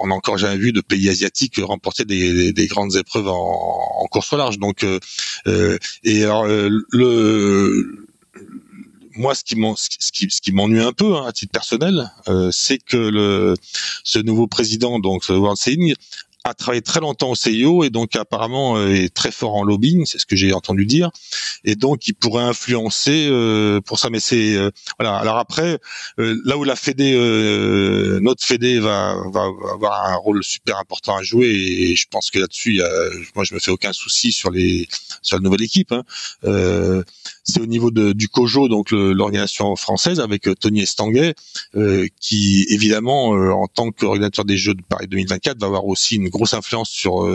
on 0.00 0.10
a, 0.10 0.14
encore 0.14 0.38
jamais 0.38 0.56
vu 0.56 0.72
de 0.72 0.80
pays 0.80 1.08
asiatiques 1.08 1.60
remporter 1.62 2.04
des, 2.04 2.52
des, 2.52 2.66
grandes 2.66 2.96
épreuves 2.96 3.28
en, 3.28 4.02
en 4.02 4.06
course 4.06 4.32
au 4.32 4.36
large. 4.36 4.58
Donc 4.58 4.84
et 6.04 6.24
alors 6.24 6.46
moi, 9.16 9.34
ce 9.34 9.42
qui 10.40 10.52
m'ennuie 10.52 10.80
un 10.80 10.92
peu 10.92 11.16
hein, 11.16 11.26
à 11.26 11.32
titre 11.32 11.52
personnel, 11.52 12.10
euh, 12.28 12.50
c'est 12.52 12.78
que 12.78 13.54
ce 14.04 14.18
nouveau 14.18 14.46
président, 14.46 14.98
donc 14.98 15.24
World 15.28 15.58
a 16.50 16.54
travaillé 16.54 16.82
très 16.82 17.00
longtemps 17.00 17.30
au 17.30 17.34
CIO 17.34 17.84
et 17.84 17.90
donc 17.90 18.16
apparemment 18.16 18.76
euh, 18.76 18.94
est 18.94 19.14
très 19.14 19.30
fort 19.30 19.54
en 19.54 19.64
lobbying, 19.64 20.04
c'est 20.06 20.18
ce 20.18 20.26
que 20.26 20.36
j'ai 20.36 20.52
entendu 20.52 20.84
dire, 20.84 21.10
et 21.64 21.76
donc 21.76 22.06
il 22.06 22.14
pourrait 22.14 22.44
influencer 22.44 23.28
euh, 23.30 23.80
pour 23.80 23.98
ça. 23.98 24.10
Mais 24.10 24.20
c'est 24.20 24.56
euh, 24.56 24.70
voilà. 24.98 25.16
Alors 25.16 25.38
après, 25.38 25.78
là 26.18 26.56
où 26.56 26.64
la 26.64 26.76
Fédé, 26.76 27.14
notre 28.20 28.44
Fédé 28.44 28.78
va, 28.80 29.16
va, 29.32 29.48
avoir 29.72 30.06
un 30.06 30.16
rôle 30.16 30.42
super 30.44 30.78
important 30.78 31.16
à 31.16 31.22
jouer, 31.22 31.48
et 31.48 31.96
je 31.96 32.06
pense 32.10 32.30
que 32.30 32.38
là-dessus, 32.38 32.82
moi 33.34 33.44
je 33.44 33.54
me 33.54 33.60
fais 33.60 33.70
aucun 33.70 33.92
souci 33.92 34.32
sur 34.32 34.50
les 34.50 34.88
sur 35.22 35.36
la 35.36 35.42
nouvelle 35.42 35.62
équipe. 35.62 35.92
Hein 35.92 36.04
c'est 37.44 37.60
au 37.60 37.66
niveau 37.66 37.90
de, 37.90 38.12
du 38.12 38.28
COJO, 38.28 38.68
donc 38.68 38.90
l'organisation 38.90 39.74
française, 39.76 40.20
avec 40.20 40.46
euh, 40.46 40.54
Tony 40.54 40.82
Estanguet, 40.82 41.34
euh, 41.76 42.06
qui 42.20 42.66
évidemment, 42.68 43.34
euh, 43.34 43.50
en 43.50 43.66
tant 43.66 43.90
qu'organisateur 43.90 44.44
des 44.44 44.56
Jeux 44.56 44.74
de 44.74 44.82
Paris 44.82 45.06
2024, 45.08 45.58
va 45.58 45.66
avoir 45.66 45.86
aussi 45.86 46.16
une 46.16 46.28
grosse 46.28 46.54
influence 46.54 46.90
sur 46.90 47.28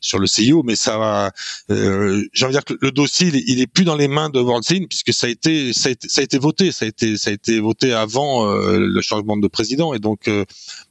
sur 0.00 0.18
le 0.18 0.26
CIO. 0.26 0.62
Mais 0.62 0.76
ça 0.76 0.98
va, 0.98 1.32
j'ai 1.68 2.44
envie 2.44 2.54
de 2.54 2.58
dire 2.58 2.64
que 2.64 2.74
le 2.80 2.90
dossier, 2.90 3.30
il 3.46 3.60
est, 3.60 3.66
plus 3.66 3.84
dans 3.84 3.96
les 3.96 4.08
mains 4.08 4.30
de 4.30 4.40
World 4.40 4.64
puisque 4.88 5.12
ça 5.12 5.26
a 5.26 5.30
été 5.30 5.72
ça 5.72 5.88
a 5.88 5.92
été, 5.92 6.08
ça 6.08 6.20
a 6.20 6.24
été 6.24 6.38
voté, 6.38 6.72
ça 6.72 6.84
a 6.84 6.88
été 6.88 7.16
ça 7.16 7.30
a 7.30 7.32
été 7.32 7.60
voté 7.60 7.92
avant 7.92 8.46
le 8.52 9.00
changement 9.00 9.36
de 9.36 9.48
président, 9.48 9.94
et 9.94 9.98
donc 9.98 10.30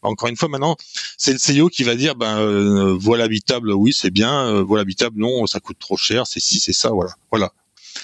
encore 0.01 0.29
une 0.29 0.37
fois 0.37 0.49
maintenant, 0.49 0.75
c'est 1.17 1.33
le 1.33 1.39
CIO 1.39 1.69
qui 1.69 1.83
va 1.83 1.95
dire 1.95 2.15
ben 2.15 2.95
voilà 2.95 3.25
habitable, 3.25 3.71
oui 3.73 3.93
c'est 3.93 4.11
bien, 4.11 4.61
voilà 4.63 4.81
habitable, 4.81 5.19
non 5.19 5.45
ça 5.47 5.59
coûte 5.59 5.77
trop 5.79 5.97
cher, 5.97 6.27
c'est 6.27 6.39
si 6.39 6.59
c'est 6.59 6.73
ça, 6.73 6.89
voilà, 6.89 7.11
voilà. 7.31 7.51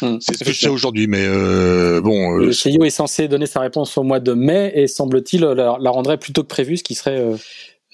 Hmm. 0.02 0.18
c'est 0.20 0.38
ce 0.38 0.44
que 0.44 0.52
je 0.52 0.60
sais 0.60 0.70
aujourd'hui, 0.70 1.08
mais 1.08 1.26
euh, 1.26 2.02
bon. 2.02 2.40
Euh, 2.40 2.46
le 2.48 2.52
CIO 2.52 2.84
est 2.84 2.90
censé 2.90 3.28
donner 3.28 3.46
sa 3.46 3.62
réponse 3.62 3.98
au 3.98 4.04
mois 4.04 4.20
de 4.20 4.34
mai 4.34 4.72
et 4.76 4.88
semble-t-il 4.88 5.42
la, 5.42 5.78
la, 5.80 5.90
rendrait 5.90 6.18
plus 6.18 6.34
tôt 6.34 6.44
que 6.44 6.48
prévu, 6.48 6.78
ce 6.78 6.84
qui 6.84 6.96
serait 6.96 7.20
euh, 7.20 7.38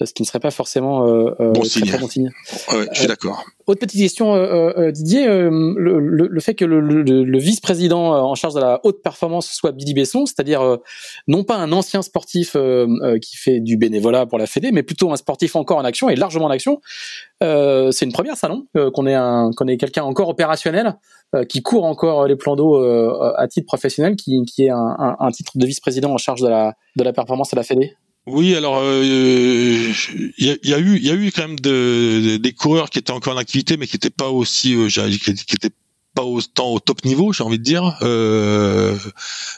ce 0.06 0.12
qui 0.12 0.22
ne 0.22 0.26
serait 0.26 0.40
pas 0.40 0.50
forcément 0.50 1.06
euh, 1.06 1.34
bon, 1.38 1.52
très, 1.60 1.68
signe. 1.68 1.86
Très 1.86 1.98
bon 1.98 2.08
signe. 2.08 2.30
Ouais, 2.72 2.86
je 2.92 2.98
suis 3.00 3.08
d'accord. 3.08 3.44
Autre 3.66 3.80
petite 3.80 4.00
question, 4.00 4.34
Didier, 4.90 5.24
le, 5.26 6.00
le, 6.00 6.26
le, 6.26 6.40
fait 6.40 6.54
que 6.54 6.64
le, 6.64 6.80
le 6.80 7.38
vice-président 7.38 8.12
en 8.12 8.34
charge 8.34 8.54
de 8.54 8.60
la 8.60 8.80
haute 8.82 9.02
performance 9.02 9.48
soit 9.48 9.70
Billy 9.70 9.94
Besson, 9.94 10.26
c'est-à-dire 10.26 10.78
non 11.28 11.44
pas 11.44 11.56
un 11.56 11.70
ancien 11.70 12.02
sportif 12.02 12.56
qui 13.22 13.36
fait 13.36 13.60
du 13.60 13.76
bénévolat 13.76 14.26
pour 14.26 14.38
la 14.38 14.46
Fédé, 14.46 14.72
mais 14.72 14.82
plutôt 14.82 15.12
un 15.12 15.16
sportif 15.16 15.54
encore 15.54 15.78
en 15.78 15.84
action 15.84 16.08
et 16.08 16.16
largement 16.16 16.46
en 16.46 16.50
action, 16.50 16.80
c'est 17.40 18.04
une 18.04 18.12
première 18.12 18.36
salon 18.36 18.66
qu'on 18.94 19.06
ait 19.06 19.14
un 19.14 19.50
qu'on 19.56 19.68
ait 19.68 19.76
quelqu'un 19.76 20.02
encore 20.02 20.28
opérationnel 20.28 20.96
euh, 21.34 21.44
qui 21.44 21.62
court 21.62 21.84
encore 21.84 22.26
les 22.26 22.36
plans 22.36 22.56
d'eau 22.56 22.76
euh, 22.76 23.32
à 23.38 23.48
titre 23.48 23.64
professionnel, 23.64 24.16
qui, 24.16 24.42
qui 24.44 24.64
est 24.64 24.70
un, 24.70 24.94
un, 24.98 25.16
un 25.18 25.30
titre 25.30 25.52
de 25.54 25.64
vice-président 25.64 26.12
en 26.12 26.18
charge 26.18 26.42
de 26.42 26.48
la, 26.48 26.74
de 26.96 27.02
la 27.02 27.14
performance 27.14 27.54
à 27.54 27.56
la 27.56 27.62
Fédé 27.62 27.96
oui, 28.26 28.54
alors 28.54 28.78
euh, 28.78 29.02
il 29.04 30.46
y, 30.46 30.50
a, 30.50 30.56
y, 30.62 30.74
a, 30.74 30.78
eu, 30.78 30.96
il 30.96 31.04
y 31.04 31.10
a 31.10 31.14
eu 31.14 31.32
quand 31.32 31.48
même 31.48 31.58
de, 31.58 32.36
des 32.36 32.52
coureurs 32.52 32.88
qui 32.88 32.98
étaient 33.00 33.10
encore 33.10 33.34
en 33.34 33.38
activité, 33.38 33.76
mais 33.76 33.88
qui 33.88 33.96
n'étaient 33.96 34.10
pas 34.10 34.28
aussi, 34.28 34.74
euh, 34.76 34.88
qui 34.88 35.54
étaient 35.54 35.74
pas 36.14 36.22
autant 36.22 36.70
au 36.70 36.78
top 36.78 37.04
niveau, 37.04 37.32
j'ai 37.32 37.42
envie 37.42 37.58
de 37.58 37.64
dire. 37.64 37.96
Euh, 38.02 38.96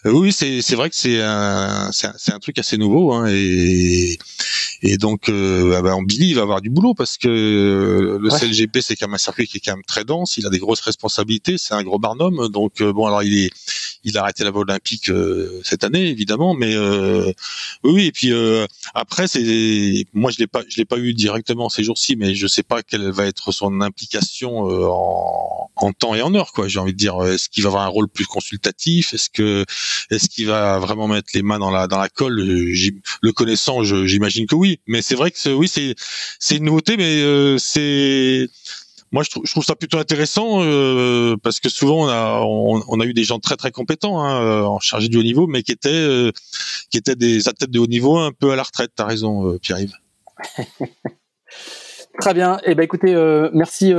oui, 0.04 0.32
c'est 0.32 0.62
c'est 0.62 0.76
vrai 0.76 0.88
que 0.88 0.96
c'est 0.96 1.20
un 1.20 1.90
c'est 1.92 2.06
un, 2.06 2.34
un, 2.34 2.38
truc 2.38 2.58
assez 2.58 2.76
nouveau 2.76 3.12
hein, 3.12 3.26
et 3.28 4.18
et 4.82 4.96
donc 4.98 5.28
euh, 5.28 5.74
ah 5.76 5.82
ben, 5.82 5.96
Billy 6.04 6.28
il 6.30 6.34
va 6.36 6.42
avoir 6.42 6.60
du 6.60 6.70
boulot 6.70 6.94
parce 6.94 7.16
que 7.16 8.18
le 8.20 8.28
CLGP 8.28 8.80
c'est 8.80 8.96
quand 8.96 9.06
même 9.06 9.14
un 9.14 9.18
circuit 9.18 9.46
qui 9.46 9.56
est 9.56 9.60
quand 9.60 9.72
même 9.72 9.84
très 9.84 10.04
dense, 10.04 10.36
il 10.36 10.46
a 10.46 10.50
des 10.50 10.58
grosses 10.58 10.82
responsabilités, 10.82 11.58
c'est 11.58 11.74
un 11.74 11.82
gros 11.82 11.98
barnum 11.98 12.48
donc 12.48 12.80
euh, 12.80 12.92
bon 12.92 13.06
alors 13.06 13.22
il 13.22 13.46
est 13.46 13.50
il 14.04 14.18
a 14.18 14.22
arrêté 14.22 14.44
la 14.44 14.50
voie 14.50 14.62
olympique 14.62 15.08
euh, 15.08 15.60
cette 15.64 15.84
année 15.84 16.08
évidemment 16.08 16.54
mais 16.54 16.74
euh, 16.74 17.32
oui 17.82 18.06
et 18.06 18.12
puis 18.12 18.32
euh, 18.32 18.66
après 18.94 19.26
c'est 19.26 20.06
moi 20.12 20.30
je 20.30 20.38
l'ai 20.38 20.46
pas 20.46 20.62
je 20.68 20.76
l'ai 20.76 20.84
pas 20.84 20.98
eu 20.98 21.14
directement 21.14 21.68
ces 21.68 21.82
jours-ci 21.82 22.16
mais 22.16 22.34
je 22.34 22.46
sais 22.46 22.62
pas 22.62 22.82
quelle 22.82 23.10
va 23.10 23.26
être 23.26 23.52
son 23.52 23.80
implication 23.80 24.58
en, 24.58 25.70
en 25.76 25.92
temps 25.92 26.14
et 26.14 26.22
en 26.22 26.34
heure 26.34 26.52
quoi 26.52 26.68
j'ai 26.68 26.78
envie 26.78 26.92
de 26.92 26.98
dire. 26.98 27.22
Est-ce 27.24 27.48
qu'il 27.48 27.62
va 27.62 27.68
avoir 27.68 27.84
un 27.84 27.88
rôle 27.88 28.08
plus 28.08 28.26
consultatif? 28.26 29.14
Est-ce 29.14 29.30
que 29.30 29.64
est-ce 30.10 30.28
qu'il 30.28 30.46
va 30.46 30.78
vraiment 30.78 31.08
mettre 31.08 31.30
les 31.34 31.42
mains 31.42 31.58
dans 31.58 31.70
la 31.70 31.86
dans 31.86 31.98
la 31.98 32.08
colle? 32.08 32.36
Le 32.36 33.32
connaissant 33.32 33.82
j'imagine 33.84 34.46
que 34.46 34.54
oui. 34.54 34.80
Mais 34.86 35.02
c'est 35.02 35.14
vrai 35.14 35.30
que 35.30 35.48
oui 35.50 35.68
c'est 35.68 35.94
c'est 36.38 36.56
une 36.56 36.64
nouveauté 36.64 36.96
mais 36.96 37.58
c'est 37.58 38.48
moi 39.14 39.22
je 39.22 39.30
trouve, 39.30 39.64
ça 39.64 39.76
plutôt 39.76 39.98
intéressant 39.98 40.60
euh, 40.60 41.36
parce 41.40 41.60
que 41.60 41.68
souvent 41.68 42.08
on 42.08 43.00
a 43.00 43.04
eu 43.04 43.14
des 43.14 43.22
gens 43.22 43.38
très 43.38 43.56
très 43.56 43.70
compétents 43.70 44.20
hein, 44.20 44.42
euh, 44.42 44.62
en 44.64 44.80
chargé 44.80 45.08
du 45.08 45.16
haut 45.16 45.22
niveau 45.22 45.46
mais 45.46 45.62
qui 45.62 45.70
étaient 45.70 45.88
euh, 45.88 46.32
qui 46.90 46.98
étaient 46.98 47.14
des 47.14 47.48
athlètes 47.48 47.70
de 47.70 47.78
haut 47.78 47.86
niveau 47.86 48.18
un 48.18 48.32
peu 48.32 48.50
à 48.50 48.56
la 48.56 48.64
retraite 48.64 48.90
t'as 48.96 49.04
raison 49.04 49.56
Pierre-Yves 49.62 49.94
Très 52.20 52.32
bien. 52.32 52.58
Eh 52.64 52.76
ben 52.76 52.84
écoutez, 52.84 53.12
merci, 53.52 53.92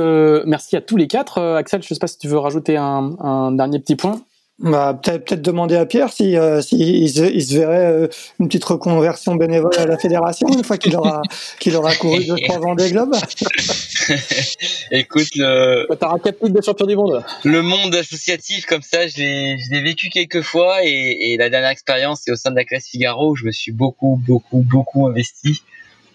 merci 0.46 0.74
à 0.74 0.80
tous 0.80 0.96
les 0.96 1.06
quatre. 1.06 1.38
Axel, 1.38 1.82
je 1.82 1.88
ne 1.90 1.94
sais 1.94 1.98
pas 1.98 2.06
si 2.06 2.16
tu 2.16 2.28
veux 2.28 2.38
rajouter 2.38 2.78
un 2.78 3.52
dernier 3.52 3.78
petit 3.78 3.94
point. 3.94 4.22
Bah, 4.58 4.98
peut-être 5.02 5.26
peut-être 5.26 5.42
demander 5.42 5.76
à 5.76 5.84
Pierre 5.84 6.10
si, 6.10 6.34
euh, 6.34 6.62
si 6.62 6.78
il, 6.78 7.10
se, 7.10 7.30
il, 7.30 7.44
se, 7.44 7.58
verrait 7.58 7.92
euh, 7.92 8.08
une 8.40 8.48
petite 8.48 8.64
reconversion 8.64 9.34
bénévole 9.34 9.76
à 9.76 9.84
la 9.84 9.98
fédération 9.98 10.48
une 10.48 10.64
fois 10.64 10.78
qu'il 10.78 10.96
aura 10.96 11.20
qu'il 11.60 11.76
aura 11.76 11.94
couru 11.94 12.24
deux 12.24 12.36
trois 12.36 12.60
ans 12.60 12.74
des 12.74 12.90
globes. 12.90 13.14
Écoute, 14.90 15.28
le 15.34 15.86
t'auras 15.94 16.18
quatre 16.20 16.38
titres 16.38 16.58
de 16.58 16.62
champion 16.62 16.86
du 16.86 16.96
monde. 16.96 17.22
Le 17.44 17.60
monde 17.60 17.94
associatif 17.94 18.64
comme 18.64 18.80
ça, 18.80 19.06
je 19.06 19.18
l'ai 19.18 19.58
je 19.58 19.70
l'ai 19.72 19.82
vécu 19.82 20.08
quelques 20.08 20.40
fois 20.40 20.82
et, 20.82 21.32
et 21.32 21.36
la 21.36 21.50
dernière 21.50 21.70
expérience 21.70 22.22
c'est 22.24 22.32
au 22.32 22.36
sein 22.36 22.50
de 22.50 22.56
la 22.56 22.64
classe 22.64 22.86
Figaro 22.86 23.32
où 23.32 23.36
je 23.36 23.44
me 23.44 23.52
suis 23.52 23.72
beaucoup 23.72 24.18
beaucoup 24.26 24.64
beaucoup 24.66 25.06
investi. 25.06 25.62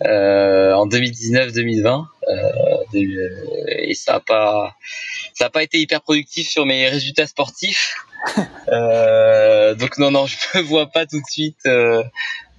Euh, 0.05 0.73
en 0.73 0.87
2019-2020 0.87 2.05
euh, 2.27 2.97
et 3.67 3.93
ça 3.93 4.15
a 4.15 4.19
pas 4.19 4.75
ça 5.35 5.45
a 5.45 5.49
pas 5.51 5.61
été 5.61 5.79
hyper 5.79 6.01
productif 6.01 6.49
sur 6.49 6.65
mes 6.65 6.87
résultats 6.87 7.27
sportifs 7.27 7.95
euh, 8.69 9.75
donc 9.75 9.97
non, 9.97 10.11
non, 10.11 10.25
je 10.25 10.35
ne 10.57 10.61
vois 10.63 10.87
pas 10.87 11.05
tout 11.05 11.19
de 11.19 11.29
suite 11.29 11.65
euh, 11.65 12.03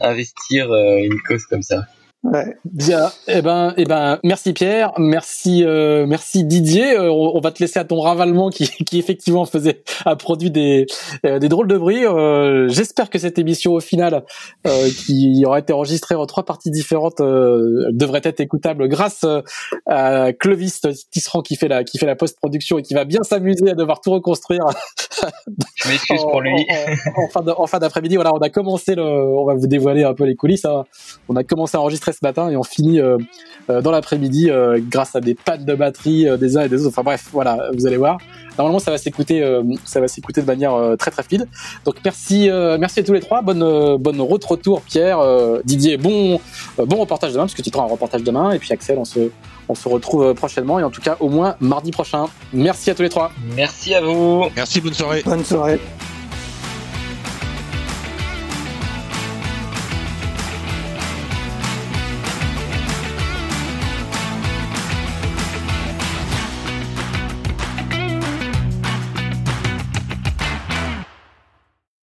investir 0.00 0.70
euh, 0.70 0.98
une 0.98 1.20
cause 1.22 1.46
comme 1.46 1.62
ça. 1.62 1.86
Ouais. 2.24 2.56
Bien. 2.64 3.10
Eh 3.26 3.42
ben, 3.42 3.74
eh 3.76 3.84
ben, 3.84 4.20
merci 4.22 4.52
Pierre, 4.52 4.92
merci, 4.96 5.64
euh, 5.64 6.06
merci 6.06 6.44
Didier. 6.44 6.96
Euh, 6.96 7.10
on, 7.10 7.40
va 7.40 7.50
te 7.50 7.58
laisser 7.58 7.80
à 7.80 7.84
ton 7.84 7.98
ravalement 7.98 8.48
qui, 8.48 8.68
qui 8.86 9.00
effectivement 9.00 9.44
faisait, 9.44 9.82
a 10.04 10.14
produit 10.14 10.52
des, 10.52 10.86
euh, 11.26 11.40
des 11.40 11.48
drôles 11.48 11.66
de 11.66 11.76
bruit. 11.76 12.04
J'espère 12.68 13.10
que 13.10 13.18
cette 13.18 13.40
émission 13.40 13.72
au 13.72 13.80
final, 13.80 14.24
qui 14.64 15.42
aura 15.44 15.58
été 15.58 15.72
enregistrée 15.72 16.14
en 16.14 16.26
trois 16.26 16.44
parties 16.44 16.70
différentes, 16.70 17.18
devrait 17.18 18.20
être 18.22 18.40
écoutable 18.40 18.88
grâce 18.88 19.26
à 19.86 20.32
Clovis 20.32 20.80
Tisserand 21.10 21.42
qui 21.42 21.56
fait 21.56 21.68
la, 21.68 21.82
qui 21.82 21.98
fait 21.98 22.06
la 22.06 22.16
post-production 22.16 22.78
et 22.78 22.82
qui 22.82 22.94
va 22.94 23.04
bien 23.04 23.22
s'amuser 23.24 23.70
à 23.70 23.74
devoir 23.74 24.00
tout 24.00 24.12
reconstruire. 24.12 24.64
Je 25.74 25.88
m'excuse 25.88 26.22
pour 26.22 26.40
lui. 26.40 26.66
En, 27.56 27.66
fin 27.66 27.78
d'après-midi, 27.78 28.14
voilà, 28.14 28.32
on 28.32 28.38
a 28.38 28.48
commencé 28.48 28.94
le, 28.94 29.02
on 29.02 29.44
va 29.44 29.54
vous 29.54 29.66
dévoiler 29.66 30.04
un 30.04 30.14
peu 30.14 30.24
les 30.24 30.36
coulisses. 30.36 30.64
Hein. 30.64 30.84
On 31.28 31.36
a 31.36 31.44
commencé 31.44 31.76
à 31.76 31.80
enregistrer 31.80 32.11
ce 32.12 32.18
matin 32.22 32.48
et 32.50 32.56
on 32.56 32.62
finit 32.62 33.00
euh, 33.00 33.18
euh, 33.70 33.80
dans 33.80 33.90
l'après-midi 33.90 34.50
euh, 34.50 34.80
grâce 34.82 35.14
à 35.16 35.20
des 35.20 35.34
pannes 35.34 35.64
de 35.64 35.74
batterie 35.74 36.26
des 36.38 36.56
uns 36.56 36.62
et 36.62 36.68
des 36.68 36.80
autres. 36.80 36.88
Enfin 36.88 37.02
bref, 37.02 37.28
voilà, 37.32 37.70
vous 37.74 37.86
allez 37.86 37.96
voir. 37.96 38.18
Normalement, 38.58 38.78
ça 38.78 38.90
va 38.90 38.98
s'écouter, 38.98 39.42
ça 39.84 40.00
va 40.00 40.08
s'écouter 40.08 40.42
de 40.42 40.46
manière 40.46 40.76
très 40.98 41.10
très 41.10 41.22
fluide. 41.22 41.48
Donc 41.86 41.96
merci, 42.04 42.50
merci 42.78 43.00
à 43.00 43.02
tous 43.02 43.14
les 43.14 43.20
trois. 43.20 43.40
Bonne 43.40 43.96
bonne 43.96 44.20
route 44.20 44.44
retour, 44.44 44.82
Pierre, 44.82 45.20
Didier. 45.64 45.96
Bon 45.96 46.38
bon 46.76 46.96
reportage 46.96 47.32
demain 47.32 47.44
parce 47.44 47.54
que 47.54 47.62
tu 47.62 47.70
prends 47.70 47.84
un 47.84 47.90
reportage 47.90 48.22
demain 48.22 48.52
et 48.52 48.58
puis 48.58 48.70
Axel, 48.72 48.98
on 48.98 49.06
se 49.06 49.30
on 49.70 49.74
se 49.74 49.88
retrouve 49.88 50.34
prochainement 50.34 50.78
et 50.78 50.84
en 50.84 50.90
tout 50.90 51.00
cas 51.00 51.16
au 51.20 51.30
moins 51.30 51.56
mardi 51.60 51.92
prochain. 51.92 52.26
Merci 52.52 52.90
à 52.90 52.94
tous 52.94 53.02
les 53.02 53.08
trois. 53.08 53.32
Merci 53.56 53.94
à 53.94 54.02
vous. 54.02 54.44
Merci, 54.54 54.82
bonne 54.82 54.92
soirée. 54.92 55.22
Bonne 55.24 55.44
soirée. 55.44 55.80